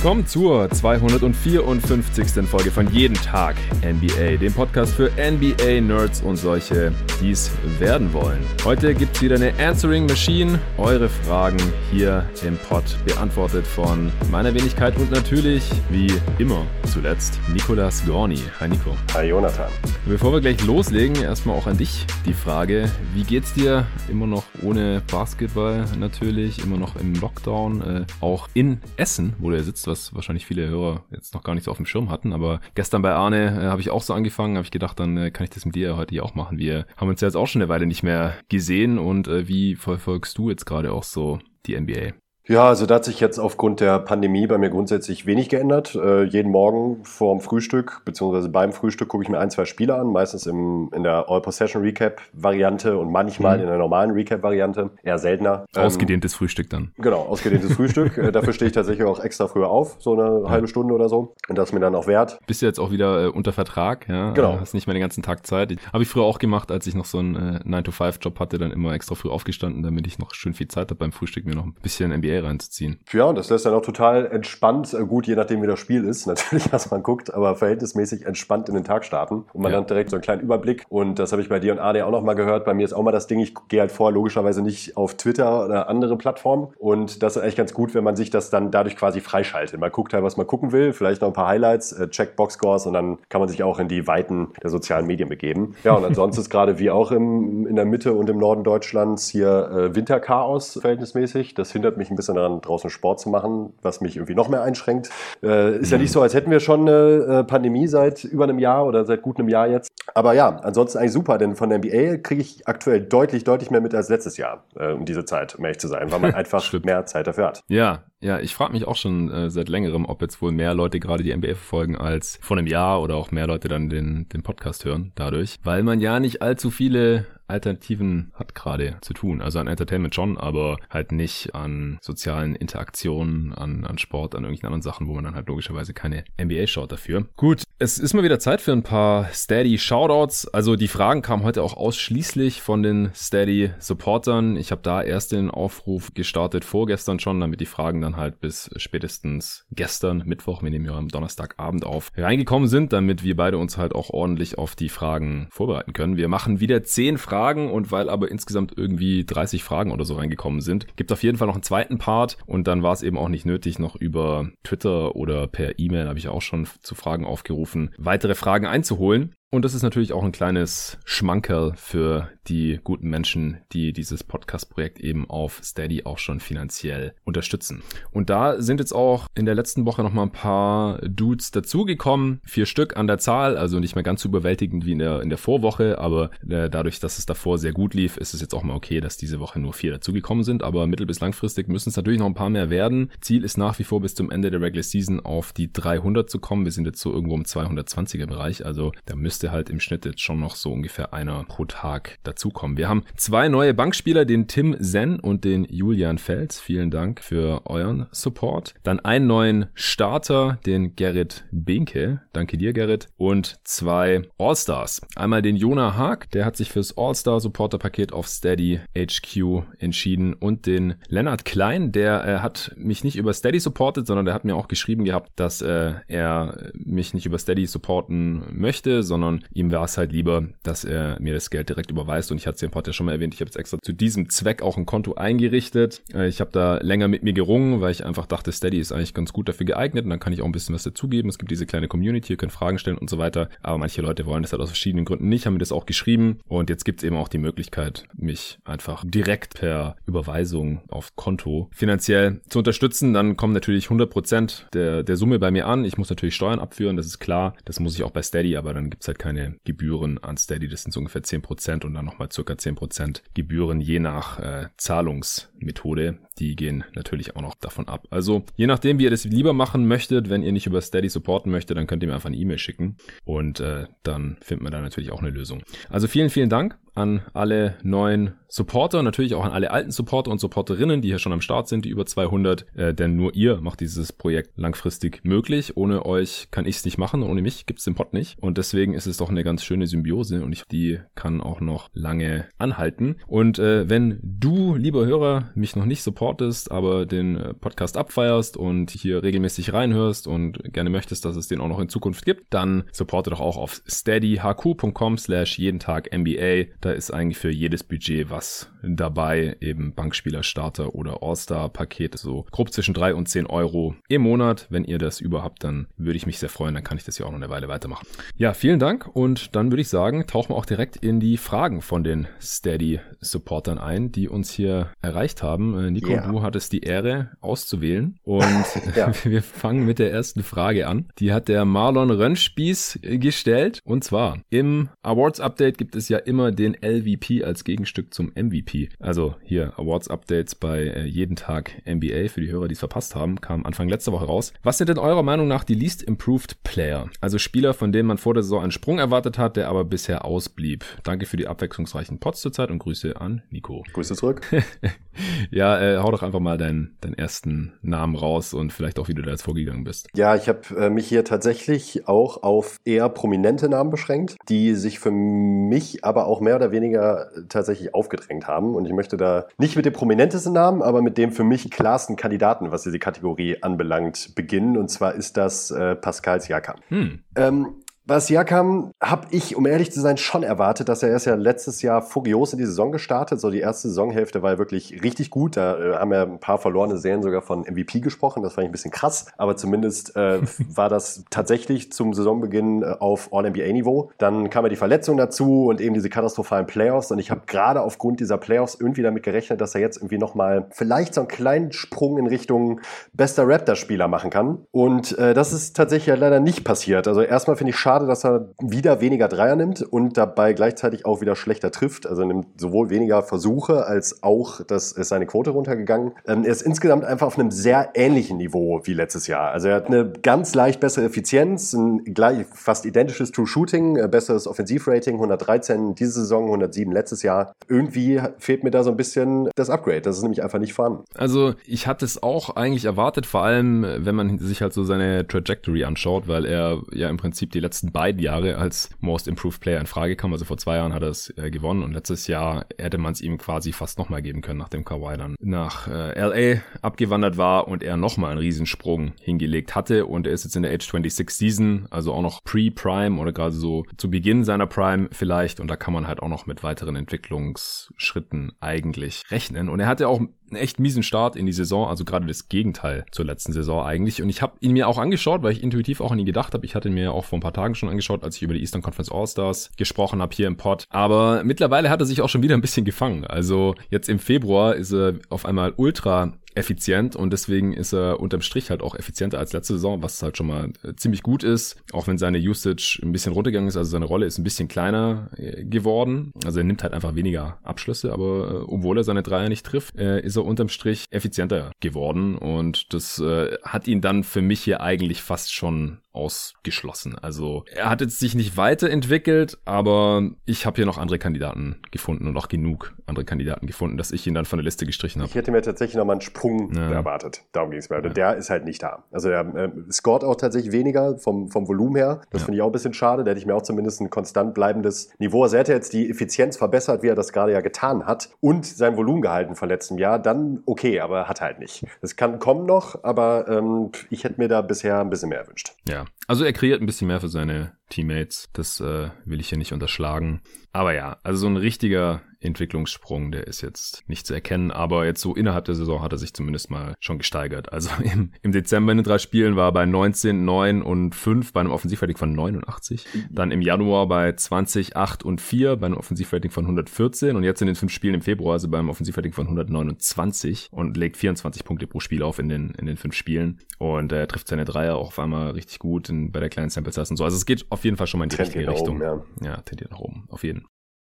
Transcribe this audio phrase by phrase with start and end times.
[0.00, 2.48] willkommen zur 254.
[2.48, 7.50] Folge von Jeden Tag NBA, dem Podcast für NBA-Nerds und solche, die es
[7.80, 8.38] werden wollen.
[8.64, 10.60] Heute gibt es wieder eine Answering Machine.
[10.76, 11.58] Eure Fragen
[11.90, 18.38] hier im Pod beantwortet von meiner Wenigkeit und natürlich, wie immer zuletzt, Nicolas Gorni.
[18.60, 18.96] Hi Nico.
[19.14, 19.68] Hi Jonathan.
[20.06, 23.84] Bevor wir gleich loslegen, erstmal auch an dich die Frage, wie geht's dir?
[24.08, 29.56] Immer noch ohne Basketball natürlich, immer noch im Lockdown, äh, auch in Essen, wo du
[29.56, 32.32] ja sitzt, was wahrscheinlich viele Hörer jetzt noch gar nicht so auf dem Schirm hatten.
[32.32, 35.30] Aber gestern bei Arne äh, habe ich auch so angefangen, habe ich gedacht, dann äh,
[35.30, 36.58] kann ich das mit dir heute auch machen.
[36.58, 39.74] Wir haben uns ja jetzt auch schon eine Weile nicht mehr gesehen und äh, wie
[39.74, 42.12] verfolgst du jetzt gerade auch so die NBA?
[42.48, 45.94] Ja, also da hat sich jetzt aufgrund der Pandemie bei mir grundsätzlich wenig geändert.
[45.94, 50.06] Äh, jeden Morgen vorm Frühstück, beziehungsweise beim Frühstück gucke ich mir ein, zwei Spiele an,
[50.06, 53.64] meistens im, in der All-Possession-Recap-Variante und manchmal mhm.
[53.64, 55.66] in der normalen Recap-Variante, eher seltener.
[55.76, 56.92] Ähm, ausgedehntes ähm, Frühstück dann.
[56.96, 58.16] Genau, ausgedehntes Frühstück.
[58.18, 60.50] Äh, dafür stehe ich tatsächlich auch extra früher auf, so eine ja.
[60.50, 61.34] halbe Stunde oder so.
[61.48, 62.40] Und das ist mir dann auch wert.
[62.46, 64.32] Bist du jetzt auch wieder äh, unter Vertrag, ja?
[64.32, 64.58] Genau.
[64.58, 65.76] Hast nicht mehr den ganzen Tag Zeit.
[65.92, 68.92] Habe ich früher auch gemacht, als ich noch so einen äh, 9-to-5-Job hatte, dann immer
[68.92, 71.74] extra früh aufgestanden, damit ich noch schön viel Zeit habe beim Frühstück, mir noch ein
[71.80, 73.00] bisschen NBA reinzuziehen.
[73.12, 76.04] Ja, und das lässt dann auch total entspannt, äh, gut, je nachdem wie das Spiel
[76.04, 79.44] ist, natürlich, was man guckt, aber verhältnismäßig entspannt in den Tag starten.
[79.52, 79.78] Und man ja.
[79.78, 80.84] hat direkt so einen kleinen Überblick.
[80.88, 82.64] Und das habe ich bei dir und Ade auch nochmal gehört.
[82.64, 85.64] Bei mir ist auch mal das Ding, ich gehe halt vor, logischerweise nicht auf Twitter
[85.64, 86.68] oder andere Plattformen.
[86.78, 89.80] Und das ist eigentlich ganz gut, wenn man sich das dann dadurch quasi freischaltet.
[89.80, 92.86] Man guckt halt, was man gucken will, vielleicht noch ein paar Highlights, äh, checkt Boxscores
[92.86, 95.74] und dann kann man sich auch in die Weiten der sozialen Medien begeben.
[95.84, 99.28] Ja, und ansonsten ist gerade wie auch im, in der Mitte und im Norden Deutschlands
[99.28, 101.54] hier äh, Winterchaos verhältnismäßig.
[101.54, 104.62] Das hindert mich ein bisschen daran, draußen Sport zu machen, was mich irgendwie noch mehr
[104.62, 105.10] einschränkt.
[105.42, 105.92] Äh, ist mhm.
[105.92, 109.04] ja nicht so, als hätten wir schon eine äh, Pandemie seit über einem Jahr oder
[109.04, 109.90] seit gut einem Jahr jetzt.
[110.14, 113.80] Aber ja, ansonsten eigentlich super, denn von der NBA kriege ich aktuell deutlich, deutlich mehr
[113.80, 116.72] mit als letztes Jahr äh, um diese Zeit, um ehrlich zu sein, weil man einfach
[116.84, 117.62] mehr Zeit dafür hat.
[117.68, 120.98] Ja, ja, ich frage mich auch schon äh, seit längerem, ob jetzt wohl mehr Leute
[120.98, 124.42] gerade die NBA verfolgen als vor einem Jahr oder auch mehr Leute dann den, den
[124.42, 129.40] Podcast hören dadurch, weil man ja nicht allzu viele Alternativen hat gerade zu tun.
[129.40, 134.66] Also an Entertainment schon, aber halt nicht an sozialen Interaktionen, an, an Sport, an irgendwelchen
[134.66, 137.26] anderen Sachen, wo man dann halt logischerweise keine NBA schaut dafür.
[137.36, 140.48] Gut, es ist mal wieder Zeit für ein paar Steady Shoutouts.
[140.48, 144.56] Also die Fragen kamen heute auch ausschließlich von den Steady Supportern.
[144.56, 148.70] Ich habe da erst den Aufruf gestartet vorgestern schon, damit die Fragen dann halt bis
[148.76, 153.78] spätestens gestern, Mittwoch, wir nehmen ja am Donnerstagabend auf, reingekommen sind, damit wir beide uns
[153.78, 156.16] halt auch ordentlich auf die Fragen vorbereiten können.
[156.16, 160.16] Wir machen wieder zehn Fragen Fragen und weil aber insgesamt irgendwie 30 Fragen oder so
[160.16, 163.16] reingekommen sind, gibt auf jeden Fall noch einen zweiten Part und dann war es eben
[163.16, 167.24] auch nicht nötig, noch über Twitter oder per E-Mail, habe ich auch schon zu Fragen
[167.24, 169.34] aufgerufen, weitere Fragen einzuholen.
[169.50, 175.00] Und das ist natürlich auch ein kleines Schmankerl für die guten Menschen, die dieses Podcast-Projekt
[175.00, 177.82] eben auf Steady auch schon finanziell unterstützen.
[178.10, 182.40] Und da sind jetzt auch in der letzten Woche nochmal ein paar Dudes dazugekommen.
[182.44, 185.30] Vier Stück an der Zahl, also nicht mehr ganz so überwältigend wie in der, in
[185.30, 188.62] der Vorwoche, aber äh, dadurch, dass es davor sehr gut lief, ist es jetzt auch
[188.62, 190.62] mal okay, dass diese Woche nur vier dazugekommen sind.
[190.62, 193.10] Aber mittel- bis langfristig müssen es natürlich noch ein paar mehr werden.
[193.22, 196.38] Ziel ist nach wie vor bis zum Ende der Regular Season auf die 300 zu
[196.38, 196.66] kommen.
[196.66, 200.20] Wir sind jetzt so irgendwo im 220er Bereich, also da müsste halt im Schnitt jetzt
[200.20, 202.76] schon noch so ungefähr einer pro Tag dazu dazukommen.
[202.76, 206.60] Wir haben zwei neue Bankspieler, den Tim Zen und den Julian Fels.
[206.60, 208.74] Vielen Dank für euren Support.
[208.82, 212.22] Dann einen neuen Starter, den Gerrit Binke.
[212.32, 213.08] Danke dir, Gerrit.
[213.16, 215.02] Und zwei All-Stars.
[215.16, 220.34] Einmal den Jonah Haag, der hat sich fürs All-Star-Supporter-Paket auf Steady HQ entschieden.
[220.34, 224.44] Und den Lennart Klein, der äh, hat mich nicht über Steady supportet, sondern der hat
[224.44, 229.70] mir auch geschrieben gehabt, dass äh, er mich nicht über Steady supporten möchte, sondern ihm
[229.70, 232.62] war es halt lieber, dass er mir das Geld direkt überweist und ich hatte es
[232.62, 234.86] im Pod ja schon mal erwähnt, ich habe jetzt extra zu diesem Zweck auch ein
[234.86, 236.02] Konto eingerichtet.
[236.12, 239.14] Äh, ich habe da länger mit mir gerungen, weil ich einfach dachte, Steady ist eigentlich
[239.14, 241.28] ganz gut dafür geeignet und dann kann ich auch ein bisschen was dazugeben.
[241.28, 243.48] Es gibt diese kleine Community, ihr könnt Fragen stellen und so weiter.
[243.62, 246.38] Aber manche Leute wollen das halt aus verschiedenen Gründen nicht, haben mir das auch geschrieben
[246.48, 251.68] und jetzt gibt es eben auch die Möglichkeit, mich einfach direkt per Überweisung auf Konto
[251.72, 253.14] finanziell zu unterstützen.
[253.14, 255.84] Dann kommen natürlich 100% der, der Summe bei mir an.
[255.84, 257.54] Ich muss natürlich Steuern abführen, das ist klar.
[257.64, 260.68] Das muss ich auch bei Steady, aber dann gibt es halt keine Gebühren an Steady.
[260.68, 264.68] Das sind so ungefähr 10% und dann noch nochmal circa 10% Gebühren je nach äh,
[264.76, 266.18] Zahlungsmethode.
[266.38, 268.06] Die gehen natürlich auch noch davon ab.
[268.10, 271.52] Also je nachdem, wie ihr das lieber machen möchtet, wenn ihr nicht über Steady supporten
[271.52, 274.80] möchtet, dann könnt ihr mir einfach eine E-Mail schicken und äh, dann findet man da
[274.80, 275.62] natürlich auch eine Lösung.
[275.88, 280.40] Also vielen, vielen Dank an alle neuen Supporter, natürlich auch an alle alten Supporter und
[280.40, 283.80] Supporterinnen, die hier schon am Start sind, die über 200, äh, denn nur ihr macht
[283.80, 285.76] dieses Projekt langfristig möglich.
[285.76, 288.94] Ohne euch kann ich es nicht machen, ohne mich gibt's den Pod nicht und deswegen
[288.94, 293.16] ist es doch eine ganz schöne Symbiose und ich, die kann auch noch lange anhalten.
[293.26, 298.56] Und äh, wenn du, lieber Hörer, mich noch nicht supportest, aber den äh, Podcast abfeierst
[298.56, 302.54] und hier regelmäßig reinhörst und gerne möchtest, dass es den auch noch in Zukunft gibt,
[302.54, 306.72] dann supporte doch auch auf steadyhq.com slash jeden Tag MBA.
[306.88, 312.72] Da ist eigentlich für jedes Budget was dabei, eben Bankspieler, Starter oder All-Star-Paket, so grob
[312.72, 314.66] zwischen drei und zehn Euro im Monat.
[314.70, 317.26] Wenn ihr das überhaupt, dann würde ich mich sehr freuen, dann kann ich das hier
[317.26, 318.06] auch noch eine Weile weitermachen.
[318.36, 321.82] Ja, vielen Dank und dann würde ich sagen, tauchen wir auch direkt in die Fragen
[321.82, 325.78] von den Steady-Supportern ein, die uns hier erreicht haben.
[325.78, 326.26] Äh, Nico, ja.
[326.26, 328.46] du hattest die Ehre auszuwählen und
[328.96, 329.12] ja.
[329.24, 331.10] wir fangen mit der ersten Frage an.
[331.18, 336.77] Die hat der Marlon Rönnspieß gestellt und zwar im Awards-Update gibt es ja immer den
[336.82, 338.88] LVP als Gegenstück zum MVP.
[338.98, 343.40] Also hier Awards-Updates bei äh, jeden Tag NBA für die Hörer, die es verpasst haben,
[343.40, 344.52] kam Anfang letzter Woche raus.
[344.62, 347.08] Was sind denn eurer Meinung nach die least improved Player?
[347.20, 350.24] Also Spieler, von denen man vor der Saison einen Sprung erwartet hat, der aber bisher
[350.24, 350.84] ausblieb.
[351.02, 353.84] Danke für die abwechslungsreichen Pots zurzeit und Grüße an Nico.
[353.92, 354.42] Grüße zurück.
[355.50, 359.14] ja, äh, hau doch einfach mal deinen, deinen ersten Namen raus und vielleicht auch, wie
[359.14, 360.08] du da jetzt vorgegangen bist.
[360.14, 364.98] Ja, ich habe äh, mich hier tatsächlich auch auf eher prominente Namen beschränkt, die sich
[364.98, 368.74] für mich aber auch mehr oder weniger tatsächlich aufgedrängt haben.
[368.74, 372.16] Und ich möchte da nicht mit dem prominentesten Namen, aber mit dem für mich klarsten
[372.16, 374.76] Kandidaten, was diese Kategorie anbelangt, beginnen.
[374.76, 376.76] Und zwar ist das äh, Pascal Siakam.
[376.88, 377.20] Hm.
[377.36, 377.74] Ähm,
[378.08, 381.82] bei Siakam habe ich, um ehrlich zu sein, schon erwartet, dass er erst ja letztes
[381.82, 383.38] Jahr furios in die Saison gestartet.
[383.38, 385.58] So die erste Saisonhälfte war ja wirklich richtig gut.
[385.58, 388.42] Da äh, haben ja ein paar verlorene Serien sogar von MVP gesprochen.
[388.42, 389.26] Das fand ich ein bisschen krass.
[389.36, 390.40] Aber zumindest äh,
[390.74, 394.10] war das tatsächlich zum Saisonbeginn äh, auf All-NBA-Niveau.
[394.16, 397.10] Dann kam ja die Verletzung dazu und eben diese katastrophalen Playoffs.
[397.10, 400.66] Und ich habe gerade aufgrund dieser Playoffs irgendwie damit gerechnet, dass er jetzt irgendwie nochmal
[400.70, 402.80] vielleicht so einen kleinen Sprung in Richtung
[403.12, 404.64] bester Raptor-Spieler machen kann.
[404.70, 407.06] Und äh, das ist tatsächlich ja leider nicht passiert.
[407.06, 411.04] Also erstmal finde ich schade, schade, dass er wieder weniger Dreier nimmt und dabei gleichzeitig
[411.04, 412.06] auch wieder schlechter trifft.
[412.06, 416.12] Also nimmt sowohl weniger Versuche als auch, dass ist seine Quote runtergegangen.
[416.26, 419.50] Ähm, er ist insgesamt einfach auf einem sehr ähnlichen Niveau wie letztes Jahr.
[419.50, 424.08] Also er hat eine ganz leicht bessere Effizienz, ein gleich fast identisches True Shooting, äh,
[424.08, 427.52] besseres Offensivrating, 113 diese Saison, 107 letztes Jahr.
[427.68, 430.02] Irgendwie fehlt mir da so ein bisschen das Upgrade.
[430.02, 431.04] Das ist nämlich einfach nicht vorhanden.
[431.16, 435.26] Also ich hatte es auch eigentlich erwartet, vor allem wenn man sich halt so seine
[435.26, 439.60] Trajectory anschaut, weil er ja im Prinzip die letzten letzten beiden Jahre als Most Improved
[439.60, 440.32] Player in Frage kam.
[440.32, 443.20] Also vor zwei Jahren hat er es äh, gewonnen und letztes Jahr hätte man es
[443.20, 447.82] ihm quasi fast nochmal geben können, nachdem Kawhi dann nach äh, LA abgewandert war und
[447.82, 450.06] er nochmal einen Riesensprung hingelegt hatte.
[450.06, 453.54] Und er ist jetzt in der Age 26 Season, also auch noch Pre-Prime oder gerade
[453.54, 455.60] so zu Beginn seiner Prime vielleicht.
[455.60, 459.68] Und da kann man halt auch noch mit weiteren Entwicklungsschritten eigentlich rechnen.
[459.68, 463.04] Und er hatte auch einen echt miesen Start in die Saison, also gerade das Gegenteil
[463.10, 464.22] zur letzten Saison eigentlich.
[464.22, 466.64] Und ich habe ihn mir auch angeschaut, weil ich intuitiv auch an ihn gedacht habe.
[466.66, 468.60] Ich hatte ihn mir auch vor ein paar Tagen schon angeschaut, als ich über die
[468.60, 470.84] Eastern Conference All-Stars gesprochen habe hier im Pod.
[470.90, 473.24] Aber mittlerweile hat er sich auch schon wieder ein bisschen gefangen.
[473.24, 478.40] Also jetzt im Februar ist er auf einmal ultra effizient und deswegen ist er unterm
[478.40, 481.76] Strich halt auch effizienter als letzte Saison, was halt schon mal äh, ziemlich gut ist,
[481.92, 485.30] auch wenn seine Usage ein bisschen runtergegangen ist, also seine Rolle ist ein bisschen kleiner
[485.36, 489.48] äh, geworden, also er nimmt halt einfach weniger Abschlüsse, aber äh, obwohl er seine Dreier
[489.48, 492.36] nicht trifft, ist er unterm Strich effizienter geworden.
[492.36, 493.22] Und das
[493.62, 497.16] hat ihn dann für mich hier eigentlich fast schon ausgeschlossen.
[497.16, 502.26] Also er hat jetzt sich nicht weiterentwickelt, aber ich habe hier noch andere Kandidaten gefunden
[502.26, 505.30] und auch genug andere Kandidaten gefunden, dass ich ihn dann von der Liste gestrichen habe.
[505.30, 506.90] Ich hätte mir tatsächlich noch mal einen Sprung ja.
[506.90, 507.42] erwartet.
[507.52, 508.02] Darum ging es mir.
[508.02, 508.08] Ja.
[508.08, 509.04] Der ist halt nicht da.
[509.12, 512.20] Also er äh, scoret auch tatsächlich weniger vom, vom Volumen her.
[512.30, 512.46] Das ja.
[512.46, 513.24] finde ich auch ein bisschen schade.
[513.24, 515.44] Da hätte ich mir auch zumindest ein konstant bleibendes Niveau.
[515.44, 518.66] Also er hätte jetzt die Effizienz verbessert, wie er das gerade ja getan hat und
[518.66, 521.86] sein Volumen gehalten von letztem Jahr, dann okay, aber hat halt nicht.
[522.00, 525.74] Das kann kommen noch, aber ähm, ich hätte mir da bisher ein bisschen mehr erwünscht.
[525.88, 528.48] Ja, also er kreiert ein bisschen mehr für seine Teammates.
[528.52, 530.42] Das äh, will ich hier nicht unterschlagen.
[530.72, 535.20] Aber ja, also so ein richtiger Entwicklungssprung, der ist jetzt nicht zu erkennen, aber jetzt
[535.20, 537.72] so innerhalb der Saison hat er sich zumindest mal schon gesteigert.
[537.72, 541.52] Also im, im Dezember in den drei Spielen war er bei 19, 9 und 5
[541.52, 543.06] bei einem Offensivrating von 89.
[543.30, 547.60] Dann im Januar bei 20, 8 und 4 bei einem Offensivrating von 114 und jetzt
[547.60, 551.86] in den fünf Spielen im Februar also beim Offensivrating von 129 und legt 24 Punkte
[551.86, 555.08] pro Spiel auf in den, in den fünf Spielen und er trifft seine Dreier auch
[555.08, 557.24] auf einmal richtig gut in, bei der kleinen Sample Size und so.
[557.24, 558.96] Also es geht auf jeden Fall schon mal in die richtige Richtung.
[558.96, 559.24] Oben, ja.
[559.42, 560.66] ja, tendiert nach oben, auf jeden.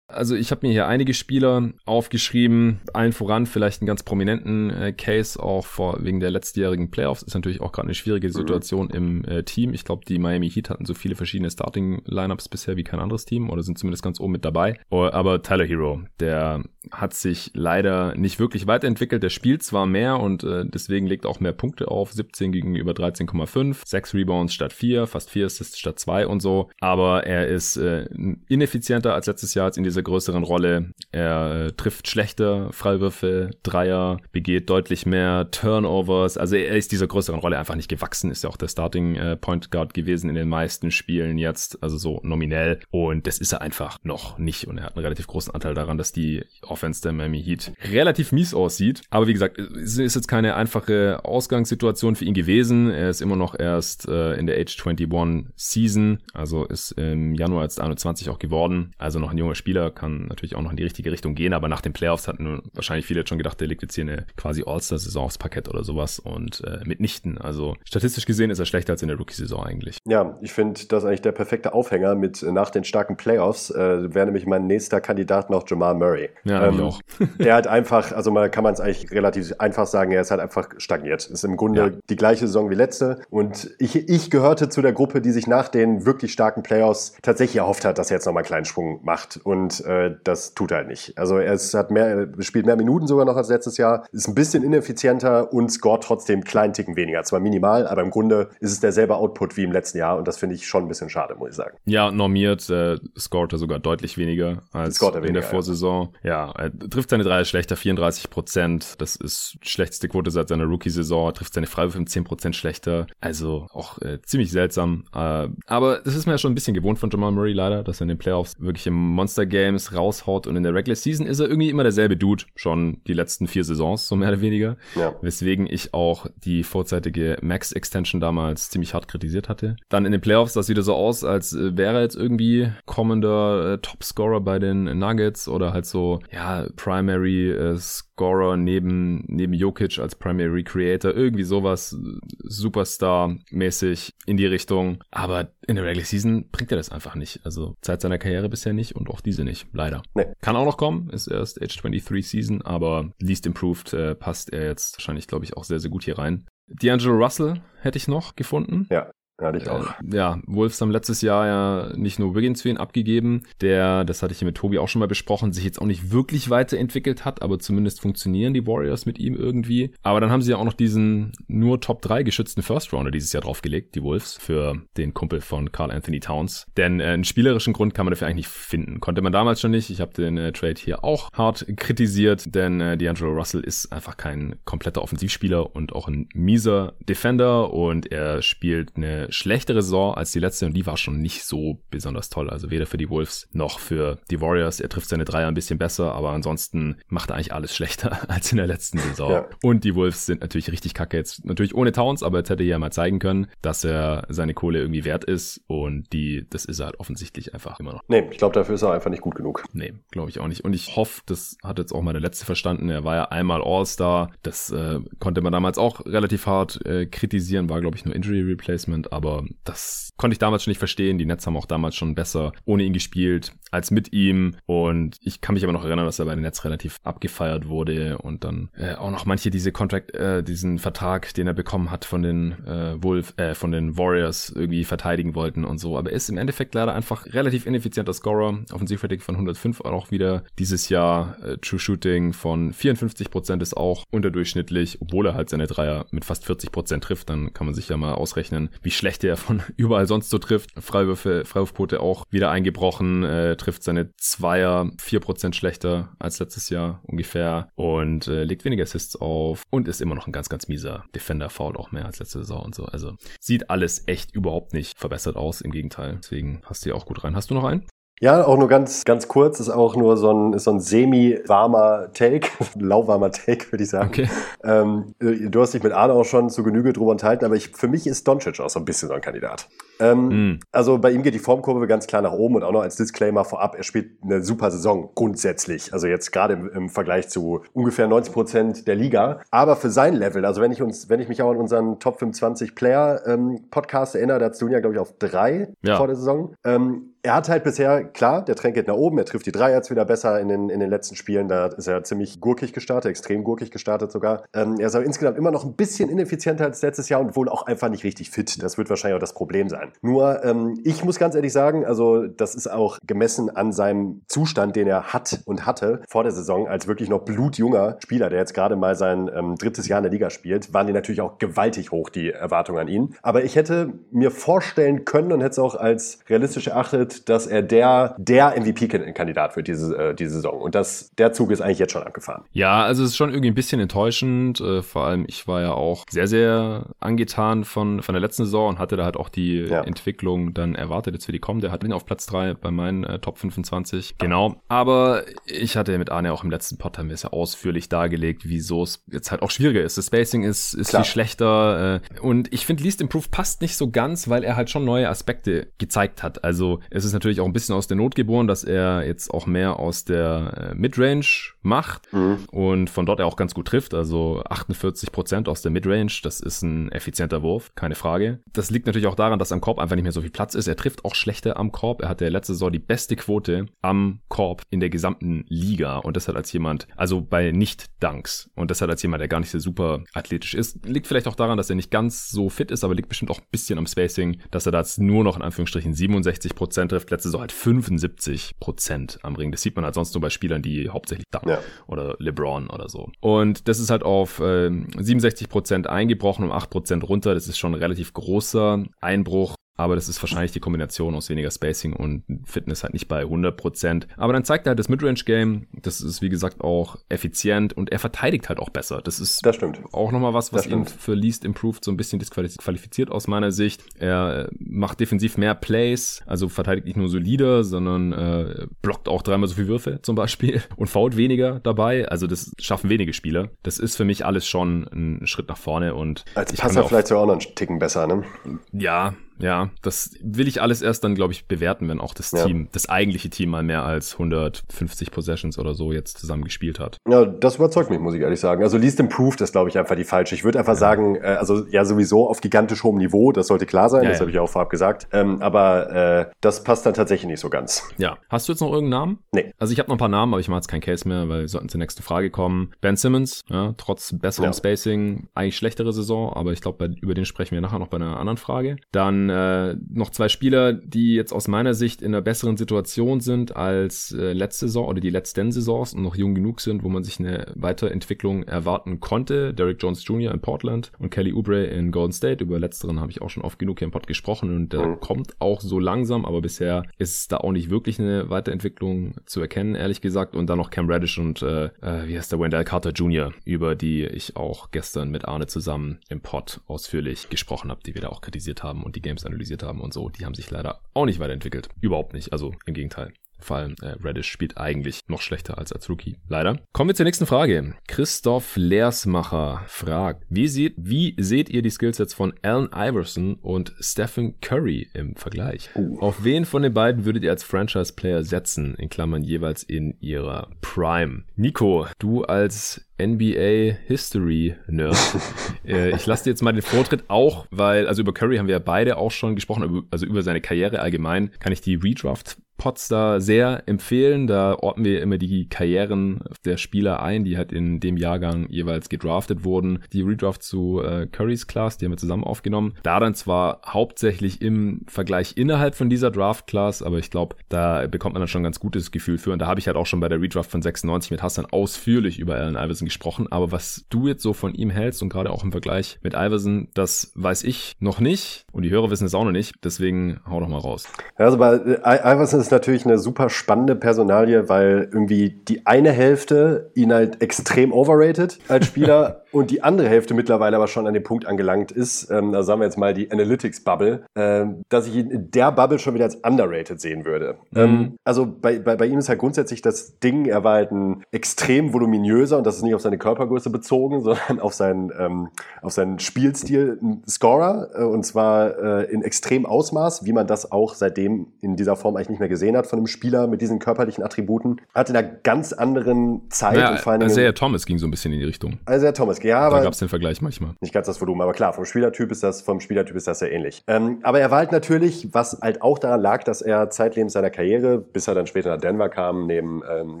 [0.08, 4.92] Also ich habe mir hier einige Spieler aufgeschrieben, allen voran vielleicht einen ganz prominenten äh,
[4.92, 7.22] Case auch vor wegen der letztjährigen Playoffs.
[7.22, 8.32] Ist natürlich auch gerade eine schwierige mhm.
[8.32, 8.94] Situation mhm.
[8.94, 9.74] im äh, Team.
[9.74, 13.50] Ich glaube, die Miami Heat hatten so viele verschiedene Starting-Lineups bisher wie kein anderes Team
[13.50, 14.80] oder sind zumindest ganz oben mit dabei.
[14.88, 19.22] Oh, aber Tyler Hero, der hat sich leider nicht wirklich weiterentwickelt.
[19.22, 22.12] Der spielt zwar mehr und äh, deswegen legt auch mehr Punkte auf.
[22.12, 26.70] 17 gegenüber 13,5, 6 Rebounds statt 4, fast 4 Assists statt 2 und so.
[26.80, 28.06] Aber er ist äh,
[28.48, 30.92] ineffizienter als letztes Jahr in dieser größeren Rolle.
[31.12, 36.36] Er äh, trifft schlechter Freiwürfe, Dreier, begeht deutlich mehr Turnovers.
[36.36, 38.30] Also er ist dieser größeren Rolle einfach nicht gewachsen.
[38.30, 41.96] Ist ja auch der Starting äh, Point Guard gewesen in den meisten Spielen jetzt, also
[41.96, 42.80] so nominell.
[42.90, 44.66] Und das ist er einfach noch nicht.
[44.66, 48.32] Und er hat einen relativ großen Anteil daran, dass die Offense der Miami Heat relativ
[48.32, 49.02] mies aussieht.
[49.10, 52.90] Aber wie gesagt, es ist jetzt keine einfache Ausgangssituation für ihn gewesen.
[52.90, 57.62] Er ist immer noch erst äh, in der Age 21 Season, also ist im Januar
[57.62, 58.92] als 21 auch geworden.
[58.98, 61.68] Also noch ein junger Spieler, kann natürlich auch noch in die richtige Richtung gehen, aber
[61.68, 64.64] nach den Playoffs hatten wahrscheinlich viele jetzt schon gedacht, der legt jetzt hier eine quasi
[64.66, 67.38] All-Star-Saison aufs Parkett oder sowas und äh, mitnichten.
[67.38, 69.98] Also statistisch gesehen ist er schlechter als in der Rookie-Saison eigentlich.
[70.06, 74.26] Ja, ich finde das eigentlich der perfekte Aufhänger mit nach den starken Playoffs äh, wäre
[74.26, 76.30] nämlich mein nächster Kandidat noch Jamal Murray.
[76.44, 77.00] Ja, ähm, auch.
[77.38, 80.40] der hat einfach, also man kann man es eigentlich relativ einfach sagen, er ist halt
[80.40, 81.26] einfach stagniert.
[81.26, 81.90] Ist im Grunde ja.
[82.08, 83.20] die gleiche Saison wie letzte.
[83.30, 87.56] Und ich, ich gehörte zu der Gruppe, die sich nach den wirklich starken Playoffs tatsächlich
[87.56, 89.40] erhofft hat, dass er jetzt nochmal einen kleinen Sprung macht.
[89.42, 91.16] Und äh, das tut er halt nicht.
[91.16, 94.34] Also er ist, hat mehr, spielt mehr Minuten sogar noch als letztes Jahr, ist ein
[94.34, 97.22] bisschen ineffizienter und scoret trotzdem kleinen Ticken weniger.
[97.24, 100.16] Zwar minimal, aber im Grunde ist es derselbe Output wie im letzten Jahr.
[100.16, 101.76] Und das finde ich schon ein bisschen schade, muss ich sagen.
[101.84, 106.14] Ja, normiert äh, scoret er sogar deutlich weniger als weniger, in der Vorsaison.
[106.22, 109.00] Ja, ja er trifft seine Dreier schlechter, 34 Prozent.
[109.00, 111.32] Das ist schlechteste Quote seit seiner Rookie-Saison.
[111.34, 113.06] Trifft seine Freiwürfe 10 Prozent schlechter.
[113.20, 115.04] Also auch äh, ziemlich seltsam.
[115.14, 118.00] Äh, aber das ist mir ja schon ein bisschen gewohnt von Jamal Murray leider, dass
[118.00, 121.40] er in den Playoffs wirklich im Monster Games raushaut und in der Regular Season ist
[121.40, 122.44] er irgendwie immer derselbe Dude.
[122.54, 124.76] Schon die letzten vier Saisons, so mehr oder weniger.
[124.94, 125.14] Ja.
[125.20, 129.76] Weswegen ich auch die vorzeitige Max-Extension damals ziemlich hart kritisiert hatte.
[129.90, 132.72] Dann in den Playoffs sah es wieder so aus, als äh, wäre er jetzt irgendwie
[132.86, 137.76] kommender äh, Topscorer bei den Nuggets oder halt so, ja, Primary äh,
[138.18, 141.96] Scorer neben, neben Jokic als Primary Creator, irgendwie sowas
[142.42, 145.04] Superstar-mäßig in die Richtung.
[145.10, 147.40] Aber in der Regular Season bringt er das einfach nicht.
[147.44, 150.02] Also Zeit seiner Karriere bisher nicht und auch diese nicht, leider.
[150.14, 150.26] Nee.
[150.40, 154.66] Kann auch noch kommen, ist erst Age 23 Season, aber least improved äh, passt er
[154.66, 156.46] jetzt wahrscheinlich, glaube ich, auch sehr, sehr gut hier rein.
[156.70, 158.86] D'Angelo Russell hätte ich noch gefunden.
[158.90, 159.10] Ja.
[159.40, 159.86] Ja, ich auch.
[159.86, 164.22] Äh, ja, Wolves haben letztes Jahr ja nicht nur Wiggins für ihn abgegeben, der, das
[164.22, 167.24] hatte ich hier mit Tobi auch schon mal besprochen, sich jetzt auch nicht wirklich weiterentwickelt
[167.24, 169.92] hat, aber zumindest funktionieren die Warriors mit ihm irgendwie.
[170.02, 173.32] Aber dann haben sie ja auch noch diesen nur Top 3 geschützten First Rounder dieses
[173.32, 176.66] Jahr draufgelegt, die Wolves, für den Kumpel von Carl Anthony Towns.
[176.76, 179.00] Denn äh, einen spielerischen Grund kann man dafür eigentlich nicht finden.
[179.00, 179.90] Konnte man damals schon nicht.
[179.90, 184.16] Ich habe den äh, Trade hier auch hart kritisiert, denn äh, D'Angelo Russell ist einfach
[184.16, 190.32] kein kompletter Offensivspieler und auch ein mieser Defender und er spielt eine schlechtere Saison als
[190.32, 192.50] die letzte und die war schon nicht so besonders toll.
[192.50, 194.80] Also weder für die Wolves noch für die Warriors.
[194.80, 198.52] Er trifft seine Dreier ein bisschen besser, aber ansonsten macht er eigentlich alles schlechter als
[198.52, 199.30] in der letzten Saison.
[199.30, 199.46] Ja.
[199.62, 201.44] Und die Wolves sind natürlich richtig kacke jetzt.
[201.44, 204.80] Natürlich ohne Towns, aber jetzt hätte er ja mal zeigen können, dass er seine Kohle
[204.80, 208.02] irgendwie wert ist und die, das ist er halt offensichtlich einfach immer noch.
[208.08, 209.64] Nee, ich glaube, dafür ist er einfach nicht gut genug.
[209.72, 210.64] Nee, glaube ich auch nicht.
[210.64, 212.88] Und ich hoffe, das hat jetzt auch mal der Letzte verstanden.
[212.88, 214.30] Er war ja einmal All-Star.
[214.42, 218.42] Das äh, konnte man damals auch relativ hart äh, kritisieren, war glaube ich nur Injury
[218.42, 221.18] Replacement, aber das konnte ich damals schon nicht verstehen.
[221.18, 224.56] Die Nets haben auch damals schon besser ohne ihn gespielt als mit ihm.
[224.66, 228.18] Und ich kann mich aber noch erinnern, dass er bei den Nets relativ abgefeiert wurde
[228.18, 232.04] und dann äh, auch noch manche diese Contract, äh, diesen Vertrag, den er bekommen hat
[232.04, 235.98] von den äh, Wolf, äh, von den Warriors irgendwie verteidigen wollten und so.
[235.98, 238.60] Aber er ist im Endeffekt leider einfach relativ ineffizienter Scorer.
[238.72, 241.36] Offensivrating von 105 auch wieder dieses Jahr.
[241.44, 246.24] Äh, True Shooting von 54 Prozent ist auch unterdurchschnittlich, obwohl er halt seine Dreier mit
[246.24, 247.28] fast 40 Prozent trifft.
[247.28, 250.70] Dann kann man sich ja mal ausrechnen, wie schlecht er von überall sonst so trifft.
[250.78, 257.70] Freiwürfe, Freiwurfquote auch wieder eingebrochen, äh, trifft seine Zweier 4% schlechter als letztes Jahr ungefähr
[257.74, 261.50] und äh, legt weniger Assists auf und ist immer noch ein ganz, ganz mieser Defender,
[261.50, 262.84] faul auch mehr als letzte Saison und so.
[262.84, 266.18] Also sieht alles echt überhaupt nicht verbessert aus, im Gegenteil.
[266.22, 267.34] Deswegen passt hier auch gut rein.
[267.34, 267.86] Hast du noch einen?
[268.20, 272.12] Ja, auch nur ganz, ganz kurz, ist auch nur so ein, ist so ein semi-warmer
[272.12, 272.48] Take,
[272.78, 274.08] lauwarmer Take, würde ich sagen.
[274.08, 274.28] Okay.
[274.64, 277.88] Ähm, du hast dich mit Arne auch schon zu Genüge drüber unterhalten, aber ich, für
[277.88, 279.68] mich ist Doncic auch so ein bisschen so ein Kandidat.
[280.00, 280.60] Ähm, mm.
[280.72, 283.44] Also bei ihm geht die Formkurve ganz klar nach oben und auch noch als Disclaimer
[283.44, 285.92] vorab, er spielt eine super Saison grundsätzlich.
[285.92, 289.40] Also jetzt gerade im, im Vergleich zu ungefähr 90 Prozent der Liga.
[289.50, 292.18] Aber für sein Level, also wenn ich uns, wenn ich mich auch an unseren Top
[292.18, 295.96] 25 Player ähm, Podcast erinnere, da hast du ihn ja, glaube ich, auf drei ja.
[295.96, 296.54] vor der Saison.
[296.64, 299.72] Ähm, er hat halt bisher, klar, der Trend geht nach oben, er trifft die Drei
[299.72, 303.10] jetzt wieder besser in den, in den letzten Spielen, da ist er ziemlich gurkig gestartet,
[303.10, 304.44] extrem gurkig gestartet sogar.
[304.54, 307.48] Ähm, er ist aber insgesamt immer noch ein bisschen ineffizienter als letztes Jahr und wohl
[307.48, 308.62] auch einfach nicht richtig fit.
[308.62, 309.92] Das wird wahrscheinlich auch das Problem sein.
[310.00, 314.76] Nur, ähm, ich muss ganz ehrlich sagen, also das ist auch gemessen an seinem Zustand,
[314.76, 318.54] den er hat und hatte vor der Saison als wirklich noch blutjunger Spieler, der jetzt
[318.54, 321.90] gerade mal sein ähm, drittes Jahr in der Liga spielt, waren die natürlich auch gewaltig
[321.90, 323.16] hoch, die Erwartungen an ihn.
[323.22, 327.62] Aber ich hätte mir vorstellen können und hätte es auch als realistisch erachtet, dass er
[327.62, 330.60] der, der MVP-Kandidat wird diese, äh, diese Saison.
[330.60, 332.44] Und das, der Zug ist eigentlich jetzt schon abgefahren.
[332.52, 334.60] Ja, also es ist schon irgendwie ein bisschen enttäuschend.
[334.60, 338.70] Äh, vor allem, ich war ja auch sehr, sehr angetan von, von der letzten Saison
[338.70, 339.82] und hatte da halt auch die ja.
[339.82, 341.70] Entwicklung dann erwartet jetzt für die kommende.
[341.70, 344.16] Hat ihn auf Platz drei bei meinen äh, Top 25.
[344.18, 344.60] Genau.
[344.68, 348.42] Aber ich hatte mit Arne auch im letzten Pod haben wir es ja ausführlich dargelegt,
[348.44, 349.98] wieso es jetzt halt auch schwieriger ist.
[349.98, 352.00] Das Spacing ist, ist viel schlechter.
[352.14, 355.08] Äh, und ich finde, Least Improve passt nicht so ganz, weil er halt schon neue
[355.08, 356.44] Aspekte gezeigt hat.
[356.44, 359.46] Also es ist natürlich auch ein bisschen aus der Not geboren, dass er jetzt auch
[359.46, 362.38] mehr aus der äh, Midrange macht mhm.
[362.50, 363.94] und von dort er auch ganz gut trifft.
[363.94, 368.40] Also 48 Prozent aus der Midrange, das ist ein effizienter Wurf, keine Frage.
[368.52, 370.66] Das liegt natürlich auch daran, dass am Korb einfach nicht mehr so viel Platz ist.
[370.66, 372.02] Er trifft auch schlechter am Korb.
[372.02, 376.28] Er hatte letzte Saison die beste Quote am Korb in der gesamten Liga und das
[376.28, 379.58] hat als jemand, also bei Nicht-Dunks und das hat als jemand, der gar nicht so
[379.58, 382.94] super athletisch ist, liegt vielleicht auch daran, dass er nicht ganz so fit ist, aber
[382.94, 385.92] liegt bestimmt auch ein bisschen am Spacing, dass er da jetzt nur noch in Anführungsstrichen
[385.92, 387.10] 67 Prozent trifft.
[387.10, 389.52] Letzte Saison halt 75 Prozent am Ring.
[389.52, 391.57] Das sieht man halt sonst nur bei Spielern, die hauptsächlich da ja.
[391.86, 393.10] Oder LeBron oder so.
[393.20, 397.34] Und das ist halt auf äh, 67 Prozent eingebrochen, um 8 Prozent runter.
[397.34, 399.54] Das ist schon ein relativ großer Einbruch.
[399.78, 404.08] Aber das ist wahrscheinlich die Kombination aus weniger Spacing und Fitness halt nicht bei 100%.
[404.16, 405.68] Aber dann zeigt er halt das Midrange-Game.
[405.72, 409.00] Das ist, wie gesagt, auch effizient und er verteidigt halt auch besser.
[409.02, 409.80] Das ist das stimmt.
[409.92, 413.84] auch nochmal was, was ihn für Least Improved so ein bisschen disqualifiziert aus meiner Sicht.
[414.00, 419.48] Er macht defensiv mehr Plays, also verteidigt nicht nur solide, sondern äh, blockt auch dreimal
[419.48, 422.08] so viel Würfe zum Beispiel und fault weniger dabei.
[422.08, 423.50] Also das schaffen wenige Spieler.
[423.62, 427.22] Das ist für mich alles schon ein Schritt nach vorne und als Passer vielleicht sogar
[427.22, 428.24] auch noch einen Ticken besser, ne?
[428.72, 432.44] Ja, ja, das will ich alles erst dann, glaube ich, bewerten, wenn auch das ja.
[432.44, 436.98] Team, das eigentliche Team mal mehr als 150 Possessions oder so jetzt zusammen gespielt hat.
[437.08, 438.62] Ja, das überzeugt mich, muss ich ehrlich sagen.
[438.62, 440.34] Also Least Improved ist, glaube ich, einfach die falsche.
[440.34, 440.78] Ich würde einfach ja.
[440.78, 444.20] sagen, äh, also ja, sowieso auf gigantisch hohem Niveau, das sollte klar sein, ja, das
[444.20, 445.08] habe ich auch vorab gesagt.
[445.12, 447.88] Ähm, aber äh, das passt dann tatsächlich nicht so ganz.
[447.98, 448.18] Ja.
[448.28, 449.18] Hast du jetzt noch irgendeinen Namen?
[449.32, 449.52] Nee.
[449.58, 451.42] Also ich habe noch ein paar Namen, aber ich mache jetzt keinen Case mehr, weil
[451.42, 452.72] wir sollten zur nächsten Frage kommen.
[452.80, 457.54] Ben Simmons, ja, trotz besserem Spacing, eigentlich schlechtere Saison, aber ich glaube, über den sprechen
[457.54, 458.76] wir nachher noch bei einer anderen Frage.
[458.92, 463.56] Dann äh, noch zwei Spieler, die jetzt aus meiner Sicht in einer besseren Situation sind
[463.56, 467.04] als äh, letzte Saison oder die letzten Saisons und noch jung genug sind, wo man
[467.04, 469.54] sich eine Weiterentwicklung erwarten konnte.
[469.54, 470.32] Derek Jones Jr.
[470.32, 472.42] in Portland und Kelly Oubre in Golden State.
[472.42, 475.00] Über letzteren habe ich auch schon oft genug hier im Pod gesprochen und der mhm.
[475.00, 479.74] kommt auch so langsam, aber bisher ist da auch nicht wirklich eine Weiterentwicklung zu erkennen,
[479.74, 480.36] ehrlich gesagt.
[480.36, 483.74] Und dann noch Cam Reddish und äh, äh, wie heißt der Wendell Carter Jr., über
[483.74, 488.08] die ich auch gestern mit Arne zusammen im Pod ausführlich gesprochen habe, die wir da
[488.08, 490.80] auch kritisiert haben und die Games analysiert haben und so so, die haben sich leider
[490.94, 491.68] auch nicht weiterentwickelt.
[491.80, 492.32] Überhaupt nicht.
[492.32, 493.12] Also im Gegenteil.
[493.38, 496.16] Vor allem äh, Reddish spielt eigentlich noch schlechter als als Rookie.
[496.28, 496.58] Leider.
[496.72, 497.74] Kommen wir zur nächsten Frage.
[497.86, 504.40] Christoph Leersmacher fragt, wie seht, wie seht ihr die Skillsets von Allen Iverson und Stephen
[504.40, 505.70] Curry im Vergleich?
[505.74, 505.98] Uh.
[506.00, 508.74] Auf wen von den beiden würdet ihr als Franchise-Player setzen?
[508.74, 511.24] In Klammern jeweils in ihrer Prime.
[511.36, 514.96] Nico, du als NBA History Nerd.
[515.66, 518.56] äh, ich lasse dir jetzt mal den Vortritt auch, weil, also über Curry haben wir
[518.56, 522.88] ja beide auch schon gesprochen, also über seine Karriere allgemein, kann ich die Redraft Pots
[522.88, 524.26] da sehr empfehlen.
[524.26, 528.88] Da orten wir immer die Karrieren der Spieler ein, die halt in dem Jahrgang jeweils
[528.88, 529.78] gedraftet wurden.
[529.92, 532.74] Die Redraft zu äh, Currys Class, die haben wir zusammen aufgenommen.
[532.82, 537.86] Da dann zwar hauptsächlich im Vergleich innerhalb von dieser Draft Class, aber ich glaube, da
[537.86, 539.32] bekommt man dann schon ein ganz gutes Gefühl für.
[539.32, 542.18] Und da habe ich halt auch schon bei der Redraft von 96 mit Hassan ausführlich
[542.18, 543.28] über Allen Iverson gesprochen.
[543.30, 546.68] Aber was du jetzt so von ihm hältst und gerade auch im Vergleich mit Iverson,
[546.74, 548.44] das weiß ich noch nicht.
[548.50, 549.54] Und die Hörer wissen es auch noch nicht.
[549.62, 550.88] Deswegen hau doch mal raus.
[551.14, 556.70] Also bei Iverson ist ist natürlich eine super spannende Personalie, weil irgendwie die eine Hälfte
[556.74, 561.02] ihn halt extrem overrated als Spieler und die andere Hälfte mittlerweile aber schon an dem
[561.02, 565.10] Punkt angelangt ist, ähm, da sagen wir jetzt mal die Analytics-Bubble, ähm, dass ich ihn
[565.10, 567.36] in der Bubble schon wieder als underrated sehen würde.
[567.50, 567.60] Mhm.
[567.60, 571.04] Ähm, also bei, bei, bei ihm ist halt grundsätzlich das Ding, er war halt ein
[571.12, 575.28] extrem voluminöser und das ist nicht auf seine Körpergröße bezogen, sondern auf seinen, ähm,
[575.60, 580.50] auf seinen Spielstil ein Scorer äh, und zwar äh, in extrem Ausmaß, wie man das
[580.50, 583.40] auch seitdem in dieser Form eigentlich nicht mehr gesehen gesehen hat von einem Spieler mit
[583.40, 584.60] diesen körperlichen Attributen.
[584.74, 587.10] Hat in einer ganz anderen Zeit Ja, und vor allen Dingen.
[587.10, 588.58] Isaiah Thomas ging so ein bisschen in die Richtung.
[588.64, 590.50] Also Thomas, ja, Da aber gab es den Vergleich manchmal.
[590.60, 593.32] nicht ganz das Volumen, aber klar, vom Spielertyp ist das, vom Spielertyp ist das sehr
[593.32, 593.62] ähnlich.
[593.66, 597.30] Ähm, aber er war halt natürlich, was halt auch daran lag, dass er zeitlebens seiner
[597.30, 600.00] Karriere, bis er dann später nach Denver kam, neben ähm,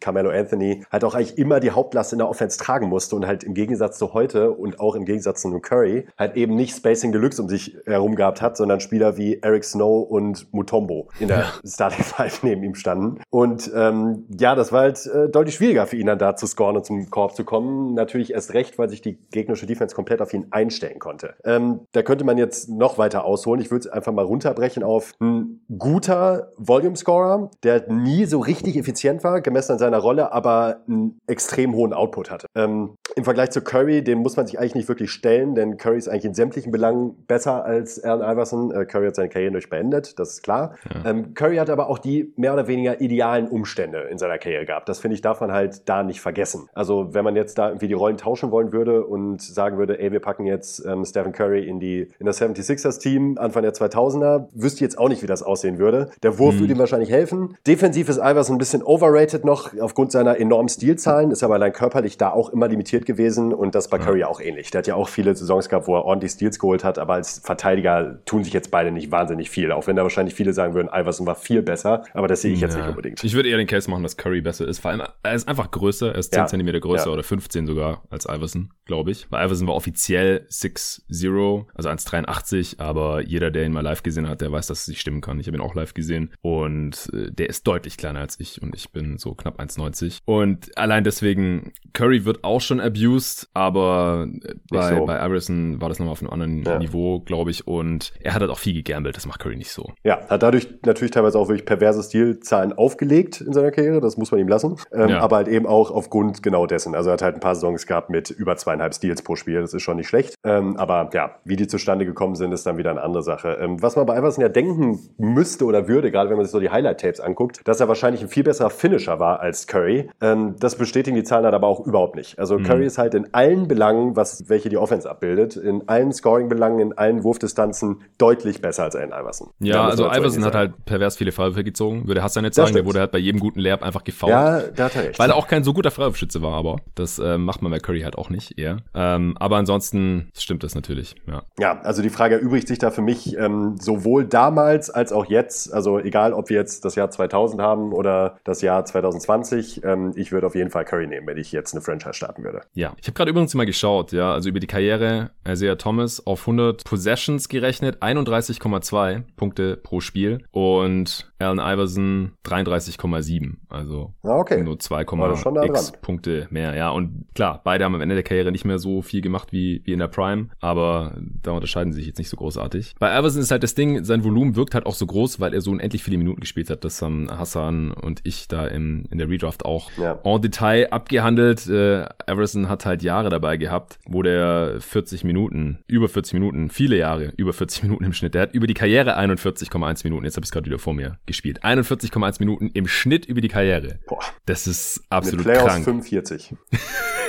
[0.00, 3.42] Carmelo Anthony, halt auch eigentlich immer die Hauptlast in der Offense tragen musste und halt
[3.44, 7.12] im Gegensatz zu heute und auch im Gegensatz zu einem Curry halt eben nicht Spacing
[7.12, 11.46] Deluxe um sich herum gehabt hat, sondern Spieler wie Eric Snow und Mutombo in der
[11.66, 13.20] Starting Five neben ihm standen.
[13.30, 16.76] Und ähm, ja, das war halt äh, deutlich schwieriger für ihn dann da zu scoren
[16.76, 17.94] und zum Korb zu kommen.
[17.94, 21.34] Natürlich erst recht, weil sich die gegnerische Defense komplett auf ihn einstellen konnte.
[21.44, 23.60] Ähm, da könnte man jetzt noch weiter ausholen.
[23.60, 28.76] Ich würde es einfach mal runterbrechen auf ein guter Volume Scorer, der nie so richtig
[28.76, 32.46] effizient war, gemessen an seiner Rolle, aber einen extrem hohen Output hatte.
[32.54, 35.98] Ähm, Im Vergleich zu Curry, den muss man sich eigentlich nicht wirklich stellen, denn Curry
[35.98, 38.72] ist eigentlich in sämtlichen Belangen besser als Allen Iverson.
[38.72, 40.74] Äh, Curry hat seine Karriere durch beendet, das ist klar.
[41.04, 44.88] Ähm, Curry hat aber auch die mehr oder weniger idealen Umstände in seiner Karriere gehabt.
[44.88, 46.68] Das finde ich, darf man halt da nicht vergessen.
[46.74, 50.12] Also wenn man jetzt da irgendwie die Rollen tauschen wollen würde und sagen würde, ey,
[50.12, 54.48] wir packen jetzt ähm, Stephen Curry in die in das 76ers Team Anfang der 2000er,
[54.52, 56.10] wüsste ich jetzt auch nicht, wie das aussehen würde.
[56.22, 57.56] Der Wurf würde ihm wahrscheinlich helfen.
[57.66, 62.18] Defensiv ist Iverson ein bisschen overrated noch aufgrund seiner enormen Stilzahlen, ist aber allein körperlich
[62.18, 64.70] da auch immer limitiert gewesen und das bei Curry auch ähnlich.
[64.70, 67.40] Der hat ja auch viele Saisons gehabt, wo er ordentlich Steals geholt hat, aber als
[67.44, 70.90] Verteidiger tun sich jetzt beide nicht wahnsinnig viel, auch wenn da wahrscheinlich viele sagen würden,
[70.92, 72.80] Iverson war viel besser, aber das sehe ich jetzt Ja.
[72.80, 73.22] nicht unbedingt.
[73.24, 74.78] Ich würde eher den Case machen, dass Curry besser ist.
[74.80, 76.12] Vor allem, er ist einfach größer.
[76.12, 76.46] Er ist 10 Ja.
[76.46, 77.12] Zentimeter größer Ja.
[77.12, 79.26] oder 15 sogar als Iverson, glaube ich.
[79.30, 84.40] Weil Iverson war offiziell 6'0, also 1,83, aber jeder, der ihn mal live gesehen hat,
[84.40, 85.38] der weiß, dass es nicht stimmen kann.
[85.40, 88.74] Ich habe ihn auch live gesehen und äh, der ist deutlich kleiner als ich und
[88.74, 90.18] ich bin so knapp 1,90.
[90.24, 94.28] Und allein deswegen, Curry wird auch schon abused, aber
[94.70, 95.06] bei, so.
[95.06, 96.78] bei Iverson war das nochmal auf einem anderen Ja.
[96.78, 97.66] Niveau, glaube ich.
[97.66, 99.16] Und er hat halt auch viel gegambelt.
[99.16, 99.92] Das macht Curry nicht so.
[100.04, 104.30] Ja, hat dadurch natürlich teilweise auch wirklich perverse Stilzahlen aufgelegt in seiner Karriere, das muss
[104.30, 104.76] man ihm lassen.
[104.92, 105.20] Ähm, Ja.
[105.20, 106.94] Aber halt eben auch aufgrund genau dessen.
[106.94, 109.74] Also er hat halt ein paar Saisons gehabt mit über zweieinhalb Steals pro Spiel, das
[109.74, 110.34] ist schon nicht schlecht.
[110.44, 113.58] Ähm, aber ja, wie die zustande gekommen sind, ist dann wieder eine andere Sache.
[113.60, 116.60] Ähm, was man bei Iverson ja denken müsste oder würde, gerade wenn man sich so
[116.60, 120.10] die Highlight-Tapes anguckt, dass er wahrscheinlich ein viel besserer Finisher war als Curry.
[120.20, 122.38] Ähm, das bestätigen die Zahlen halt aber auch überhaupt nicht.
[122.38, 126.80] Also Curry ist halt in allen Belangen, was welche die Offense abbildet, in allen Scoring-Belangen,
[126.80, 129.50] in allen Wurfdistanzen deutlich besser als Allen Iverson.
[129.60, 133.00] Ja, also Iverson hat halt pervers viele Freiwürfe gezogen, würde Hassan jetzt sagen, der wurde
[133.00, 134.30] halt bei jedem guten Layup einfach gefoult.
[134.30, 135.18] Ja, da hat er recht.
[135.18, 138.02] Weil er auch kein so guter Freiwurfschütze war, aber das äh, macht man bei Curry
[138.02, 138.78] halt auch nicht eher.
[138.94, 141.42] Ähm, aber ansonsten stimmt das natürlich, ja.
[141.58, 145.72] Ja, also die Frage erübrigt sich da für mich ähm, sowohl damals als auch jetzt.
[145.72, 149.84] Also egal, ob wir jetzt das Jahr 2000 haben oder das Jahr 2020.
[149.84, 152.62] Ähm, ich würde auf jeden Fall Curry nehmen, wenn ich jetzt eine Franchise starten würde.
[152.74, 156.40] Ja, ich habe gerade übrigens mal geschaut, ja, also über die Karriere Isaiah Thomas auf
[156.40, 164.62] 100 Possessions gerechnet, 31,2 Punkte pro Spiel und Allen Iverson 33,7, also Ah, okay.
[164.62, 166.00] nur War das schon nah 2,x dran.
[166.02, 169.20] Punkte mehr, ja, und klar, beide haben am Ende der Karriere nicht mehr so viel
[169.20, 172.94] gemacht wie, wie in der Prime, aber da unterscheiden sie sich jetzt nicht so großartig.
[172.98, 175.60] Bei Iverson ist halt das Ding, sein Volumen wirkt halt auch so groß, weil er
[175.60, 179.28] so unendlich viele Minuten gespielt hat, das haben Hassan und ich da im, in der
[179.28, 180.18] Redraft auch Ja.
[180.24, 181.66] en Detail abgehandelt.
[181.68, 186.96] Äh, Everson hat halt Jahre dabei gehabt, wo der 40 Minuten, über 40 Minuten, viele
[186.96, 188.34] Jahre, über 40 Minuten im Schnitt.
[188.34, 191.18] Der hat über die Karriere 41,1 Minuten, jetzt habe ich es gerade wieder vor mir
[191.30, 191.64] gespielt.
[191.64, 193.98] 41,1 Minuten im Schnitt über die Karriere.
[194.06, 195.84] Boah, Das ist mit absolut Playoffs krank.
[195.84, 196.54] 45.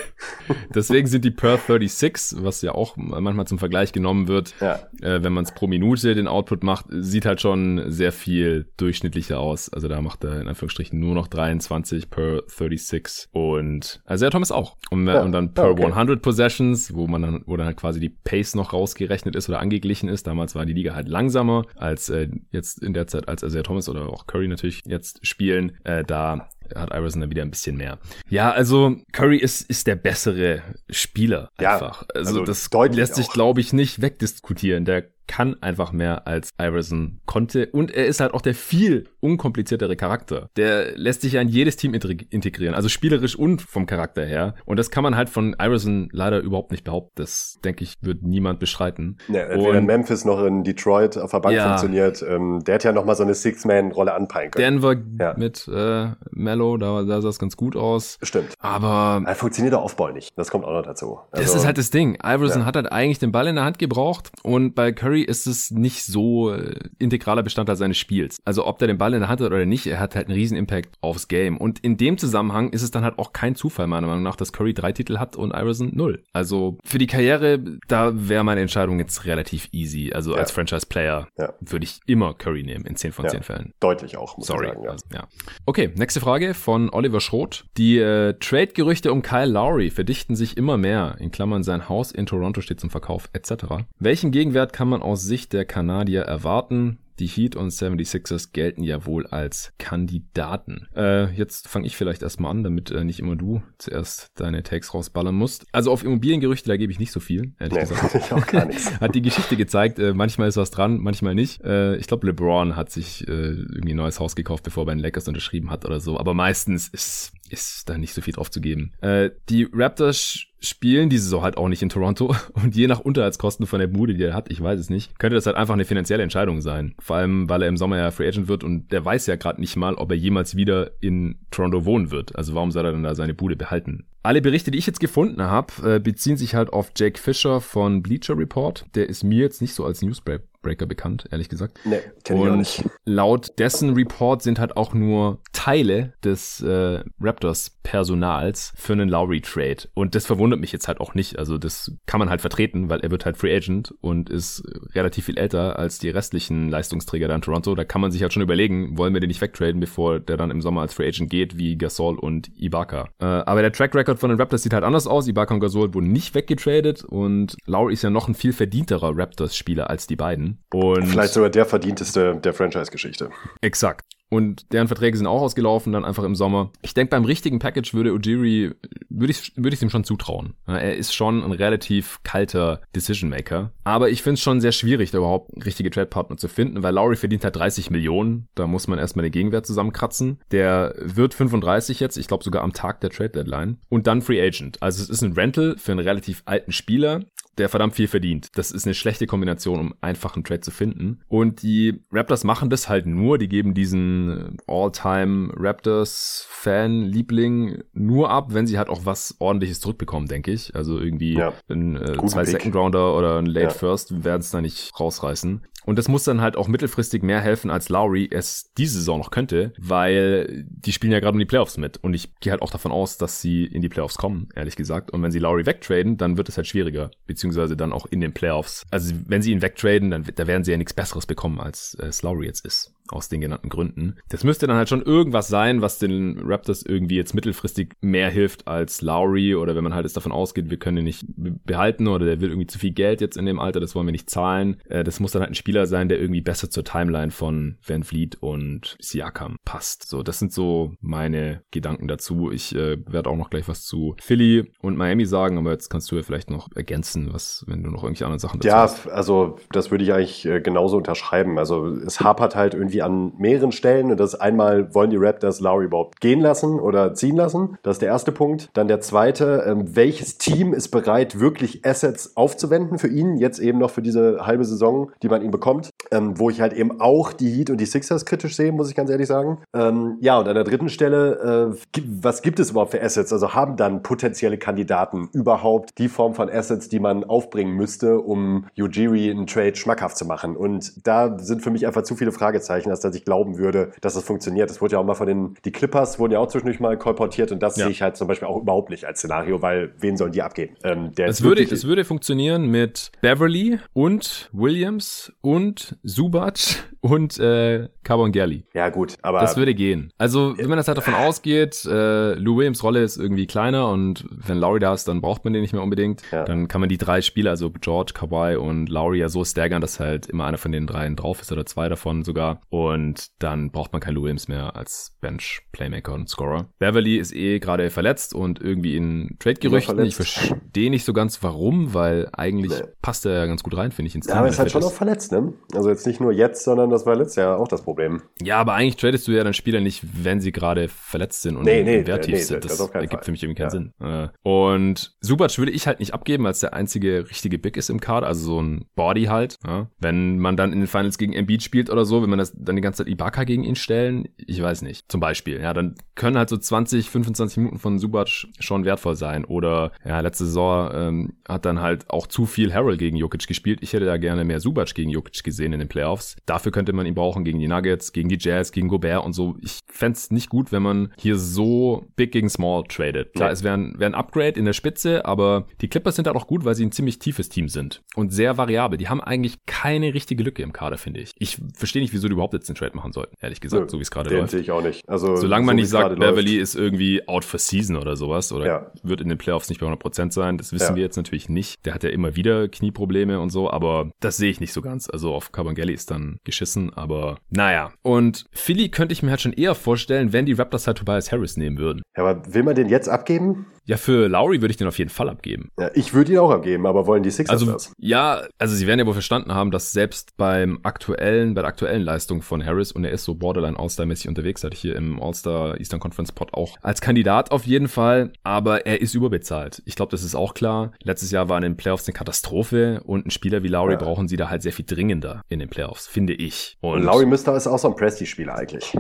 [0.74, 4.80] Deswegen sind die per 36, was ja auch manchmal zum Vergleich genommen wird, Ja.
[5.02, 9.40] äh, wenn man es pro Minute den Output macht, sieht halt schon sehr viel durchschnittlicher
[9.40, 9.70] aus.
[9.72, 14.52] Also da macht er in Anführungsstrichen nur noch 23 per 36 und also der Thomas
[14.52, 14.78] auch.
[14.90, 15.22] Und, Ja.
[15.22, 15.86] und dann Ja, per okay.
[15.86, 19.60] 100 Possessions, wo man dann, wo dann halt quasi die Pace noch rausgerechnet ist oder
[19.60, 20.28] angeglichen ist.
[20.28, 23.90] Damals war die Liga halt langsamer als äh, jetzt in der Zeit, als Isaiah Thomas
[23.90, 25.74] oder auch Curry natürlich jetzt spielen.
[25.84, 28.00] Äh, da hat Iverson dann wieder ein bisschen mehr.
[28.30, 32.06] Ja, also Curry ist, ist der bessere Spieler Ja, einfach.
[32.14, 34.86] Also, also das lässt sich, glaube ich, nicht wegdiskutieren.
[34.86, 37.68] Der kann einfach mehr als Iverson konnte.
[37.72, 40.50] Und er ist halt auch der viel unkompliziertere Charakter.
[40.58, 42.76] Der lässt sich ja in jedes Team integ- integrieren.
[42.76, 44.56] Also spielerisch und vom Charakter her.
[44.66, 47.14] Und das kann man halt von Iverson leider überhaupt nicht behaupten.
[47.16, 49.18] Das, denke ich, wird niemand bestreiten.
[49.30, 51.70] Ja, entweder in Memphis noch in Detroit auf der Bank Ja.
[51.78, 52.22] funktioniert.
[52.28, 54.82] Ähm, der hat ja nochmal so eine Six-Man-Rolle anpeilen können.
[54.82, 55.34] Denver Ja.
[55.38, 58.18] mit äh, Mello, da, da sah es ganz gut aus.
[58.22, 58.54] Stimmt.
[58.60, 60.38] Aber Er funktioniert der Aufbau nicht.
[60.38, 61.20] Das kommt auch noch dazu.
[61.32, 62.18] Das Also, ist halt das Ding.
[62.22, 62.66] Iverson Ja.
[62.66, 66.04] hat halt eigentlich den Ball in der Hand gebraucht und bei Curry Ist es nicht
[66.04, 68.38] so äh, integraler Bestandteil seines Spiels.
[68.46, 70.36] Also ob der den Ball in der Hand hat oder nicht, er hat halt einen
[70.36, 71.58] riesen Impact aufs Game.
[71.58, 74.54] Und in dem Zusammenhang ist es dann halt auch kein Zufall, meiner Meinung nach, dass
[74.54, 76.24] Curry drei Titel hat und Iverson null.
[76.34, 80.12] Also für die Karriere, da wäre meine Entscheidung jetzt relativ easy.
[80.14, 80.38] Also ja.
[80.38, 81.54] als Franchise-Player ja.
[81.60, 83.44] würde ich immer Curry nehmen in 10 von 10 ja.
[83.44, 83.74] Fällen.
[83.80, 84.68] Deutlich auch, muss Sorry.
[84.68, 84.88] ich sagen.
[84.88, 85.28] Also, ja.
[85.66, 87.66] Okay, nächste Frage von Oliver Schroth.
[87.78, 91.16] Die äh, Trade-Gerüchte um Kyle Lowry verdichten sich immer mehr.
[91.20, 93.66] In Klammern, sein Haus in Toronto steht zum Verkauf etc.
[94.00, 96.98] Welchen Gegenwert kann man aus Sicht der Kanadier erwarten?
[97.20, 100.88] Die Heat und 76ers gelten ja wohl als Kandidaten.
[100.96, 104.96] Äh, jetzt fange ich vielleicht erstmal an, damit äh, nicht immer du zuerst deine Takes
[104.96, 105.68] rausballern musst.
[105.72, 108.16] Also auf Immobiliengerüchte, da gebe ich nicht so viel, ehrlich nee, gesagt.
[108.26, 109.00] Ich auch gar nichts.
[109.00, 111.62] hat die Geschichte gezeigt, äh, manchmal ist was dran, manchmal nicht.
[111.64, 114.96] Äh, ich glaube, LeBron hat sich äh, irgendwie ein neues Haus gekauft, bevor er bei
[114.96, 116.20] den Lakers unterschrieben hat oder so.
[116.20, 118.94] Aber meistens ist, ist da nicht so viel drauf zu geben.
[119.02, 123.66] Äh, die Raptors spielen diese Saison halt auch nicht in Toronto und je nach Unterhaltskosten
[123.66, 125.86] von der Bude, die er hat, ich weiß es nicht, könnte das halt einfach eine
[125.86, 126.96] finanzielle Entscheidung sein.
[127.00, 129.60] Vor allem, weil er im Sommer ja Free Agent wird und der weiß ja gerade
[129.60, 132.36] nicht mal, ob er jemals wieder in Toronto wohnen wird.
[132.36, 134.06] Also warum soll er dann da seine Bude behalten?
[134.24, 138.04] Alle Berichte, die ich jetzt gefunden habe, äh, beziehen sich halt auf Jake Fisher von
[138.04, 138.86] Bleacher Report.
[138.94, 141.80] Der ist mir jetzt nicht so als Newspaper Breaker bekannt, ehrlich gesagt.
[141.86, 142.84] Nee, kenn ich auch nicht.
[143.06, 149.90] Laut dessen Report sind halt auch nur Teile des äh, Raptors-Personals für einen Lowry-Trade.
[149.94, 151.40] Und das verwundert mich jetzt halt auch nicht.
[151.40, 155.26] Also das kann man halt vertreten, weil er wird halt Free Agent und ist relativ
[155.26, 157.76] viel älter als die restlichen Leistungsträger da in Toronto.
[157.76, 160.52] Da kann man sich halt schon überlegen, wollen wir den nicht wegtraden, bevor der dann
[160.52, 163.10] im Sommer als Free Agent geht, wie Gasol und Ibaka.
[163.20, 165.28] Äh, aber der Track Record von den Raptors sieht halt anders aus.
[165.28, 169.90] Ibaka und Gasol wurden nicht weggetradet und Lowry ist ja noch ein viel verdienterer Raptors-Spieler
[169.90, 170.64] als die beiden.
[170.74, 173.30] Und Vielleicht sogar der verdienteste der Franchise-Geschichte.
[173.62, 174.06] Exakt.
[174.34, 176.72] Und deren Verträge sind auch ausgelaufen, dann einfach im Sommer.
[176.82, 178.72] Ich denke, beim richtigen Package würde Ujiri,
[179.10, 180.54] würde ich würde ich ihm schon zutrauen.
[180.66, 183.74] Er ist schon ein relativ kalter Decision Maker.
[183.84, 187.18] Aber ich finde es schon sehr schwierig, da überhaupt richtige Trade-Partner zu finden, weil Lowry
[187.18, 188.48] verdient halt 30 Millionen.
[188.56, 190.40] Da muss man erstmal den Gegenwert zusammenkratzen.
[190.52, 193.80] Der wird 35 jetzt, ich glaube sogar am Tag der Trade-Deadline.
[193.90, 194.82] Und dann Free Agent.
[194.82, 197.26] Also es ist ein Rental für einen relativ alten Spieler,
[197.58, 198.48] der verdammt viel verdient.
[198.56, 201.20] Das ist eine schlechte Kombination, um einfach einen Trade zu finden.
[201.28, 208.54] Und die Raptors machen das halt nur, die geben diesen All-Time Raptors Fan-Liebling nur ab,
[208.54, 210.76] wenn sie halt auch was ordentliches zurückbekommen, denke ich.
[210.76, 211.54] Also irgendwie ja.
[211.70, 213.70] ein, äh, zwei Second Rounder oder ein Late ja.
[213.72, 215.66] First werden es da nicht rausreißen.
[215.86, 219.32] Und das muss dann halt auch mittelfristig mehr helfen, als Lowry es diese Saison noch
[219.32, 221.98] könnte, weil die spielen ja gerade um die Playoffs mit.
[221.98, 225.12] Und ich gehe halt auch davon aus, dass sie in die Playoffs kommen, ehrlich gesagt.
[225.12, 228.34] Und wenn sie Lowry wegtraden, dann wird es halt schwieriger, beziehungsweise dann auch in den
[228.34, 228.86] Playoffs.
[228.92, 232.12] Also wenn sie ihn wegtraden, dann da werden sie ja nichts Besseres bekommen, als äh,
[232.22, 234.16] Lowry jetzt ist aus den genannten Gründen.
[234.30, 238.68] Das müsste dann halt schon irgendwas sein, was den Raptors irgendwie jetzt mittelfristig mehr hilft
[238.68, 241.26] als Lowry oder wenn man halt jetzt davon ausgeht, wir können ihn nicht
[241.66, 244.12] behalten oder der will irgendwie zu viel Geld jetzt in dem Alter, das wollen wir
[244.12, 244.82] nicht zahlen.
[244.90, 248.04] Äh, das muss dann halt ein Spieler sein, der irgendwie besser zur Timeline von Van
[248.04, 250.10] Vliet und Siakam passt.
[250.10, 252.52] So, das sind so meine Gedanken dazu.
[252.52, 256.12] Ich äh, werde auch noch gleich was zu Philly und Miami sagen, aber jetzt kannst
[256.12, 259.06] du ja vielleicht noch ergänzen, was, wenn du noch irgendwelche anderen Sachen dazu ja, hast.
[259.06, 261.58] Ja, also das würde ich eigentlich äh, genauso unterschreiben.
[261.58, 264.12] Also es hapert halt irgendwie an mehreren Stellen.
[264.12, 267.78] Und das einmal, wollen die Raptors Lowry überhaupt gehen lassen oder ziehen lassen?
[267.84, 268.70] Das ist der erste Punkt.
[268.74, 273.38] Dann der zweite, ähm, welches Team ist bereit, wirklich Assets aufzuwenden für ihn?
[273.38, 275.91] Jetzt eben noch für diese halbe Saison, die man ihm bekommt.
[276.12, 278.96] Ähm, wo ich halt eben auch die Heat und die Sixers kritisch sehe, muss ich
[278.96, 279.60] ganz ehrlich sagen.
[279.74, 283.32] Ähm, ja, und an der dritten Stelle, äh, was gibt es überhaupt für Assets?
[283.34, 288.66] Also haben dann potenzielle Kandidaten überhaupt die Form von Assets, die man aufbringen müsste, um
[288.78, 290.56] Ujiri einen Trade schmackhaft zu machen?
[290.56, 294.14] Und da sind für mich einfach zu viele Fragezeichen als dass ich glauben würde, dass
[294.14, 294.70] das funktioniert.
[294.70, 297.52] Das wurde ja auch mal von den, die Clippers wurden ja auch zwischendurch mal kolportiert
[297.52, 297.86] und das ja.
[297.86, 300.76] sehe ich halt zum Beispiel auch überhaupt nicht als Szenario, weil wen sollen die abgeben?
[300.84, 306.60] Ähm, es, würde, es würde funktionieren mit Beverly und Williams und Zubac
[307.02, 308.64] und äh, Carbon Gerli.
[308.74, 309.42] Ja gut, aber...
[309.42, 310.12] Das würde gehen.
[310.18, 314.26] Also wenn man das halt davon ausgeht, äh, Lou Williams Rolle ist irgendwie kleiner und
[314.30, 316.22] wenn Lowry da ist, dann braucht man den nicht mehr unbedingt.
[316.32, 316.44] Ja.
[316.44, 320.00] Dann kann man die drei Spieler, also George, Kawhi und Lowry ja so staggern, dass
[320.00, 322.62] halt immer einer von den dreien drauf ist oder zwei davon sogar.
[322.70, 326.68] Und dann braucht man keinen Lou Williams mehr als Bench-Playmaker und Scorer.
[326.80, 330.00] Beverly ist eh gerade verletzt und irgendwie in Trade-Gerüchten.
[330.06, 332.88] Ich verstehe nicht so ganz warum, weil eigentlich nee.
[333.02, 334.34] passt er ja ganz gut rein, finde ich, ins Team.
[334.34, 335.54] Ja, aber er ist halt schon auch verletzt, ne?
[335.74, 338.22] Also jetzt nicht nur jetzt, sondern das war letztes Jahr auch das Problem.
[338.42, 341.66] Ja, aber eigentlich tradest du ja dann Spieler nicht, wenn sie gerade verletzt sind und
[341.66, 342.66] nee, nee, wertief nee, sind.
[342.66, 343.24] das Das, ergibt Fall.
[343.24, 343.70] für mich irgendwie keinen Ja.
[343.72, 343.94] Sinn.
[344.02, 348.00] Äh, Und Subac würde ich halt nicht abgeben, als der einzige richtige Big ist im
[348.00, 349.58] Kader, also so ein Body halt.
[349.66, 349.88] Ja.
[350.00, 352.76] Wenn man dann in den Finals gegen Embiid spielt oder so, wenn man das dann
[352.76, 355.12] die ganze Zeit Ibaka gegen ihn stellen, ich weiß nicht.
[355.12, 358.28] Zum Beispiel, ja, dann können halt so 20, 25 Minuten von Subac
[358.60, 359.46] schon wertvoll sein.
[359.46, 363.80] Oder ja, letzte Saison ähm, hat dann halt auch zu viel Harrell gegen Jokic gespielt.
[363.82, 366.36] Ich hätte da gerne mehr Subac gegen Jokic gesehen in den Playoffs.
[366.46, 369.56] Dafür könnte man ihn brauchen gegen die Nuggets, gegen die Jazz, gegen Gobert und so.
[369.62, 373.34] Ich fände es nicht gut, wenn man hier so big gegen small tradet.
[373.34, 373.54] Klar, Nee.
[373.54, 376.48] es wäre ein, wär ein Upgrade in der Spitze, aber die Clippers sind halt auch
[376.48, 378.98] gut, weil sie ein ziemlich tiefes Team sind und sehr variabel.
[378.98, 381.32] Die haben eigentlich keine richtige Lücke im Kader, finde ich.
[381.38, 383.98] Ich verstehe nicht, wieso die überhaupt jetzt den Trade machen sollten, ehrlich gesagt, Nö, so
[383.98, 384.52] wie es gerade läuft.
[384.52, 385.08] sehe ich auch nicht.
[385.08, 386.64] Also, Solange so man nicht sagt, Beverly läuft.
[386.64, 388.92] ist irgendwie out for season oder sowas oder Ja.
[389.04, 390.96] wird in den Playoffs nicht bei 100% sein, das wissen Ja.
[390.96, 391.86] wir jetzt natürlich nicht.
[391.86, 395.10] Der hat ja immer wieder Knieprobleme und so, aber das sehe ich nicht so ganz.
[395.10, 397.92] Also auf Carbangeli ist dann geschissen, aber naja.
[398.02, 401.56] Und Philly könnte ich mir halt schon eher vorstellen, wenn die Raptors halt Tobias Harris
[401.56, 402.02] nehmen würden.
[402.18, 403.68] Ja, aber will man den jetzt abgeben?
[403.86, 405.70] Ja, für Lowry würde ich den auf jeden Fall abgeben.
[405.80, 407.92] Ja, ich würde ihn auch abgeben, aber wollen die Sixers Also das?
[407.98, 412.04] ja, also sie werden ja wohl verstanden haben, dass selbst beim aktuellen, bei der aktuellen
[412.04, 415.80] Leistung von Harris und er ist so borderline All-Star-mäßig unterwegs, hatte ich hier im All-Star
[415.80, 419.82] Eastern Conference Pod auch als Kandidat auf jeden Fall, aber er ist überbezahlt.
[419.86, 420.92] Ich glaube, das ist auch klar.
[421.04, 423.98] Letztes Jahr war in den Playoffs eine Katastrophe und ein Spieler wie Lowry Ja.
[424.00, 426.78] brauchen sie da halt sehr viel dringender in den Playoffs, finde ich.
[426.82, 428.94] Und, Und Laurie Mister ist auch so ein Presti-Spieler eigentlich.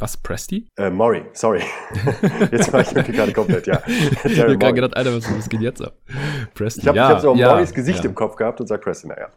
[0.00, 0.66] Was Presti?
[0.76, 1.60] Äh, Murray, sorry.
[2.52, 3.82] Jetzt war ich irgendwie gerade komplett, ja.
[4.24, 5.94] Ich habe gerade gedacht, Alter, was, was geht jetzt ab?
[6.54, 6.80] Presti.
[6.80, 8.10] Ich habe ja, ich hab so ja, Morris Gesicht ja.
[8.10, 9.28] im Kopf gehabt und sag Presti, naja.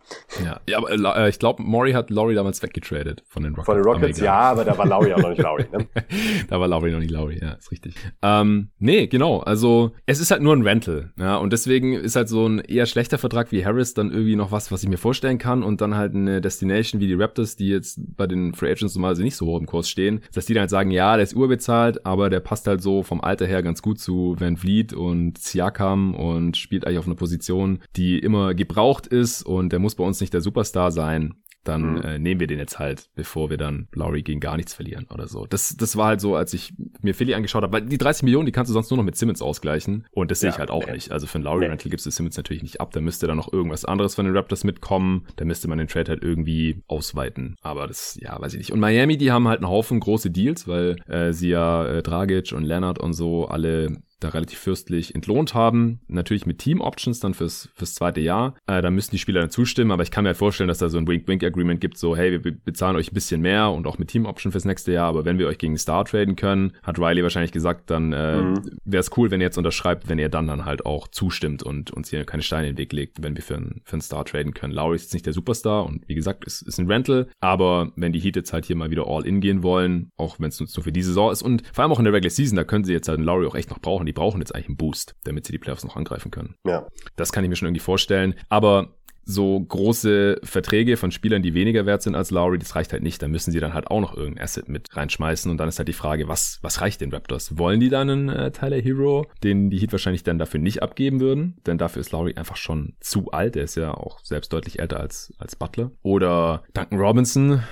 [0.43, 3.65] Ja, ja aber äh, ich glaube, Maury hat Laurie damals weggetradet von den Rockets.
[3.65, 5.65] Von den Rockets, ja, aber da war Laurie auch noch nicht Laurie.
[5.71, 5.87] Ne?
[6.49, 7.95] da war Lowry noch nicht Lowry, ja, ist richtig.
[8.21, 12.29] Ähm, nee, genau, also es ist halt nur ein Rental, ja, und deswegen ist halt
[12.29, 15.37] so ein eher schlechter Vertrag wie Harris dann irgendwie noch was, was ich mir vorstellen
[15.37, 18.95] kann und dann halt eine Destination wie die Raptors, die jetzt bei den Free Agents
[18.95, 21.33] normalerweise nicht so hoch im Kurs stehen, dass die dann halt sagen, ja, der ist
[21.33, 25.37] überbezahlt, aber der passt halt so vom Alter her ganz gut zu Van Vliet und
[25.37, 30.03] Siakam und spielt eigentlich auf einer Position, die immer gebraucht ist und der muss bei
[30.03, 32.01] uns nicht der Superstar sein dann Mhm.
[32.01, 35.27] äh, nehmen wir den jetzt halt, bevor wir dann Lowry gegen gar nichts verlieren oder
[35.27, 35.45] so.
[35.45, 38.45] Das, das war halt so, als ich mir Philly angeschaut habe, weil die 30 Millionen,
[38.45, 40.69] die kannst du sonst nur noch mit Simmons ausgleichen und das sehe Ja, ich halt
[40.71, 40.93] auch nee.
[40.93, 41.11] nicht.
[41.11, 41.67] Also für einen Lowry Nee.
[41.67, 44.35] Rental gibst du Simmons natürlich nicht ab, da müsste dann noch irgendwas anderes von den
[44.35, 48.59] Raptors mitkommen, da müsste man den Trade halt irgendwie ausweiten, aber das, ja, weiß ich
[48.59, 48.71] nicht.
[48.71, 52.51] Und Miami, die haben halt einen Haufen große Deals, weil äh, sie ja äh, Dragic
[52.53, 55.99] und Leonard und so alle da relativ fürstlich entlohnt haben.
[56.07, 58.55] Natürlich mit Team-Options dann fürs, fürs zweite Jahr.
[58.67, 60.89] Äh, da müssen die Spieler dann zustimmen, aber ich kann mir halt vorstellen, dass da
[60.89, 63.97] so ein Wink-Wink-Agreement gibt, so hey, wir be- bezahlen euch ein bisschen mehr und auch
[63.97, 67.23] mit Team-Option fürs nächste Jahr, aber wenn wir euch gegen Star traden können, hat Riley
[67.23, 68.61] wahrscheinlich gesagt, dann äh, Mhm.
[68.85, 71.91] wäre es cool, wenn ihr jetzt unterschreibt, wenn ihr dann dann halt auch zustimmt und
[71.91, 74.25] uns hier keine Steine in den Weg legt, wenn wir für einen, für einen Star
[74.25, 74.73] traden können.
[74.73, 78.11] Lowry ist jetzt nicht der Superstar und wie gesagt, ist, ist ein Rental, aber wenn
[78.13, 80.67] die Heat jetzt halt hier mal wieder all in gehen wollen, auch wenn es nur
[80.69, 82.93] für die Saison ist und vor allem auch in der Regular Season, da können sie
[82.93, 84.05] jetzt halt einen Lowry auch echt noch brauchen.
[84.05, 86.55] Die brauchen jetzt eigentlich einen Boost, damit sie die Playoffs noch angreifen können.
[86.65, 86.87] Ja.
[87.15, 88.35] Das kann ich mir schon irgendwie vorstellen.
[88.49, 88.95] Aber
[89.25, 93.21] so große Verträge von Spielern, die weniger wert sind als Lowry, das reicht halt nicht.
[93.21, 95.49] Da müssen sie dann halt auch noch irgendein Asset mit reinschmeißen.
[95.49, 97.57] Und dann ist halt die Frage, was, was reicht den Raptors?
[97.57, 101.19] Wollen die dann einen äh, Tyler Hero, den die Heat wahrscheinlich dann dafür nicht abgeben
[101.19, 101.57] würden?
[101.65, 103.55] Denn dafür ist Lowry einfach schon zu alt.
[103.55, 105.91] Er ist ja auch selbst deutlich älter als, als Butler.
[106.01, 107.63] Oder Duncan Robinson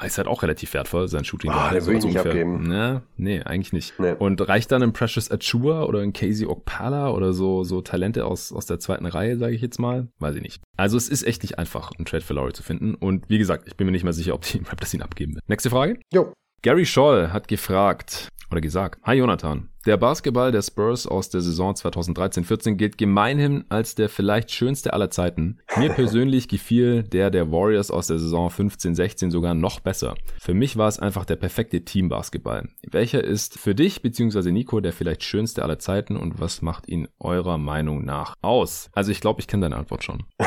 [0.00, 1.50] äh, ist halt auch relativ wertvoll, sein Shooting.
[1.50, 2.64] Ah, den will ich So nicht abgeben.
[2.68, 3.98] Na, nee, eigentlich nicht.
[3.98, 4.14] Nee.
[4.18, 8.52] Und reicht dann ein Precious Achua oder ein Casey Okpala oder so, so Talente aus,
[8.52, 10.08] aus der zweiten Reihe, sage ich jetzt mal?
[10.18, 10.62] Weiß ich nicht.
[10.84, 12.94] Also es ist echt nicht einfach, einen Trade für Lowry zu finden.
[12.94, 15.38] Und wie gesagt, ich bin mir nicht mehr sicher, ob die Raptors ihn abgeben.
[15.46, 15.98] Nächste Frage.
[16.12, 16.34] Jo.
[16.60, 21.74] Gary Scholl hat gefragt oder gesagt, Hi Jonathan, der Basketball der Spurs aus der Saison
[21.74, 25.58] 2013-14 gilt gemeinhin als der vielleicht schönste aller Zeiten.
[25.76, 30.14] Mir persönlich gefiel der der Warriors aus der Saison 15-16 sogar noch besser.
[30.40, 32.68] Für mich war es einfach der perfekte Teambasketball.
[32.90, 34.52] Welcher ist für dich bzw.
[34.52, 38.90] Nico der vielleicht schönste aller Zeiten und was macht ihn eurer Meinung nach aus?
[38.94, 40.22] Also ich glaube, ich kenne deine Antwort schon.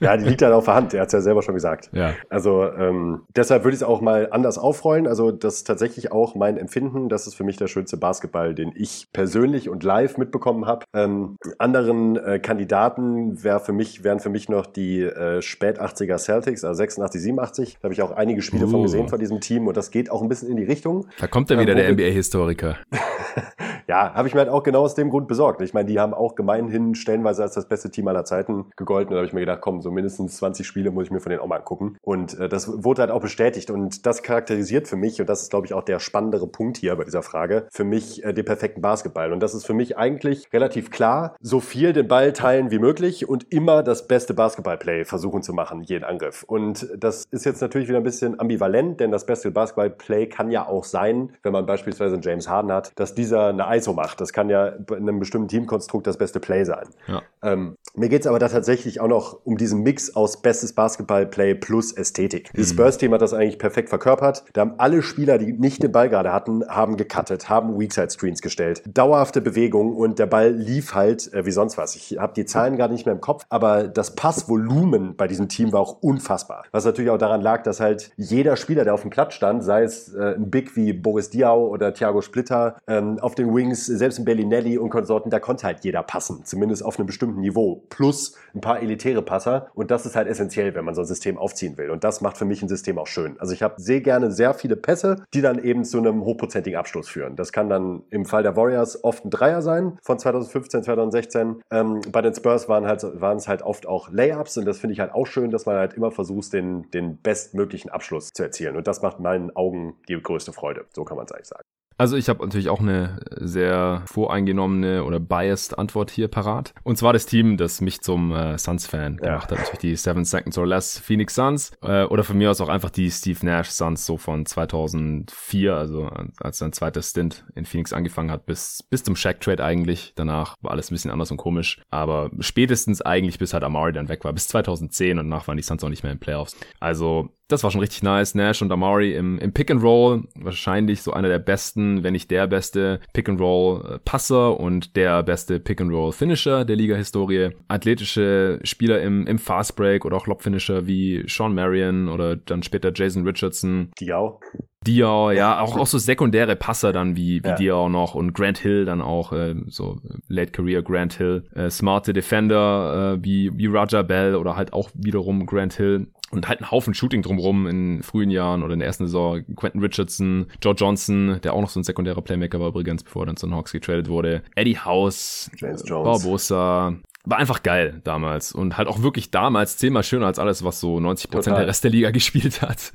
[0.00, 0.94] Ja, die liegt halt auf der Hand.
[0.94, 1.90] Er hat es ja selber schon gesagt.
[1.92, 2.14] Ja.
[2.28, 5.06] Also ähm, deshalb würde ich es auch mal anders aufrollen.
[5.06, 7.08] Also das ist tatsächlich auch mein Empfinden.
[7.08, 10.84] Das ist für mich der schönste Basketball, den ich persönlich und live mitbekommen habe.
[10.92, 16.18] Ähm, anderen äh, Kandidaten wär für mich, wären für mich noch die äh, spät 80er
[16.18, 17.78] Celtics, also 86, 87.
[17.80, 18.82] Da habe ich auch einige Spiele von Uh.
[18.82, 21.06] gesehen von diesem Team und das geht auch ein bisschen in die Richtung.
[21.18, 22.76] Da kommt dann Ja, wieder wo der NBA-Historiker.
[23.86, 25.60] Ja, habe ich mir halt auch genau aus dem Grund besorgt.
[25.62, 29.10] Ich meine, die haben auch gemeinhin stellenweise als das beste Team aller Zeiten gegolten.
[29.10, 31.30] Und da habe ich mir gedacht, komm, so mindestens 20 Spiele muss ich mir von
[31.30, 31.96] denen auch mal angucken.
[32.02, 33.70] Und äh, das wurde halt auch bestätigt.
[33.70, 36.96] Und das charakterisiert für mich, und das ist, glaube ich, auch der spannendere Punkt hier
[36.96, 39.32] bei dieser Frage, für mich äh, den perfekten Basketball.
[39.32, 43.28] Und das ist für mich eigentlich relativ klar, so viel den Ball teilen wie möglich
[43.28, 46.44] und immer das beste Basketballplay versuchen zu machen, jeden Angriff.
[46.46, 50.66] Und das ist jetzt natürlich wieder ein bisschen ambivalent, denn das beste Basketballplay kann ja
[50.66, 54.20] auch sein, wenn man beispielsweise einen James Harden hat, dass dieser eine ISO macht.
[54.20, 56.88] Das kann ja in einem bestimmten Teamkonstrukt das beste Play sein.
[57.06, 57.22] Ja.
[57.42, 61.54] Ähm, mir geht es aber da tatsächlich auch noch um diesen Mix aus bestes Basketballplay
[61.54, 62.50] plus Ästhetik.
[62.52, 62.56] Mhm.
[62.56, 64.44] Dieses Spurs-Team hat das eigentlich perfekt verkörpert.
[64.52, 68.82] Da haben alle Spieler, die nicht den Ball gerade hatten, haben gecuttet, haben Weakside-Screens gestellt.
[68.86, 71.94] Dauerhafte Bewegung und der Ball lief halt äh, wie sonst was.
[71.96, 75.72] Ich habe die Zahlen gerade nicht mehr im Kopf, aber das Passvolumen bei diesem Team
[75.72, 76.64] war auch unfassbar.
[76.72, 79.82] Was natürlich auch daran lag, dass halt jeder Spieler, der auf dem Platz stand, sei
[79.82, 84.18] es äh, ein Big wie Boris Diaw oder Thiago Splitter, ähm, auf den Wings, selbst
[84.18, 87.82] ein Bellinelli und Konsorten, da konnte halt jeder passen, zumindest auf einem bestimmten Niveau.
[87.88, 91.38] Plus ein paar elitäre Passer und das ist halt essentiell, wenn man so ein System
[91.38, 91.90] aufziehen will.
[91.90, 93.38] Und das macht für mich ein System auch schön.
[93.40, 97.08] Also ich habe sehr gerne sehr viele Pässe, die dann eben zu einem hochprozentigen Abschluss
[97.08, 97.36] führen.
[97.36, 101.62] Das kann dann im Fall der Warriors oft ein Dreier sein von 2015, 2016.
[101.70, 104.94] Ähm, bei den Spurs waren halt waren es halt oft auch Layups und das finde
[104.94, 108.76] ich halt auch schön, dass man halt immer versucht, den, den bestmöglichen Abschluss zu erzielen.
[108.76, 110.86] Und das macht meinen Augen die größte Freude.
[110.94, 111.64] So kann man es eigentlich sagen.
[111.96, 116.74] Also ich habe natürlich auch eine sehr voreingenommene oder biased Antwort hier parat.
[116.82, 119.28] Und zwar das Team, das mich zum äh, Suns-Fan ja.
[119.28, 119.58] gemacht hat.
[119.58, 121.72] Natürlich die Seven Seconds or Less Phoenix Suns.
[121.82, 126.10] Äh, oder von mir aus auch einfach die Steve Nash Suns so von 2004, also
[126.40, 130.12] als sein zweiter Stint in Phoenix angefangen hat, bis, bis zum Shaq-Trade eigentlich.
[130.16, 131.80] Danach war alles ein bisschen anders und komisch.
[131.90, 134.32] Aber spätestens eigentlich bis halt Amari dann weg war.
[134.32, 136.56] Bis 2010 und danach waren die Suns auch nicht mehr in Playoffs.
[136.80, 138.34] Also das war schon richtig nice.
[138.34, 140.24] Nash und Amari im, im Pick and Roll.
[140.34, 144.96] Wahrscheinlich so einer der besten, wenn nicht der beste Pick and Roll äh, Passer und
[144.96, 147.50] der beste Pick and Roll Finisher der Liga-Historie.
[147.68, 152.62] Athletische Spieler im, im Fast Break oder auch Lob Finisher wie Sean Marion oder dann
[152.62, 153.90] später Jason Richardson.
[154.00, 154.40] Diao.
[154.86, 157.54] Diao, ja, auch, auch so sekundäre Passer dann wie, wie ja.
[157.54, 162.12] Diao noch und Grant Hill dann auch, äh, so Late Career Grant Hill, äh, smarte
[162.12, 166.70] Defender äh, wie, wie Raja Bell oder halt auch wiederum Grant Hill und halt einen
[166.70, 169.42] Haufen Shooting drumrum in frühen Jahren oder in der ersten Saison.
[169.56, 173.26] Quentin Richardson, Joe Johnson, der auch noch so ein sekundärer Playmaker war übrigens, bevor er
[173.26, 174.42] dann zu den Hawks getradet wurde.
[174.54, 176.22] Eddie House, James Jones.
[176.22, 176.94] Barbosa,
[177.26, 181.00] war einfach geil damals und halt auch wirklich damals zehnmal schöner als alles, was so
[181.00, 182.92] 90 Prozent der Rest der Liga gespielt hat.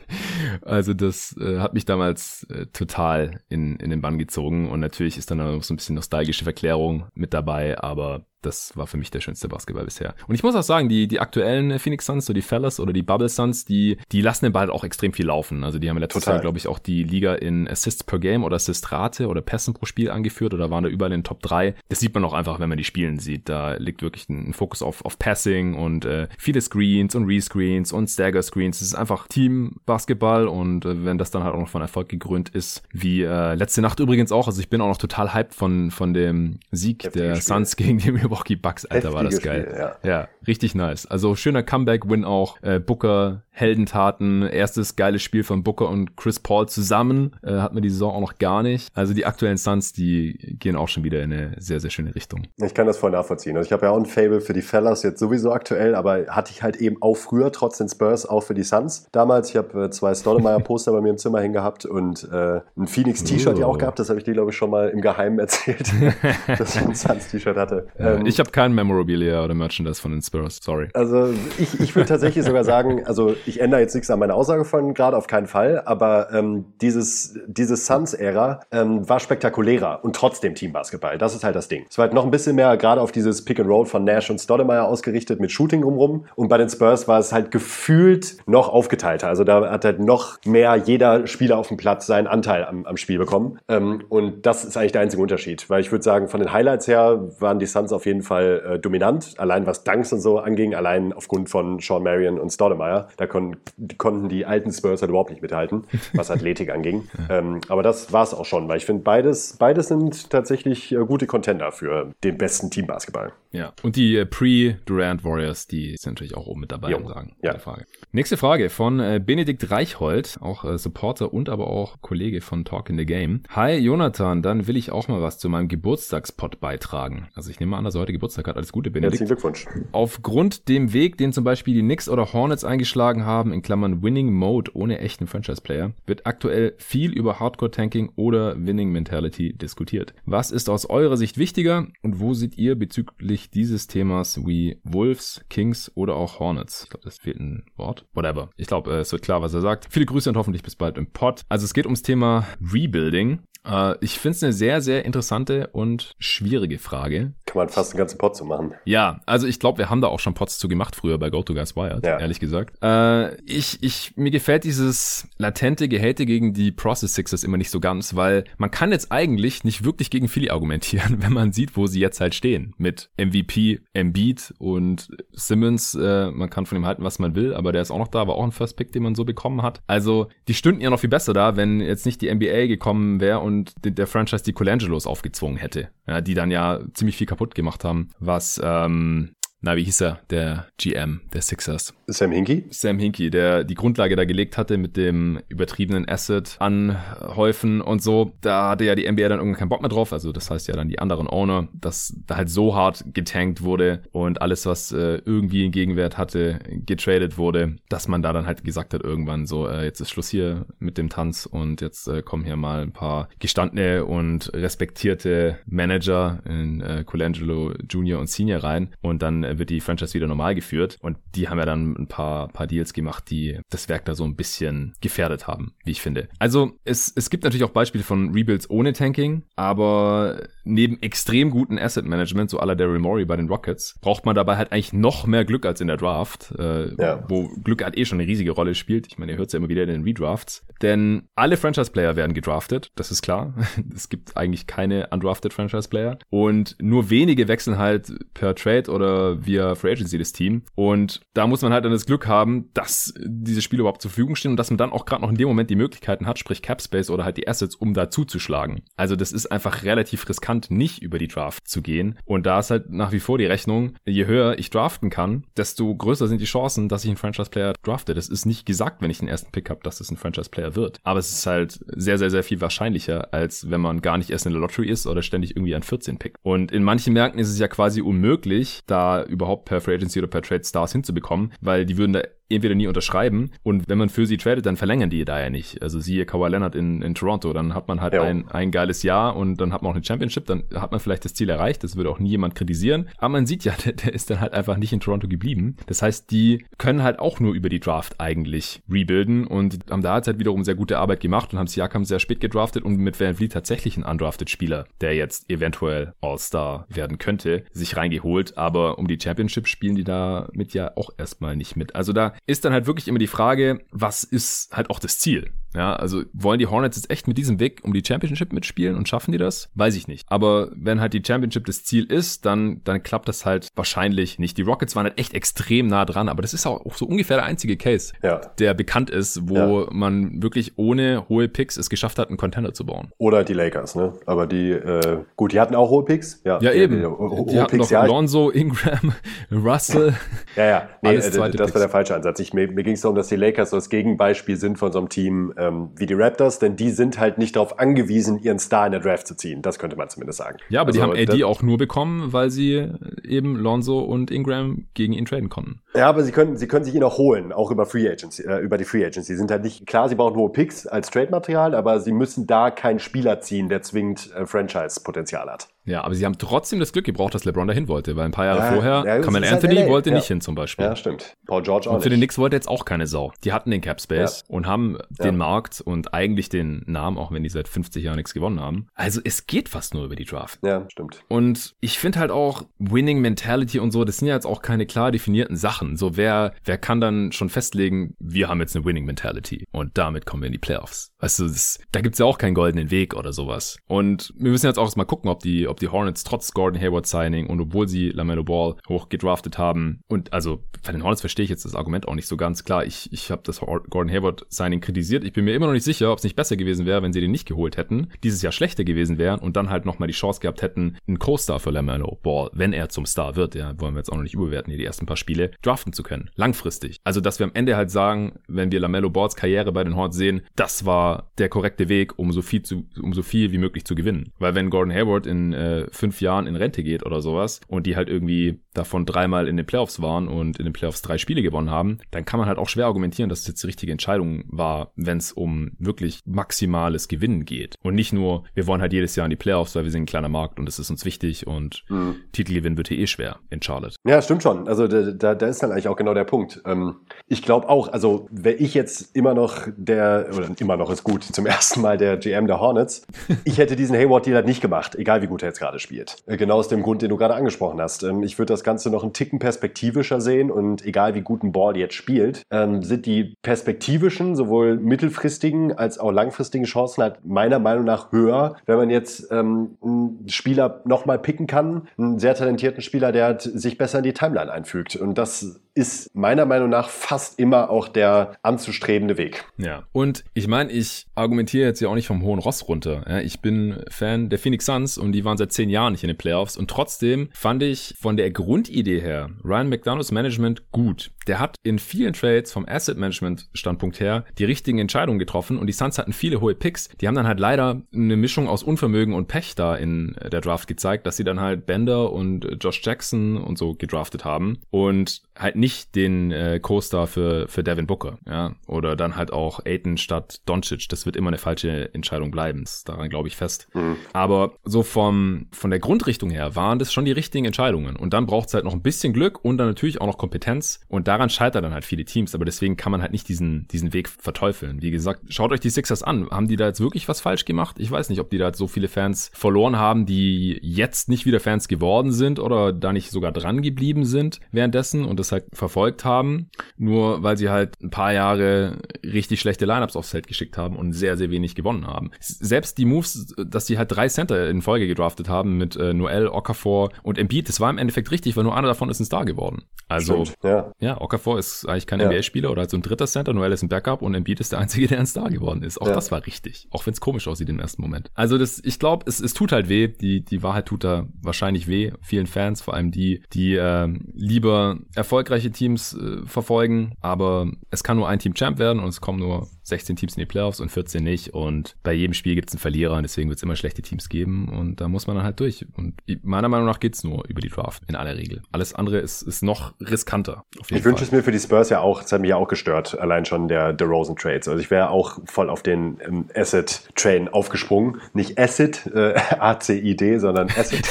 [0.61, 5.17] Also das äh, hat mich damals äh, total in, in den Bann gezogen und natürlich
[5.17, 9.11] ist dann auch so ein bisschen nostalgische Verklärung mit dabei, aber das war für mich
[9.11, 10.15] der schönste Basketball bisher.
[10.27, 13.03] Und ich muss auch sagen, die, die aktuellen Phoenix Suns, so die Fellas oder die
[13.03, 15.63] Bubble Suns, die, die lassen den Ball auch extrem viel laufen.
[15.63, 16.35] Also die haben letztes Total.
[16.35, 19.85] Jahr, glaube ich, auch die Liga in Assists per Game oder Assistrate oder Pässen pro
[19.85, 21.75] Spiel angeführt oder waren da überall in den Top 3.
[21.89, 23.49] Das sieht man auch einfach, wenn man die spielen sieht.
[23.49, 28.07] Da liegt wirklich ein, Fokus auf, auf Passing und äh, viele Screens und Rescreens und
[28.07, 28.81] Stagger Screens.
[28.81, 32.49] Es ist einfach Team-Basketball und äh, wenn das dann halt auch noch von Erfolg gekrönt
[32.49, 34.47] ist, wie äh, letzte Nacht übrigens auch.
[34.47, 37.41] Also ich bin auch noch total hyped von, von dem Sieg der Spiel.
[37.41, 39.67] Suns gegen die Milwaukee Bucks, Alter, Heftige war das geil.
[39.67, 39.95] Spiel, ja.
[40.03, 40.27] ja.
[40.47, 41.05] richtig nice.
[41.05, 42.61] Also schöner Comeback-Win auch.
[42.61, 47.35] Äh, Booker, Heldentaten, erstes geiles Spiel von Booker und Chris Paul zusammen.
[47.43, 48.89] Äh, hat man die Saison auch noch gar nicht.
[48.95, 52.43] Also die aktuellen Suns, die gehen auch schon wieder in eine sehr, sehr schöne Richtung.
[52.57, 53.57] Ich kann das voll nachvollziehen.
[53.57, 56.51] Also ich habe ja auch ein Fable für die Fellas jetzt sowieso aktuell, aber hatte
[56.51, 59.07] ich halt eben auch früher, trotz den Spurs, auch für die Suns.
[59.11, 62.87] Damals, ich habe äh, zwei Stoudemire-Poster bei mir im Zimmer hängen gehabt und äh, ein
[62.87, 63.99] Phoenix-T-Shirt ja auch gehabt.
[63.99, 65.91] Das habe ich dir, glaube ich, schon mal im Geheimen erzählt,
[66.47, 67.87] dass ich ein Suns-T-Shirt hatte.
[67.97, 70.89] Ja, ähm, ich habe kein Memorabilia oder Merchandise von den Spurs, sorry.
[70.93, 74.65] Also ich, ich würde tatsächlich sogar sagen, also ich ändere jetzt nichts an meiner Aussage
[74.65, 80.55] von gerade, auf keinen Fall, aber ähm, dieses, diese Suns-Ära ähm, war spektakulärer und trotzdem
[80.55, 81.17] Teambasketball.
[81.17, 81.85] Das ist halt das Ding.
[81.89, 84.83] Es war halt noch ein bisschen mehr gerade auf dieses Pick-and-Roll von Nash und Stoudemire
[84.83, 89.27] ausgerichtet mit Shooting drumrum und bei den Spurs war es halt gefühlt noch aufgeteilter.
[89.27, 92.97] Also da hat halt noch mehr jeder Spieler auf dem Platz seinen Anteil am, am
[92.97, 96.39] Spiel bekommen ähm, und das ist eigentlich der einzige Unterschied, weil ich würde sagen, von
[96.39, 100.21] den Highlights her waren die Suns auf jeden Fall äh, dominant, allein was Dunks und
[100.21, 103.07] so anging, allein aufgrund von Sean Marion und Stoudemire.
[103.17, 103.57] Da kon
[103.97, 105.83] konnten die alten Spurs halt überhaupt nicht mithalten,
[106.13, 107.07] was Athletik anging.
[107.29, 110.97] Ähm, aber das war es auch schon, weil ich finde, beides, beides sind tatsächlich äh,
[111.05, 113.31] gute Contender für den besten Teambasketball.
[113.51, 117.07] Ja, und die äh, Pre-Durant Warriors, die sind natürlich auch oben mit dabei, jo.
[117.07, 117.35] sagen.
[117.41, 117.57] Ja.
[117.57, 117.85] Frage.
[118.11, 122.89] Nächste Frage von äh, Benedikt Reichhold, auch äh, Supporter und aber auch Kollege von Talk
[122.89, 123.41] in the Game.
[123.49, 127.27] Hi Jonathan, dann will ich auch mal was zu meinem Geburtstagspot beitragen.
[127.35, 128.57] Also ich nehme an, dass heute Geburtstag hat.
[128.57, 129.19] Alles Gute, Benedikt.
[129.19, 129.67] Herzlichen Glückwunsch.
[129.91, 134.33] Aufgrund dem Weg, den zum Beispiel die Knicks oder Hornets eingeschlagen haben, in Klammern Winning
[134.33, 140.13] Mode ohne echten Franchise-Player, wird aktuell viel über Hardcore-Tanking oder Winning Mentality diskutiert.
[140.25, 145.45] Was ist aus eurer Sicht wichtiger und wo seht ihr bezüglich dieses Themas wie Wolves,
[145.49, 146.83] Kings oder auch Hornets?
[146.83, 148.05] Ich glaube, das fehlt ein Wort.
[148.13, 148.49] Whatever.
[148.57, 149.87] Ich glaube, es wird klar, was er sagt.
[149.89, 151.41] Viele Grüße und hoffentlich bis bald im Pod.
[151.49, 153.39] Also es geht ums Thema Rebuilding.
[153.65, 157.33] Äh, ich finde es eine sehr, sehr interessante und schwierige Frage.
[157.45, 158.73] Kann man fast einen ganzen Pod zu machen.
[158.85, 161.75] Ja, also ich glaube, wir haben da auch schon Pods zu gemacht früher bei GoToGuys
[161.75, 162.19] Wired, Ja.
[162.19, 162.75] ehrlich gesagt.
[162.83, 167.79] Äh, ich, ich, mir gefällt dieses latente Gehate gegen die Process Sixers immer nicht so
[167.79, 171.87] ganz, weil man kann jetzt eigentlich nicht wirklich gegen Philly argumentieren, wenn man sieht, wo
[171.87, 172.73] sie jetzt halt stehen.
[172.77, 175.95] Mit MVP, Embiid und Simmons.
[175.95, 178.27] Äh, man kann von ihm halten, was man will, aber der ist auch noch da,
[178.27, 179.81] war auch ein First Pick, den man so bekommen hat.
[179.87, 183.39] Also die stünden ja noch viel besser da, wenn jetzt nicht die NBA gekommen wäre
[183.39, 185.89] und der- der Franchise die Colangelos aufgezwungen hätte.
[186.07, 189.31] Ja, die dann ja ziemlich viel kaputt gemacht haben, was ähm,
[189.61, 191.93] na, wie hieß er, der GM der Sixers?
[192.07, 192.65] Sam Hinkie?
[192.69, 198.31] Sam Hinkie, der die Grundlage da gelegt hatte mit dem übertriebenen Asset anhäufen und so.
[198.39, 200.13] Da hatte ja die NBA dann irgendwann keinen Bock mehr drauf.
[200.13, 204.03] Also das heißt ja dann die anderen Owner, dass da halt so hart getankt wurde
[204.11, 208.63] und alles, was äh, irgendwie einen Gegenwert hatte, getradet wurde, dass man da dann halt
[208.63, 212.21] gesagt hat irgendwann so, äh, jetzt ist Schluss hier mit dem Tanz und jetzt äh,
[212.21, 218.63] kommen hier mal ein paar gestandene und respektierte Manager in äh, Colangelo Junior und Senior
[218.63, 221.95] rein und dann äh, wird die Franchise wieder normal geführt und die haben ja dann
[221.97, 225.91] ein paar, paar Deals gemacht, die das Werk da so ein bisschen gefährdet haben, wie
[225.91, 226.29] ich finde.
[226.39, 231.77] Also es, es gibt natürlich auch Beispiele von Rebuilds ohne Tanking, aber neben extrem guten
[231.79, 234.93] Asset Management, so à la Daryl Morey bei den Rockets, braucht man dabei halt eigentlich
[234.93, 237.23] noch mehr Glück als in der Draft, äh, Ja.
[237.27, 239.07] wo Glück halt eh schon eine riesige Rolle spielt.
[239.07, 240.65] Ich meine, ihr hört es ja immer wieder in den Redrafts.
[240.81, 243.53] Denn alle Franchise-Player werden gedraftet, das ist klar.
[243.95, 246.19] Es gibt eigentlich keine undrafted Franchise-Player.
[246.29, 250.63] Und nur wenige wechseln halt per Trade oder via Free Agency das Team.
[250.75, 254.35] Und da muss man halt dann das Glück haben, dass diese Spiele überhaupt zur Verfügung
[254.35, 256.61] stehen und dass man dann auch gerade noch in dem Moment die Möglichkeiten hat, sprich
[256.61, 258.81] Cap Space oder halt die Assets, um da zuzuschlagen.
[258.95, 262.17] Also das ist einfach relativ riskant, nicht über die Draft zu gehen.
[262.25, 265.93] Und da ist halt nach wie vor die Rechnung, je höher ich draften kann, desto
[265.95, 268.13] größer sind die Chancen, dass ich einen Franchise-Player drafte.
[268.13, 270.99] Das ist nicht gesagt, wenn ich den ersten Pick habe, dass es ein Franchise-Player wird.
[271.03, 274.45] Aber es ist halt sehr, sehr, sehr viel wahrscheinlicher, als wenn man gar nicht erst
[274.45, 276.37] in der Lottery ist oder ständig irgendwie an 14 pickt.
[276.41, 280.27] Und in manchen Märkten ist es ja quasi unmöglich, da überhaupt per Free Agency oder
[280.27, 284.25] per Trade Stars hinzubekommen, weil die würden da entweder nie unterschreiben und wenn man für
[284.25, 285.81] sie tradet, dann verlängern die da ja nicht.
[285.81, 288.23] Also siehe Kawhi Leonard in, in Toronto, dann hat man halt Ja.
[288.23, 291.25] ein, ein geiles Jahr und dann hat man auch eine Championship, dann hat man vielleicht
[291.25, 294.13] das Ziel erreicht, das würde auch nie jemand kritisieren, aber man sieht ja, der, der
[294.13, 295.75] ist dann halt einfach nicht in Toronto geblieben.
[295.87, 300.13] Das heißt, die können halt auch nur über die Draft eigentlich rebuilden und haben da
[300.13, 303.35] halt wiederum sehr gute Arbeit gemacht und haben Siakam sehr spät gedraftet und mit Van
[303.35, 309.07] Vliet tatsächlich einen undrafted Spieler, der jetzt eventuell All-Star werden könnte, sich reingeholt, aber um
[309.07, 311.95] die Championship spielen die da mit ja auch erstmal nicht mit.
[311.95, 315.51] Also da ist dann halt wirklich immer die Frage, was ist halt auch das Ziel?
[315.75, 319.07] Ja, also wollen die Hornets jetzt echt mit diesem Weg um die Championship mitspielen und
[319.07, 319.69] schaffen die das?
[319.75, 320.25] Weiß ich nicht.
[320.29, 324.57] Aber wenn halt die Championship das Ziel ist, dann, dann klappt das halt wahrscheinlich nicht.
[324.57, 327.37] Die Rockets waren halt echt extrem nah dran, aber das ist auch, auch so ungefähr
[327.37, 328.41] der einzige Case, Ja.
[328.57, 332.85] der bekannt ist, wo man wirklich ohne hohe Picks es geschafft hat, einen Contender zu
[332.85, 333.09] bauen.
[333.19, 334.13] Oder die Lakers, ne?
[334.25, 336.41] Aber die, äh, gut, die hatten auch hohe Picks.
[336.45, 336.97] Ja, Ja, die, eben.
[336.99, 338.05] Die, ho- Die hohe hatten Picks, noch ja.
[338.05, 339.13] Lonzo, Ingram,
[339.51, 340.15] Russell.
[340.55, 340.89] Ja, ja.
[341.01, 341.37] Nee, äh, das Picks.
[341.37, 341.49] war
[341.81, 342.39] der falsche Ansatz.
[342.39, 344.99] Ich, mir mir ging es darum, dass die Lakers so das Gegenbeispiel sind von so
[344.99, 348.85] einem Team ähm, wie die Raptors, denn die sind halt nicht darauf angewiesen, ihren Star
[348.85, 349.61] in der Draft zu ziehen.
[349.61, 350.57] Das könnte man zumindest sagen.
[350.69, 352.87] Ja, aber die Also, haben das- AD auch nur bekommen, weil sie
[353.23, 355.81] eben Lonzo und Ingram gegen ihn traden konnten.
[355.95, 358.59] Ja, aber sie können, sie können sich ihn auch holen, auch über Free Agency, äh,
[358.59, 359.33] über die Free Agency.
[359.33, 362.71] Sie sind halt nicht, klar, sie brauchen hohe Picks als Trade-Material, aber sie müssen da
[362.71, 365.67] keinen Spieler ziehen, der zwingend äh, Franchise-Potenzial hat.
[365.89, 368.45] Ja, aber sie haben trotzdem das Glück gebraucht, dass LeBron dahin wollte, weil ein paar
[368.45, 370.15] Jahre Ja, vorher, ja, ist halt Anthony LA, wollte ja.
[370.15, 370.85] nicht hin zum Beispiel.
[370.85, 371.35] Ja, stimmt.
[371.47, 372.29] Paul George auch Und für den nicht.
[372.29, 373.33] Knicks wollte jetzt auch keine Sau.
[373.43, 377.43] Die hatten den Cap Space und haben den Markt und eigentlich den Namen, auch wenn
[377.43, 378.87] die seit 50 Jahren nichts gewonnen haben.
[378.93, 380.59] Also es geht fast nur über die Draft.
[380.63, 381.23] Ja, stimmt.
[381.27, 384.85] Und ich finde halt auch Winning Mentality und so, das sind ja jetzt auch keine
[384.85, 385.97] klar definierten Sachen.
[385.97, 390.25] So wer, wer kann dann schon festlegen, wir haben jetzt eine Winning Mentality und damit
[390.25, 391.11] kommen wir in die Playoffs.
[391.19, 393.77] Weißt du, das, da gibt's ja auch keinen goldenen Weg oder sowas.
[393.87, 397.07] Und wir müssen jetzt auch erstmal gucken, ob die, ob die Hornets trotz Gordon Hayward
[397.07, 401.43] Signing und obwohl sie LaMelo Ball hoch gedraftet haben und also bei den Hornets verstehe
[401.43, 402.85] ich jetzt das Argument auch nicht so ganz klar.
[402.85, 405.23] Ich, ich habe das Gordon Hayward Signing kritisiert.
[405.23, 407.21] Ich bin mir immer noch nicht sicher, ob es nicht besser gewesen wäre, wenn sie
[407.21, 410.39] den nicht geholt hätten, dieses Jahr schlechter gewesen wären und dann halt nochmal die Chance
[410.39, 413.99] gehabt hätten, einen Co-Star für LaMelo Ball, wenn er zum Star wird, ja, wollen wir
[413.99, 416.29] jetzt auch noch nicht überwerten, hier die ersten paar Spiele, draften zu können.
[416.35, 416.97] Langfristig.
[417.03, 420.17] Also, dass wir am Ende halt sagen, wenn wir LaMelo Balls Karriere bei den Hornets
[420.17, 423.85] sehen, das war der korrekte Weg, um so viel zu, um so viel wie möglich
[423.85, 424.31] zu gewinnen.
[424.39, 427.85] Weil wenn Gordon Hayward in äh, äh, fünf Jahren in Rente geht oder sowas und
[427.85, 431.41] die halt irgendwie davon dreimal in den Playoffs waren und in den Playoffs drei Spiele
[431.41, 434.43] gewonnen haben, dann kann man halt auch schwer argumentieren, dass es jetzt die richtige Entscheidung
[434.47, 437.75] war, wenn es um wirklich maximales Gewinnen geht.
[437.81, 440.07] Und nicht nur, wir wollen halt jedes Jahr in die Playoffs, weil wir sind ein
[440.07, 442.15] kleiner Markt und es ist uns wichtig und mhm.
[442.31, 443.95] Titelgewinn wird hier eh schwer in Charlotte.
[444.07, 444.67] Ja, stimmt schon.
[444.67, 446.61] Also da, da, ist dann eigentlich auch genau der Punkt.
[446.65, 446.95] Ähm,
[447.27, 451.23] ich glaube auch, also wäre ich jetzt immer noch der, oder immer noch ist gut,
[451.23, 453.05] zum ersten Mal der GM der Hornets,
[453.43, 456.17] ich hätte diesen Hayward-Deal halt nicht gemacht, egal wie gut er jetzt gerade spielt.
[456.25, 458.03] Äh, genau aus dem Grund, den du gerade angesprochen hast.
[458.03, 461.51] Ähm, ich würde das Ganze noch einen Ticken perspektivischer sehen und egal wie gut ein
[461.51, 467.59] Ball jetzt spielt, ähm, sind die perspektivischen, sowohl mittelfristigen als auch langfristigen Chancen halt meiner
[467.59, 472.81] Meinung nach höher, wenn man jetzt ähm, einen Spieler nochmal picken kann, einen sehr talentierten
[472.81, 474.95] Spieler, der halt sich besser in die Timeline einfügt.
[474.95, 479.45] Und das ist meiner Meinung nach fast immer auch der anzustrebende Weg.
[479.57, 479.83] Ja.
[479.93, 483.05] Und ich meine, ich argumentiere jetzt ja auch nicht vom hohen Ross runter.
[483.07, 486.09] Ja, ich bin Fan der Phoenix Suns und die waren seit zehn Jahren nicht in
[486.09, 491.11] den Playoffs und trotzdem fand ich von der Grundidee her Ryan McDonalds Management gut.
[491.27, 495.67] Der hat in vielen Trades vom Asset Management Standpunkt her die richtigen Entscheidungen getroffen und
[495.67, 496.89] die Suns hatten viele hohe Picks.
[496.99, 500.67] Die haben dann halt leider eine Mischung aus Unvermögen und Pech da in der Draft
[500.67, 505.55] gezeigt, dass sie dann halt Bender und Josh Jackson und so gedraftet haben und halt
[505.55, 510.41] nicht den äh, Co-Star für, für Devin Booker, ja, oder dann halt auch Aiton statt
[510.45, 510.89] Doncic.
[510.89, 512.63] Das wird immer eine falsche Entscheidung bleiben.
[512.65, 513.67] Das, daran glaube ich fest.
[513.73, 513.95] Mhm.
[514.13, 517.95] Aber so vom, von der Grundrichtung her waren das schon die richtigen Entscheidungen.
[517.95, 520.81] Und dann braucht es halt noch ein bisschen Glück und dann natürlich auch noch Kompetenz.
[520.89, 522.35] Und daran scheitern dann halt viele Teams.
[522.35, 524.81] Aber deswegen kann man halt nicht diesen, diesen Weg verteufeln.
[524.81, 526.29] Wie gesagt, schaut euch die Sixers an.
[526.29, 527.77] Haben die da jetzt wirklich was falsch gemacht?
[527.79, 531.25] Ich weiß nicht, ob die da jetzt so viele Fans verloren haben, die jetzt nicht
[531.25, 535.45] wieder Fans geworden sind oder da nicht sogar dran geblieben sind währenddessen und das halt
[535.53, 536.49] verfolgt haben.
[536.77, 540.93] Nur weil sie halt ein paar Jahre richtig schlechte Lineups aufs Feld geschickt haben und
[540.93, 542.11] sehr, sehr wenig gewonnen haben.
[542.19, 546.27] Selbst die Moves, dass sie halt drei Center in Folge gedraftet haben mit äh, Noel,
[546.27, 549.25] Okafor und Embiid, das war im Endeffekt richtig, weil nur einer davon ist ein Star
[549.25, 549.63] geworden.
[549.87, 550.71] Also, Stimmt, ja.
[550.79, 552.07] ja, Okafor ist eigentlich kein ja.
[552.07, 554.59] NBA-Spieler oder halt so ein dritter Center, Noel ist ein Backup und Embiid ist der
[554.59, 555.81] Einzige, der ein Star geworden ist.
[555.81, 555.93] Auch ja.
[555.93, 556.67] das war richtig.
[556.71, 558.11] Auch wenn es komisch aussieht im ersten Moment.
[558.13, 559.87] Also das, ich glaube, es, es tut halt weh.
[559.87, 561.91] Die, die Wahrheit tut da wahrscheinlich weh.
[562.01, 564.77] Vielen Fans, vor allem die, die äh, lieber
[565.19, 566.93] erfolgreiche Teams äh, verfolgen.
[567.01, 570.21] Aber es kann nur ein Team Champ werden und es kommen nur 16 Teams in
[570.21, 571.33] die Playoffs und 14 nicht.
[571.33, 574.09] Und bei jedem Spiel gibt es einen Verlierer und deswegen wird es immer schlechte Teams
[574.09, 575.65] geben und da muss man dann halt durch.
[575.77, 578.41] Und meiner Meinung nach geht's nur über die Draft in aller Regel.
[578.51, 580.43] Alles andere ist, ist noch riskanter.
[580.69, 582.99] Ich wünsche es mir für die Spurs ja auch, das hat mich ja auch gestört,
[582.99, 584.47] allein schon der DeRozan Trades.
[584.47, 588.01] Also ich wäre auch voll auf den ähm, Asset Train aufgesprungen.
[588.13, 590.87] Nicht Asset, äh, A-C-I-D, sondern Asset.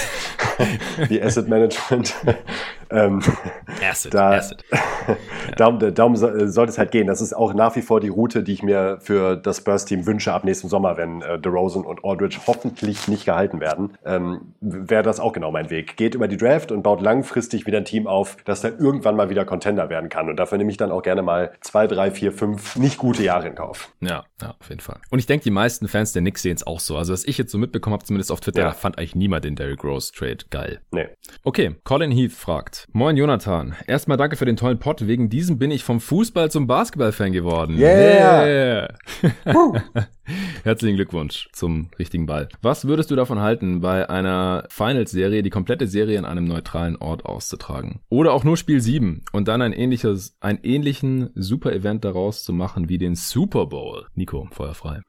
[1.08, 2.14] wie Asset Management.
[2.90, 3.22] ähm,
[3.88, 4.64] Asset, da, Asset.
[5.56, 7.06] darum, darum sollte es halt gehen.
[7.06, 8.67] Das ist auch nach wie vor die Route, die ich mir
[9.00, 13.60] für das Burst-Team wünsche ab nächsten Sommer, wenn äh, DeRozan und Aldridge hoffentlich nicht gehalten
[13.60, 13.96] werden.
[14.04, 15.96] Ähm, Wäre das auch genau mein Weg.
[15.96, 19.30] Geht über die Draft und baut langfristig wieder ein Team auf, das dann irgendwann mal
[19.30, 20.28] wieder Contender werden kann.
[20.28, 23.48] Und dafür nehme ich dann auch gerne mal zwei, drei, vier, fünf nicht gute Jahre
[23.48, 23.92] in Kauf.
[24.00, 24.98] Ja, ja, auf jeden Fall.
[25.10, 26.96] Und ich denke, die meisten Fans der Knicks sehen es auch so.
[26.96, 28.72] Also, was ich jetzt so mitbekommen habe, zumindest auf Twitter, ja.
[28.72, 30.80] fand eigentlich niemand den Derrick Rose Trade geil.
[30.90, 31.08] Nee.
[31.42, 32.86] Okay, Colin Heath fragt.
[32.92, 33.74] Moin Jonathan.
[33.86, 35.06] Erstmal danke für den tollen Pod.
[35.06, 37.78] Wegen diesem bin ich vom Fußball zum Basketball-Fan geworden.
[37.78, 38.46] Yeah!
[38.46, 38.57] yeah.
[38.58, 40.04] Yeah.
[40.64, 42.48] Herzlichen Glückwunsch zum richtigen Ball.
[42.62, 47.24] Was würdest du davon halten, bei einer Finals-Serie die komplette Serie in einem neutralen Ort
[47.24, 48.00] auszutragen?
[48.08, 52.88] Oder auch nur Spiel 7 und dann ein ähnliches, einen ähnlichen Super-Event daraus zu machen
[52.88, 54.06] wie den Super Bowl?
[54.14, 55.00] Nico, feuerfrei.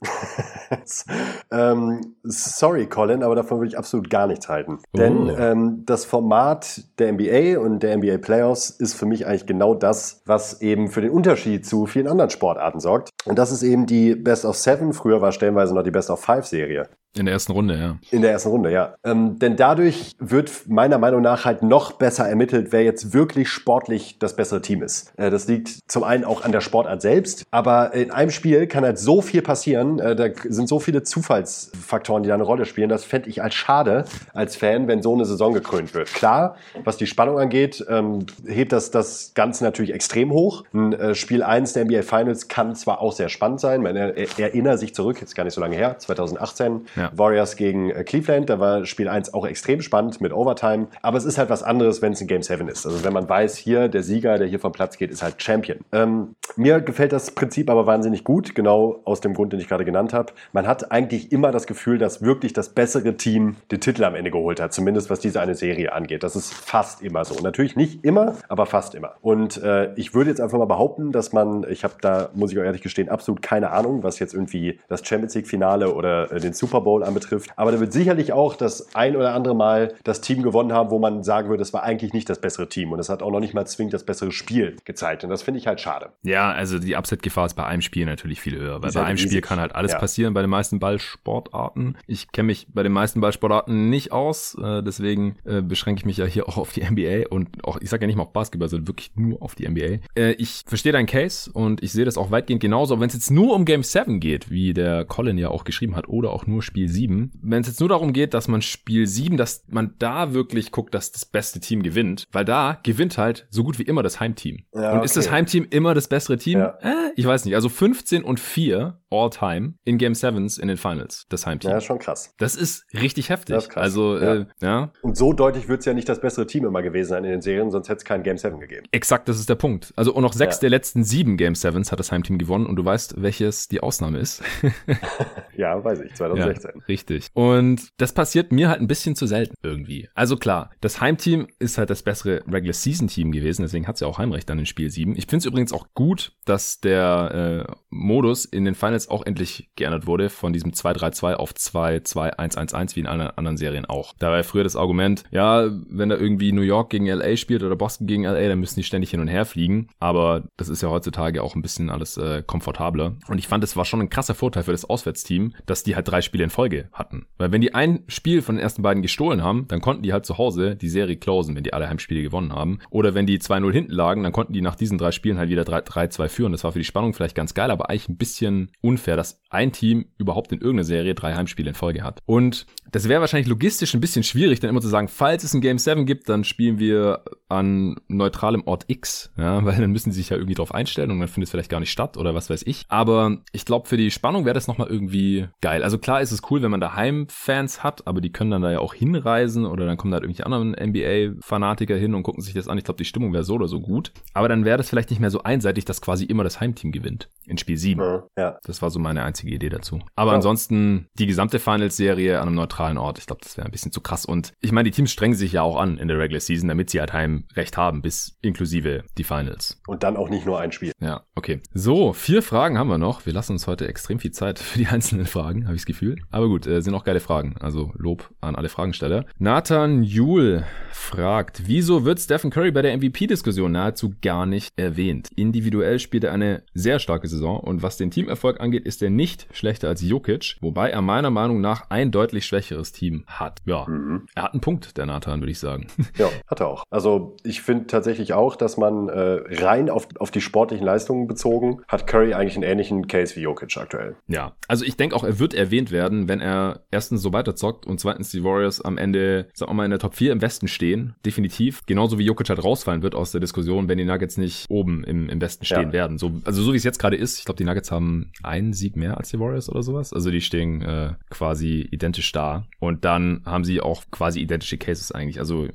[1.52, 4.80] ähm, sorry, Colin, aber davon würde ich absolut gar nichts halten.
[4.94, 4.98] Oh.
[4.98, 9.74] Denn ähm, das Format der NBA und der NBA Playoffs ist für mich eigentlich genau
[9.74, 13.10] das, was eben für den Unterschied zu vielen anderen Sportarten sorgt.
[13.26, 16.24] Und das ist eben die Best of Seven, früher war stellenweise noch die Best of
[16.24, 16.90] Five Serie.
[17.18, 17.98] In der ersten Runde, ja.
[18.12, 18.94] In der ersten Runde, ja.
[19.04, 24.20] Ähm, denn dadurch wird meiner Meinung nach halt noch besser ermittelt, wer jetzt wirklich sportlich
[24.20, 25.12] das bessere Team ist.
[25.18, 28.84] Äh, das liegt zum einen auch an der Sportart selbst, aber in einem Spiel kann
[28.84, 29.98] halt so viel passieren.
[29.98, 32.90] Äh, da sind so viele Zufallsfaktoren, die da eine Rolle spielen.
[32.90, 34.06] Das fände ich als schade
[34.36, 36.14] als Fan, wenn so eine Saison gekrönt wird.
[36.14, 40.64] Klar, was die Spannung angeht, ähm, hebt das das Ganze natürlich extrem hoch.
[40.74, 44.80] Ein äh, Spiel 1 der NBA Finals kann zwar auch sehr spannend sein, man erinnert
[44.80, 47.12] sich zurück, jetzt gar nicht so lange her, 2018 ja.
[47.16, 48.50] Warriors gegen äh, Cleveland.
[48.50, 50.88] Da war Spiel 1 auch extrem spannend mit Overtime.
[51.02, 52.86] Aber es ist halt was anderes, wenn es ein Game 7 ist.
[52.86, 55.80] Also wenn man weiß, hier der Sieger, der hier vom Platz geht, ist halt Champion.
[55.92, 59.86] Ähm, mir gefällt das Prinzip aber wahnsinnig gut, genau aus dem Grund, den ich gerade
[59.86, 60.34] genannt habe.
[60.52, 64.32] Man hat eigentlich immer das Gefühl, dass wirklich das bessere Team den Titel am Ende
[64.32, 66.24] geholt hat, zumindest was diese eine Serie angeht.
[66.24, 67.36] Das ist fast immer so.
[67.42, 69.14] Natürlich nicht immer, aber fast immer.
[69.22, 72.60] Und äh, ich würde jetzt einfach mal behaupten, dass man, ich habe da, muss ich
[72.60, 76.40] auch ehrlich gestehen, absolut keine Ahnung, was jetzt irgendwie das Champions League Finale oder äh,
[76.40, 77.52] den Super Bowl Bowl anbetrifft.
[77.56, 80.98] Aber da wird sicherlich auch das ein oder andere Mal das Team gewonnen haben, wo
[80.98, 82.92] man sagen würde, das war eigentlich nicht das bessere Team.
[82.92, 85.24] Und es hat auch noch nicht mal zwingend das bessere Spiel gezeigt.
[85.24, 86.10] Und das finde ich halt schade.
[86.24, 88.82] Ja, also die Upset-Gefahr ist bei einem Spiel natürlich viel höher.
[88.82, 90.00] Weil bei einem Spiel kann halt alles ja.
[90.00, 91.98] passieren bei den meisten Ballsportarten.
[92.08, 94.58] Ich kenne mich bei den meisten Ballsportarten nicht aus.
[94.62, 97.90] Äh, deswegen äh, beschränke ich mich ja hier auch auf die NBA und auch, ich
[97.90, 100.00] sage ja nicht mal auf Basketball, sondern wirklich nur auf die NBA.
[100.16, 103.00] Äh, ich verstehe deinen Case und ich sehe das auch weitgehend genauso.
[103.00, 106.10] Wenn es jetzt nur um Game 7 geht, wie der Colin ja auch geschrieben hat,
[106.10, 109.38] oder auch nur Spiel 7, wenn es jetzt nur darum geht, dass man Spiel 7,
[109.38, 113.64] dass man da wirklich guckt, dass das beste Team gewinnt, weil da gewinnt halt so
[113.64, 114.64] gut wie immer das Heimteam.
[114.74, 115.06] Ja, und okay.
[115.06, 116.60] ist das Heimteam immer das bessere Team?
[116.60, 116.78] Ja.
[116.82, 117.56] Äh, ich weiß nicht.
[117.56, 121.72] Also 15 und 4 all-time in Game 7s in den Finals, das Heimteam.
[121.72, 122.34] Ja, schon krass.
[122.38, 123.56] Das ist richtig heftig.
[123.56, 123.84] Ist krass.
[123.84, 124.36] Also, ja.
[124.36, 124.92] Äh, ja.
[125.02, 127.42] Und so deutlich wird es ja nicht das bessere Team immer gewesen sein in den
[127.42, 128.88] Serien, sonst hätte es kein Game 7 gegeben.
[128.92, 129.94] Exakt, das ist der Punkt.
[129.96, 130.62] Also, und noch sechs ja.
[130.62, 134.20] der letzten sieben Game 7s hat das Heimteam gewonnen und du weißt, welches die Ausnahme
[134.20, 134.44] ist.
[135.58, 136.69] ja, weiß ich, 2016.
[136.76, 137.28] Ja, richtig.
[137.34, 140.10] Und das passiert mir halt ein bisschen zu selten irgendwie.
[140.14, 144.02] Also klar, das Heimteam ist halt das bessere Regular Season Team gewesen, deswegen hat es
[144.02, 145.16] ja auch Heimrecht dann in Spiel 7.
[145.16, 149.70] Ich finde es übrigens auch gut, dass der äh, Modus in den Finals auch endlich
[149.76, 154.14] geändert wurde von diesem 2-3-2 auf 2-2-1-1-1 wie in allen anderen Serien auch.
[154.20, 157.64] Da war ja früher das Argument, ja, wenn da irgendwie New York gegen LA spielt
[157.64, 159.90] oder Boston gegen LA, dann müssen die ständig hin und her fliegen.
[160.00, 163.16] Aber das ist ja heutzutage auch ein bisschen alles äh, komfortabler.
[163.28, 166.08] Und ich fand, es war schon ein krasser Vorteil für das Auswärtsteam, dass die halt
[166.08, 167.26] drei Spiele in Folge hatten.
[167.38, 170.26] Weil wenn die ein Spiel von den ersten beiden gestohlen haben, dann konnten die halt
[170.26, 172.80] zu Hause die Serie closen, wenn die alle Heimspiele gewonnen haben.
[172.90, 175.64] Oder wenn die 2-0 hinten lagen, dann konnten die nach diesen drei Spielen halt wieder
[175.64, 176.52] 3-2 führen.
[176.52, 179.72] Das war für die Spannung vielleicht ganz geil, aber eigentlich ein bisschen unfair, dass ein
[179.72, 182.20] Team überhaupt in irgendeiner Serie drei Heimspiele in Folge hat.
[182.26, 185.62] Und das wäre wahrscheinlich logistisch ein bisschen schwierig, dann immer zu sagen, falls es ein
[185.62, 190.20] Game 7 gibt, dann spielen wir an neutralem Ort X, ja, weil dann müssen sie
[190.22, 192.50] sich ja irgendwie drauf einstellen und dann findet es vielleicht gar nicht statt oder was
[192.50, 192.86] weiß ich.
[192.88, 195.84] Aber ich glaube, für die Spannung wäre das nochmal irgendwie geil.
[195.84, 198.72] Also klar ist es cool, wenn man daheim Fans hat, aber die können dann da
[198.72, 202.54] ja auch hinreisen oder dann kommen da halt irgendwelche anderen NBA-Fanatiker hin und gucken sich
[202.54, 202.78] das an.
[202.78, 204.12] Ich glaube, die Stimmung wäre so oder so gut.
[204.34, 207.30] Aber dann wäre das vielleicht nicht mehr so einseitig, dass quasi immer das Heimteam gewinnt
[207.46, 208.22] in Spiel 7.
[208.38, 208.58] Ja.
[208.64, 210.00] Das war so meine einzige Idee dazu.
[210.16, 210.36] Aber ja.
[210.36, 214.02] ansonsten die gesamte Finals-Serie an einem neutralen Ort, ich glaube, das wäre ein bisschen zu
[214.02, 214.26] krass.
[214.26, 216.90] Und ich meine, die Teams strengen sich ja auch an in der Regular Season, damit
[216.90, 217.14] sie halt
[217.50, 219.82] Heimrecht haben, bis inklusive die Finals.
[219.88, 220.92] Und dann auch nicht nur ein Spiel.
[221.00, 221.60] Ja, okay.
[221.74, 223.26] So, vier Fragen haben wir noch.
[223.26, 226.18] Wir lassen uns heute extrem viel Zeit für die einzelnen Fragen, habe ich das Gefühl.
[226.32, 227.56] Aber gut, äh, sind auch geile Fragen.
[227.60, 229.26] Also Lob an alle Fragensteller.
[229.38, 235.30] Nathan Juhl fragt, wieso wird Stephen Curry bei der MVP-Diskussion nahezu gar nicht erwähnt?
[235.36, 239.48] Individuell spielt er eine sehr starke Saison und was den Teamerfolg angeht, ist er nicht
[239.52, 243.62] schlechter als Jokic, wobei er meiner Meinung nach ein deutlich schwächeres Team hat.
[243.66, 244.26] Ja, mhm.
[244.36, 245.88] er hat einen Punkt, der Nathan, würde ich sagen.
[246.18, 246.84] Ja, hat er auch.
[246.90, 251.82] Also ich finde tatsächlich auch, dass man äh, rein auf, auf die sportlichen Leistungen bezogen,
[251.88, 254.16] hat Curry eigentlich einen ähnlichen Case wie Jokic aktuell.
[254.28, 258.00] Ja, also ich denke auch, er wird erwähnt werden, wenn er erstens so weiterzockt und
[258.00, 261.16] zweitens die Warriors am Ende, sagen wir mal, in der Top 4 im Westen stehen.
[261.26, 261.82] Definitiv.
[261.86, 265.30] Genauso wie Jokic halt rausfallen wird aus der Diskussion, wenn die Nuggets nicht oben im,
[265.30, 265.94] im Westen stehen ja.
[265.94, 266.18] werden.
[266.18, 268.96] So, also so wie es jetzt gerade ist, ich glaube, die Nuggets haben einen Sieg
[268.96, 270.14] mehr als die Warriors oder sowas.
[270.14, 272.66] Also die stehen äh, quasi identisch da.
[272.80, 275.40] Und dann haben sie auch quasi identische Cases eigentlich.
[275.40, 275.68] Also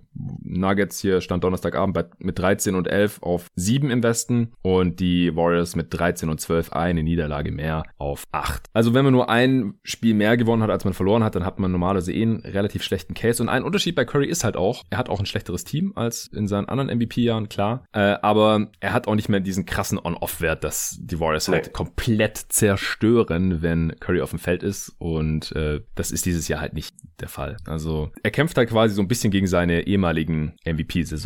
[0.43, 5.35] Nuggets hier stand Donnerstagabend bei, mit 13 und 11 auf 7 im Westen und die
[5.37, 8.69] Warriors mit 13 und 12 eine Niederlage mehr auf 8.
[8.73, 11.59] Also wenn man nur ein Spiel mehr gewonnen hat, als man verloren hat, dann hat
[11.59, 13.43] man normalerweise eh einen relativ schlechten Case.
[13.43, 16.27] Und ein Unterschied bei Curry ist halt auch, er hat auch ein schlechteres Team als
[16.29, 17.85] in seinen anderen MVP-Jahren, klar.
[17.93, 21.73] Äh, aber er hat auch nicht mehr diesen krassen On-Off-Wert, dass die Warriors halt nee.
[21.73, 24.95] komplett zerstören, wenn Curry auf dem Feld ist.
[24.99, 27.57] Und äh, das ist dieses Jahr halt nicht der Fall.
[27.67, 30.55] Also er kämpft halt quasi so ein bisschen gegen seine ehemaligen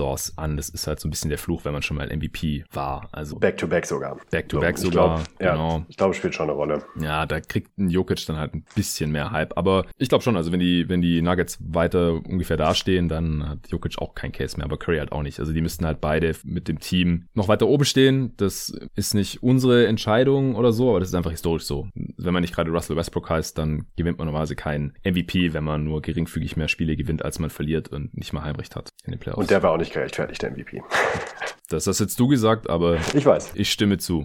[0.08, 0.56] MVP-Saisons an.
[0.56, 3.08] Das ist halt so ein bisschen der Fluch, wenn man schon mal MVP war.
[3.12, 4.16] Also Back-to-Back -back sogar.
[4.30, 5.20] Back-to-Back -back sogar.
[5.20, 5.78] Ich glaub, genau.
[5.78, 6.82] Ja, ich glaube, spielt schon eine Rolle.
[7.00, 9.56] Ja, da kriegt ein Jokic dann halt ein bisschen mehr Hype.
[9.56, 13.68] Aber ich glaube schon, also wenn die, wenn die Nuggets weiter ungefähr dastehen, dann hat
[13.68, 15.40] Jokic auch kein Case mehr, aber Curry halt auch nicht.
[15.40, 18.32] Also die müssten halt beide mit dem Team noch weiter oben stehen.
[18.36, 21.88] Das ist nicht unsere Entscheidung oder so, aber das ist einfach historisch so.
[22.16, 25.84] Wenn man nicht gerade Russell Westbrook heißt, dann gewinnt man normalerweise keinen MVP, wenn man
[25.84, 29.20] nur geringfügig mehr Spiele gewinnt, als man verliert und nicht mal Heimrecht hat in den
[29.20, 29.38] Playoffs.
[29.38, 30.82] Und der war auch nicht gerechtfertigt, der MVP.
[31.70, 33.52] Das hast jetzt du gesagt, aber ich weiß.
[33.54, 34.24] Ich stimme zu.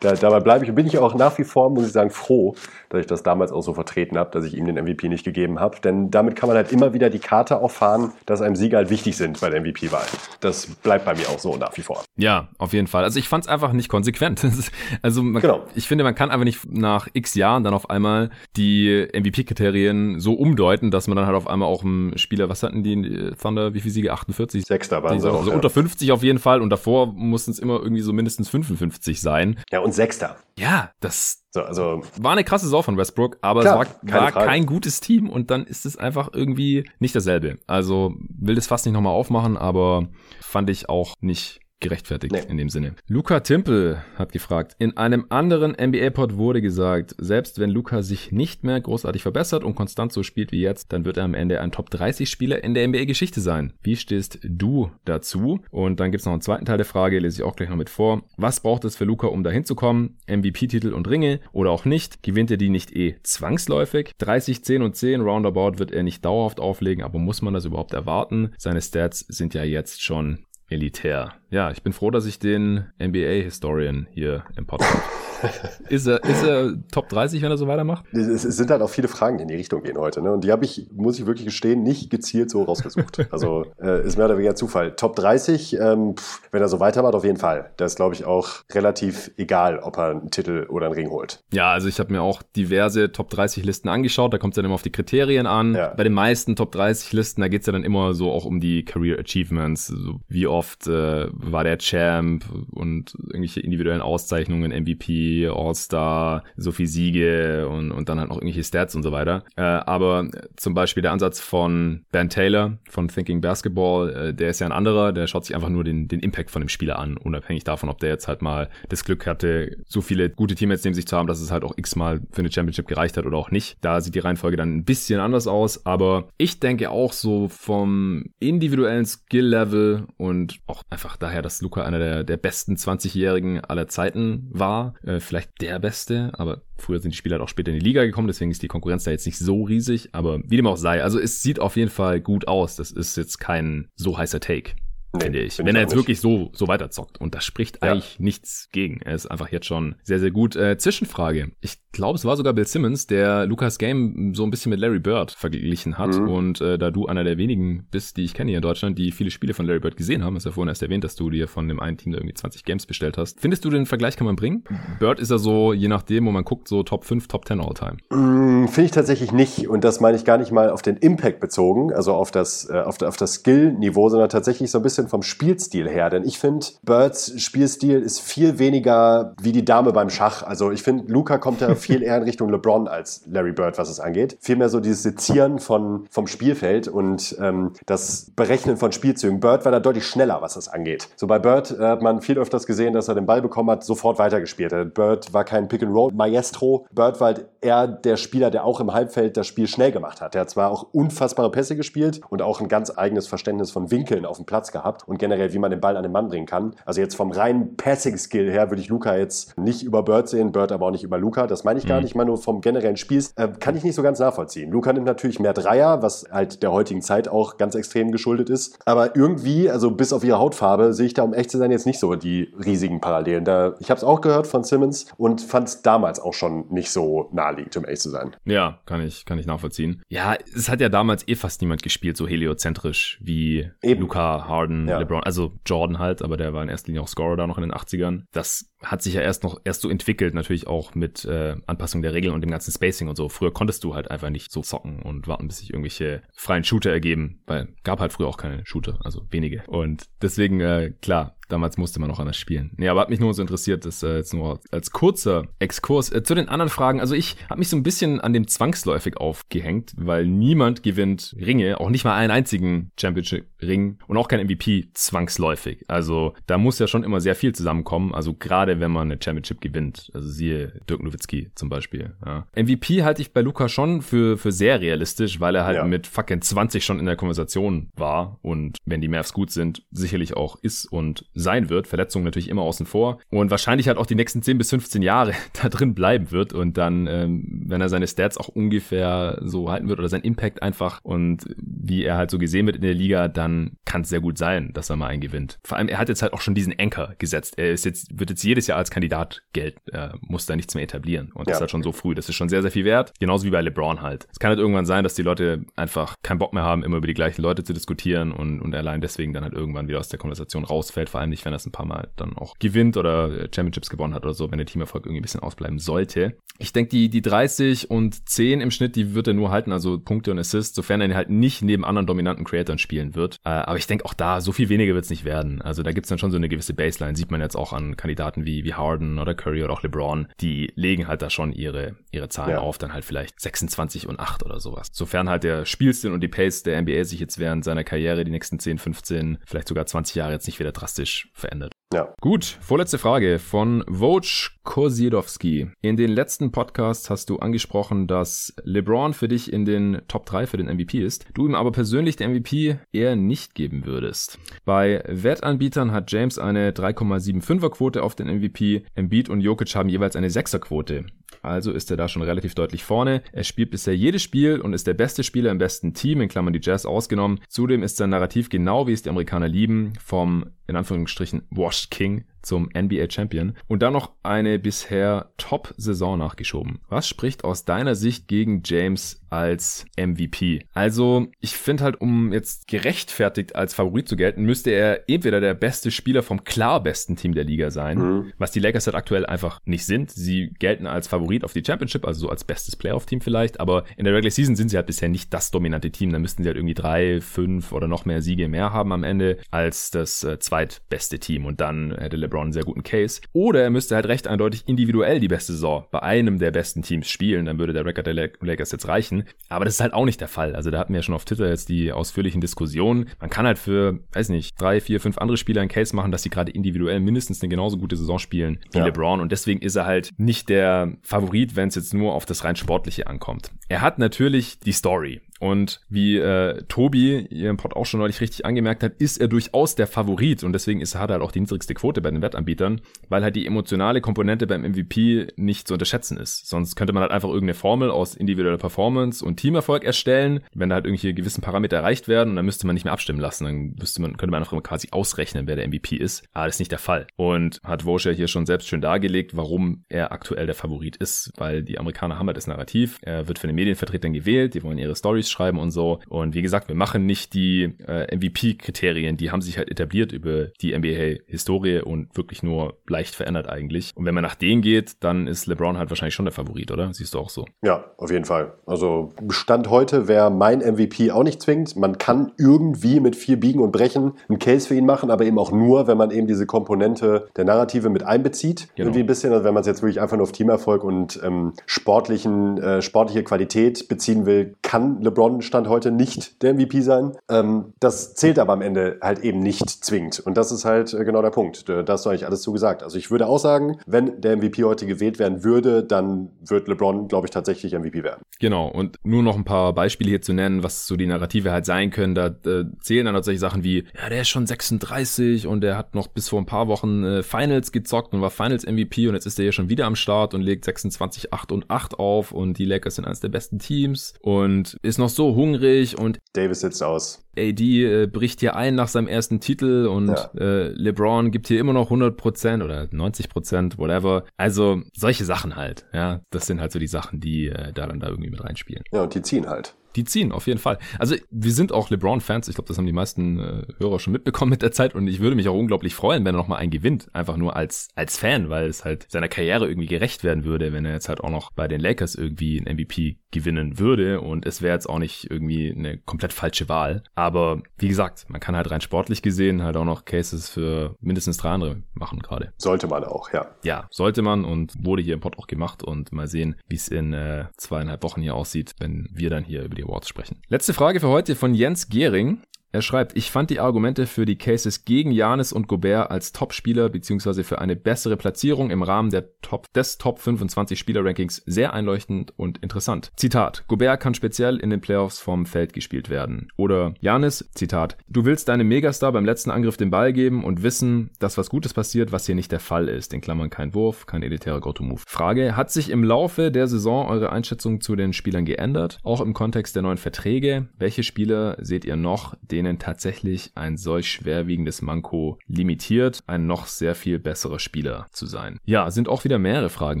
[0.00, 2.56] Da, dabei bleibe ich und bin ich auch nach wie vor, muss ich sagen, froh,
[2.88, 5.60] dass ich das damals auch so vertreten habe, dass ich ihm den MVP nicht gegeben
[5.60, 5.78] habe.
[5.80, 9.16] Denn damit kann man halt immer wieder die Karte auffahren, dass einem Siege halt wichtig
[9.16, 10.06] sind bei der MVP-Wahl.
[10.40, 12.02] Das bleibt bei mir auch so nach wie vor.
[12.16, 13.04] Ja, auf jeden Fall.
[13.04, 14.44] Also ich fand es einfach nicht konsequent.
[15.02, 15.62] also man, genau.
[15.76, 20.32] ich finde, man kann einfach nicht nach x Jahren dann auf einmal die MVP-Kriterien so
[20.32, 23.80] umdeuten, dass man dann halt auf einmal auch einen Spieler, was hatten die Thunder, wie
[23.80, 24.12] viele Siege?
[24.12, 24.64] 48?
[24.64, 25.56] Sechster waren sie auch, Also ja.
[25.56, 29.58] unter 50 auf jeden Fall und davor mussten es immer irgendwie so mindestens 55 sein.
[29.70, 30.36] Ja, und Sechster.
[30.58, 34.32] Ja, das so, also war eine krasse Saison von Westbrook, aber Klar, es war, war
[34.32, 37.58] kein gutes Team und dann ist es einfach irgendwie nicht dasselbe.
[37.66, 40.08] Also will das fast nicht nochmal aufmachen, aber
[40.40, 42.42] fand ich auch nicht gerechtfertigt nee.
[42.48, 42.94] in dem Sinne.
[43.08, 48.64] Luca Timpel hat gefragt, in einem anderen NBA-Pod wurde gesagt, selbst wenn Luca sich nicht
[48.64, 51.72] mehr großartig verbessert und konstant so spielt wie jetzt, dann wird er am Ende ein
[51.72, 53.72] Top 30 Spieler in der NBA-Geschichte sein.
[53.82, 55.60] Wie stehst du dazu?
[55.70, 57.90] Und dann gibt's noch einen zweiten Teil der Frage, lese ich auch gleich noch mit
[57.90, 58.22] vor.
[58.36, 60.18] Was braucht es für Luca, um dahin zu kommen?
[60.28, 62.22] MVP-Titel und Ringe oder auch nicht?
[62.22, 64.12] Gewinnt er die nicht eh zwangsläufig?
[64.18, 67.94] 30, 10 und 10 Roundabout wird er nicht dauerhaft auflegen, aber muss man das überhaupt
[67.94, 68.52] erwarten?
[68.58, 71.39] Seine Stats sind ja jetzt schon elitär.
[71.50, 75.02] Ja, ich bin froh, dass ich den NBA-Historian hier im Podcast
[75.88, 78.04] ist, er, ist er Top 30, wenn er so weitermacht?
[78.12, 80.22] Es sind halt auch viele Fragen, die in die Richtung gehen heute.
[80.22, 80.32] Ne?
[80.32, 83.18] Und die habe ich, muss ich wirklich gestehen, nicht gezielt so rausgesucht.
[83.30, 84.94] Also äh, ist mehr oder weniger Zufall.
[84.96, 87.70] Top 30, ähm, pff, wenn er so weitermacht, auf jeden Fall.
[87.76, 91.42] Da ist, glaube ich, auch relativ egal, ob er einen Titel oder einen Ring holt.
[91.52, 94.32] Ja, also ich habe mir auch diverse Top 30 Listen angeschaut.
[94.32, 95.74] Da kommt es dann immer auf die Kriterien an.
[95.74, 95.94] Ja.
[95.96, 98.60] Bei den meisten Top 30 Listen, da geht es ja dann immer so auch um
[98.60, 99.86] die Career Achievements.
[99.86, 106.86] So wie oft äh, war der Champ und irgendwelche individuellen Auszeichnungen, MVP, All-Star, so viel
[106.86, 109.44] Siege und, und dann halt noch irgendwelche Stats und so weiter.
[109.56, 114.60] Äh, aber zum Beispiel der Ansatz von Ben Taylor von Thinking Basketball, äh, der ist
[114.60, 117.16] ja ein anderer, der schaut sich einfach nur den, den Impact von dem Spieler an,
[117.16, 120.94] unabhängig davon, ob der jetzt halt mal das Glück hatte, so viele gute Teammates neben
[120.94, 123.50] sich zu haben, dass es halt auch x-mal für eine Championship gereicht hat oder auch
[123.50, 123.78] nicht.
[123.80, 128.26] Da sieht die Reihenfolge dann ein bisschen anders aus, aber ich denke auch so vom
[128.38, 134.48] individuellen Skill-Level und auch einfach daher, dass Luca einer der, der besten 20-Jährigen aller Zeiten
[134.50, 137.84] war, äh, vielleicht der Beste, aber früher sind die Spieler halt auch später in die
[137.84, 140.76] Liga gekommen, deswegen ist die Konkurrenz da jetzt nicht so riesig, aber wie dem auch
[140.76, 142.76] sei, also es sieht auf jeden Fall gut aus.
[142.76, 144.72] Das ist jetzt kein so heißer Take.
[145.12, 145.58] Nee, finde ich.
[145.58, 145.98] Wenn er jetzt nicht.
[145.98, 147.20] wirklich so, so weiterzockt.
[147.20, 147.92] Und das spricht ja.
[147.92, 149.00] eigentlich nichts gegen.
[149.02, 150.56] Er ist einfach jetzt schon sehr, sehr gut.
[150.56, 151.50] Äh, Zwischenfrage.
[151.60, 155.00] Ich glaube, es war sogar Bill Simmons, der Lucas Game so ein bisschen mit Larry
[155.00, 156.16] Bird verglichen hat.
[156.16, 156.28] Mhm.
[156.28, 159.10] Und äh, da du einer der wenigen bist, die ich kenne hier in Deutschland, die
[159.10, 161.48] viele Spiele von Larry Bird gesehen haben, hast ja vorhin erst erwähnt, dass du dir
[161.48, 163.40] von dem einen Team da irgendwie 20 Games bestellt hast.
[163.40, 164.64] Findest du den Vergleich kann man bringen?
[164.98, 167.96] Bird ist ja so, je nachdem, wo man guckt, so Top 5, Top 10 All-Time.
[168.10, 169.68] Mhm, Finde ich tatsächlich nicht.
[169.68, 172.80] Und das meine ich gar nicht mal auf den Impact bezogen, also auf das, äh,
[172.80, 176.10] auf, auf das Skill-Niveau, sondern tatsächlich so ein bisschen vom Spielstil Spielstil her.
[176.10, 180.42] Denn ich finde, Birds Spielstil ist viel weniger wie die Dame beim Schach.
[180.42, 183.88] Also ich finde, Luca kommt da viel eher in Richtung LeBron als Larry Bird, was
[183.88, 184.36] es angeht.
[184.40, 189.40] Vielmehr so dieses Sezieren von, vom Spielfeld und ähm, das Berechnen von Spielzügen.
[189.40, 191.08] Bird war da deutlich schneller, was das angeht.
[191.16, 193.84] So bei Bird äh, hat man viel öfters gesehen, dass er den Ball bekommen hat,
[193.84, 194.94] sofort weitergespielt hat.
[194.94, 196.86] Bird war kein Pick-and-Roll-Maestro.
[196.92, 200.34] Bird war halt eher der Spieler, der auch im Halbfeld das Spiel schnell gemacht hat.
[200.34, 204.26] Der hat zwar auch unfassbare Pässe gespielt und auch ein ganz eigenes Verständnis von Winkeln
[204.26, 206.74] auf dem Platz gehabt und generell, wie man den Ball an den Mann bringen kann.
[206.84, 210.72] Also jetzt vom reinen Passing-Skill her würde ich Luca jetzt nicht über Bird sehen, Bird
[210.72, 211.46] aber auch nicht über Luca.
[211.46, 212.02] Das meine ich gar mhm.
[212.02, 212.10] nicht.
[212.10, 214.70] Ich meine nur vom generellen Spiel äh, kann ich nicht so ganz nachvollziehen.
[214.70, 218.78] Luca nimmt natürlich mehr Dreier, was halt der heutigen Zeit auch ganz extrem geschuldet ist.
[218.86, 221.86] Aber irgendwie, also bis auf ihre Hautfarbe, sehe ich da, um echt zu sein, jetzt
[221.86, 223.44] nicht so die riesigen Parallelen.
[223.44, 226.90] Da, ich habe es auch gehört von Simmons und fand es damals auch schon nicht
[226.90, 228.36] so naheliegend, um echt zu sein.
[228.44, 230.02] Ja, kann ich, kann ich nachvollziehen.
[230.08, 234.00] Ja, es hat ja damals eh fast niemand gespielt, so heliozentrisch wie Eben.
[234.00, 234.98] Luca, Harden, ja.
[234.98, 237.62] LeBron, also Jordan halt, aber der war in erster Linie auch Scorer da noch in
[237.62, 238.22] den 80ern.
[238.32, 242.14] Das hat sich ja erst noch erst so entwickelt, natürlich auch mit äh, Anpassung der
[242.14, 243.28] Regeln und dem ganzen Spacing und so.
[243.28, 246.90] Früher konntest du halt einfach nicht so zocken und warten, bis sich irgendwelche freien Shooter
[246.90, 249.62] ergeben, weil gab halt früher auch keine Shooter, also wenige.
[249.66, 252.70] Und deswegen, äh, klar, Damals musste man noch anders spielen.
[252.76, 256.10] Nee, aber hat mich nur so interessiert, das äh, jetzt nur als kurzer Exkurs.
[256.12, 259.16] Äh, zu den anderen Fragen, also ich habe mich so ein bisschen an dem zwangsläufig
[259.16, 264.90] aufgehängt, weil niemand gewinnt Ringe, auch nicht mal einen einzigen Championship-Ring und auch kein MVP
[264.94, 265.84] zwangsläufig.
[265.88, 269.60] Also da muss ja schon immer sehr viel zusammenkommen, also gerade wenn man eine Championship
[269.60, 270.10] gewinnt.
[270.14, 272.12] Also siehe Dirk Nowitzki zum Beispiel.
[272.24, 272.46] Ja.
[272.54, 275.84] MVP halte ich bei Luca schon für, für sehr realistisch, weil er halt ja.
[275.84, 280.36] mit fucking 20 schon in der Konversation war und wenn die Mavs gut sind, sicherlich
[280.36, 281.86] auch ist und sein wird.
[281.86, 283.20] Verletzungen natürlich immer außen vor.
[283.30, 286.52] Und wahrscheinlich halt auch die nächsten 10 bis 15 Jahre da drin bleiben wird.
[286.52, 290.62] Und dann, ähm, wenn er seine Stats auch ungefähr so halten wird oder sein Impact
[290.62, 294.20] einfach und wie er halt so gesehen wird in der Liga, dann kann es sehr
[294.20, 295.58] gut sein, dass er mal einen gewinnt.
[295.64, 297.54] Vor allem, er hat jetzt halt auch schon diesen Anchor gesetzt.
[297.56, 300.74] Er ist jetzt, wird jetzt jedes jedes Jahr als Kandidat gelten, äh, muss da nichts
[300.74, 301.32] mehr etablieren.
[301.32, 302.14] Und das ist halt schon so früh.
[302.14, 303.12] Das ist schon sehr, sehr viel wert.
[303.18, 304.28] Genauso wie bei LeBron halt.
[304.30, 307.06] Es kann halt irgendwann sein, dass die Leute einfach keinen Bock mehr haben, immer über
[307.06, 310.18] die gleichen Leute zu diskutieren und, und allein deswegen dann halt irgendwann wieder aus der
[310.18, 311.08] Konversation rausfällt.
[311.08, 314.14] Vor allem nicht, wenn er es ein paar Mal dann auch gewinnt oder Championships gewonnen
[314.14, 316.36] hat oder so, wenn der Teamerfolg irgendwie ein bisschen ausbleiben sollte.
[316.58, 319.98] Ich denke, die, die 30 und 10 im Schnitt, die wird er nur halten, also
[319.98, 323.36] Punkte und Assists, sofern er halt nicht neben anderen dominanten Creatoren spielen wird.
[323.44, 325.62] Äh, aber ich denke auch da, so viel weniger wird es nicht werden.
[325.62, 327.16] Also da gibt es dann schon so eine gewisse Baseline.
[327.16, 330.28] Sieht man jetzt auch an Kandidaten wie, wie Harden oder Curry oder auch LeBron.
[330.40, 332.58] Die legen halt da schon ihre, ihre Zahlen ja.
[332.58, 334.88] auf, dann halt vielleicht 26 und 8 oder sowas.
[334.92, 338.30] Sofern halt der Spielstil und die Pace der NBA sich jetzt während seiner Karriere die
[338.30, 341.72] nächsten 10, 15, vielleicht sogar 20 Jahre jetzt nicht wieder drastisch verändert.
[341.92, 342.14] Ja.
[342.20, 345.72] Gut, vorletzte Frage von Woj Kosiedowski.
[345.80, 350.46] In den letzten Podcasts hast du angesprochen, dass LeBron für dich in den Top 3
[350.46, 354.38] für den MVP ist, du ihm aber persönlich den MVP eher nicht geben würdest.
[354.64, 360.14] Bei Wettanbietern hat James eine 3,75er Quote auf den MVP, Embiid und Jokic haben jeweils
[360.14, 361.06] eine 6er Quote.
[361.42, 363.22] Also ist er da schon relativ deutlich vorne.
[363.32, 366.52] Er spielt bisher jedes Spiel und ist der beste Spieler im besten Team, in Klammern
[366.52, 367.40] die Jazz ausgenommen.
[367.48, 372.24] Zudem ist sein Narrativ genau wie es die Amerikaner lieben, vom in Anführungsstrichen Washed King
[372.42, 376.80] zum NBA Champion und dann noch eine bisher Top-Saison nachgeschoben.
[376.88, 380.66] Was spricht aus deiner Sicht gegen James als MVP?
[380.72, 385.54] Also, ich finde halt, um jetzt gerechtfertigt als Favorit zu gelten, müsste er entweder der
[385.54, 388.32] beste Spieler vom klar besten Team der Liga sein, mhm.
[388.38, 390.10] was die Lakers halt aktuell einfach nicht sind.
[390.10, 394.04] Sie gelten als Favorit auf die Championship, also so als bestes Playoff-Team vielleicht, aber in
[394.04, 396.12] der Regular Season sind sie halt bisher nicht das dominante Team.
[396.12, 399.38] Da müssten sie halt irgendwie drei, fünf oder noch mehr Siege mehr haben am Ende
[399.50, 403.20] als das äh, zweitbeste Team und dann hätte LeBron einen sehr guten Case.
[403.32, 407.08] Oder er müsste halt recht eindeutig individuell die beste Saison bei einem der besten Teams
[407.08, 409.24] spielen, dann würde der Rekord der Lakers jetzt reichen.
[409.48, 410.54] Aber das ist halt auch nicht der Fall.
[410.54, 413.08] Also da hatten wir ja schon auf Twitter jetzt die ausführlichen Diskussionen.
[413.20, 416.22] Man kann halt für, weiß nicht, drei, vier, fünf andere Spieler einen Case machen, dass
[416.22, 418.86] sie gerade individuell mindestens eine genauso gute Saison spielen wie ja.
[418.86, 419.20] LeBron.
[419.20, 422.56] Und deswegen ist er halt nicht der Favorit, wenn es jetzt nur auf das rein
[422.56, 423.50] Sportliche ankommt.
[423.68, 425.20] Er hat natürlich die Story.
[425.40, 429.26] Und wie äh, Tobi hier im Pod auch schon neulich richtig angemerkt hat, ist er
[429.26, 432.19] durchaus der Favorit und deswegen ist, hat er halt auch die niedrigste Quote bei den
[432.22, 436.48] Wettanbietern, weil halt die emotionale Komponente beim MVP nicht zu unterschätzen ist.
[436.48, 440.76] Sonst könnte man halt einfach irgendeine Formel aus individueller Performance und Teamerfolg erstellen, wenn da
[440.76, 443.44] halt irgendwelche gewissen Parameter erreicht werden und dann müsste man nicht mehr abstimmen lassen.
[443.44, 446.24] Dann müsste man, könnte man einfach quasi ausrechnen, wer der MVP ist.
[446.32, 447.06] Aber das ist nicht der Fall.
[447.16, 451.62] Und hat Voscher hier schon selbst schön dargelegt, warum er aktuell der Favorit ist, weil
[451.62, 452.98] die Amerikaner haben halt das Narrativ.
[453.02, 456.00] Er wird von den Medienvertretern gewählt, die wollen ihre Stories schreiben und so.
[456.08, 460.46] Und wie gesagt, wir machen nicht die äh, MVP-Kriterien, die haben sich halt etabliert über
[460.60, 463.92] die NBA-Historie und wirklich nur leicht verändert eigentlich.
[463.94, 466.92] Und wenn man nach denen geht, dann ist LeBron halt wahrscheinlich schon der Favorit, oder?
[466.92, 467.46] Siehst du auch so?
[467.62, 468.52] Ja, auf jeden Fall.
[468.66, 471.76] Also Stand heute wäre mein MVP auch nicht zwingend.
[471.76, 475.38] Man kann irgendwie mit vier Biegen und Brechen einen Case für ihn machen, aber eben
[475.38, 478.68] auch nur, wenn man eben diese Komponente der Narrative mit einbezieht.
[478.74, 478.88] Genau.
[478.88, 481.52] Irgendwie ein bisschen, also wenn man es jetzt wirklich einfach nur auf Teamerfolg und ähm,
[481.66, 487.12] sportlichen, äh, sportliche Qualität beziehen will, kann LeBron Stand heute nicht der MVP sein.
[487.28, 490.20] Ähm, das zählt aber am Ende halt eben nicht zwingend.
[490.20, 491.68] Und das ist halt äh, genau der Punkt.
[491.68, 492.82] Da hast du eigentlich alles zugesagt.
[492.82, 497.08] Also ich würde auch sagen, wenn der MVP heute gewählt werden würde, dann wird LeBron,
[497.08, 498.22] glaube ich, tatsächlich MVP werden.
[498.38, 498.68] Genau.
[498.68, 501.90] Und nur noch ein paar Beispiele hier zu nennen, was so die Narrative halt sein
[501.90, 502.14] können.
[502.14, 505.94] Da äh, zählen dann tatsächlich Sachen wie, ja, der ist schon 36 und der hat
[505.94, 509.26] noch bis vor ein paar Wochen äh, Finals gezockt und war Finals MVP und jetzt
[509.26, 512.58] ist er hier schon wieder am Start und legt 26, 8 und 8 auf und
[512.58, 516.82] die Lakers sind eines der besten Teams und ist noch so hungrig und Davis sitzt
[516.82, 517.24] aus.
[517.36, 520.30] AD äh, bricht hier ein nach seinem ersten Titel und ja.
[520.38, 524.24] äh, LeBron gibt hier immer noch 100% oder 90%, whatever.
[524.36, 526.20] Also solche Sachen halt, ja.
[526.30, 528.84] Das sind halt so die Sachen, die äh, da dann da irgendwie mit reinspielen.
[528.92, 529.74] Ja, und die ziehen halt.
[529.96, 530.78] Die ziehen, auf jeden Fall.
[530.98, 532.48] Also wir sind auch LeBron-Fans.
[532.48, 534.94] Ich glaube, das haben die meisten äh, Hörer schon mitbekommen mit der Zeit.
[534.94, 537.08] Und ich würde mich auch unglaublich freuen, wenn er nochmal einen gewinnt.
[537.12, 540.84] Einfach nur als, als Fan, weil es halt seiner Karriere irgendwie gerecht werden würde, wenn
[540.84, 544.20] er jetzt halt auch noch bei den Lakers irgendwie ein MVP gewinnen würde.
[544.20, 547.02] Und es wäre jetzt auch nicht irgendwie eine komplett falsche Wahl.
[547.16, 551.36] Aber wie gesagt, man kann halt rein sportlich gesehen halt auch noch Cases für mindestens
[551.36, 552.52] drei andere machen gerade.
[552.58, 553.48] Sollte man auch, ja.
[553.64, 555.82] Ja, sollte man und wurde hier im Pod auch gemacht.
[555.82, 559.64] Und mal sehen, wie es in äh, zweieinhalb Wochen hier aussieht, wenn wir dann hier
[559.64, 560.40] über die die Awards sprechen.
[560.48, 562.42] Letzte Frage für heute von Jens Gehring.
[562.72, 566.88] Er schreibt, ich fand die Argumente für die Cases gegen Janis und Gobert als Top-Spieler
[566.88, 567.42] bzw.
[567.42, 569.10] für eine bessere Platzierung im Rahmen
[569.42, 573.10] Top, des Top 25 Spieler-Rankings sehr einleuchtend und interessant.
[573.16, 576.46] Zitat, Gobert kann speziell in den Playoffs vom Feld gespielt werden.
[576.56, 581.10] Oder Janis, Zitat, du willst deinem Megastar beim letzten Angriff den Ball geben und wissen,
[581.18, 583.12] dass was Gutes passiert, was hier nicht der Fall ist.
[583.12, 585.02] In Klammern kein Wurf, kein elitärer Go-To-Move.
[585.08, 589.00] Frage, hat sich im Laufe der Saison eure Einschätzung zu den Spielern geändert?
[589.02, 590.68] Auch im Kontext der neuen Verträge?
[590.78, 596.66] Welche Spieler seht ihr noch, den denen tatsächlich ein solch schwerwiegendes Manko limitiert, ein noch
[596.66, 598.58] sehr viel besserer Spieler zu sein.
[598.64, 600.00] Ja, sind auch wieder mehrere Fragen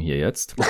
[0.00, 0.56] hier jetzt.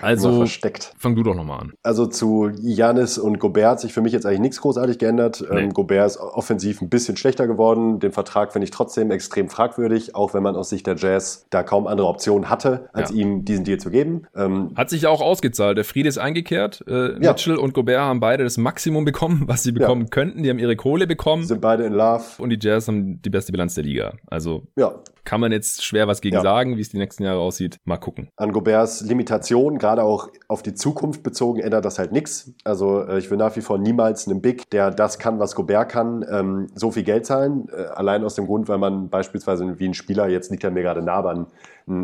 [0.00, 0.92] Also versteckt.
[0.96, 1.72] fang du doch nochmal an.
[1.82, 5.44] Also zu Janis und Gobert hat sich für mich jetzt eigentlich nichts großartig geändert.
[5.50, 5.62] Nee.
[5.62, 7.98] Ähm, Gobert ist offensiv ein bisschen schlechter geworden.
[7.98, 11.64] Den Vertrag finde ich trotzdem extrem fragwürdig, auch wenn man aus Sicht der Jazz da
[11.64, 13.16] kaum andere Optionen hatte, als ja.
[13.16, 14.22] ihm diesen Deal zu geben.
[14.36, 15.76] Ähm, hat sich auch ausgezahlt.
[15.76, 16.84] Der Friede ist eingekehrt.
[16.86, 17.32] Äh, ja.
[17.32, 20.08] Mitchell und Gobert haben beide das Maximum bekommen, was sie bekommen ja.
[20.10, 20.44] könnten.
[20.44, 21.44] Die haben ihre Kohle bekommen.
[21.44, 22.24] Sind beide in Love.
[22.38, 24.14] Und die Jazz haben die beste Bilanz der Liga.
[24.26, 24.94] Also ja
[25.28, 26.40] kann man jetzt schwer was gegen ja.
[26.40, 27.80] sagen, wie es die nächsten Jahre aussieht.
[27.84, 28.30] Mal gucken.
[28.36, 32.54] An Goberts Limitation, gerade auch auf die Zukunft bezogen, ändert das halt nichts.
[32.64, 35.90] Also äh, ich will nach wie vor niemals einem Big, der das kann, was Gobert
[35.90, 37.68] kann, ähm, so viel Geld zahlen.
[37.68, 40.82] Äh, allein aus dem Grund, weil man beispielsweise wie ein Spieler, jetzt liegt er mir
[40.82, 41.48] gerade nah an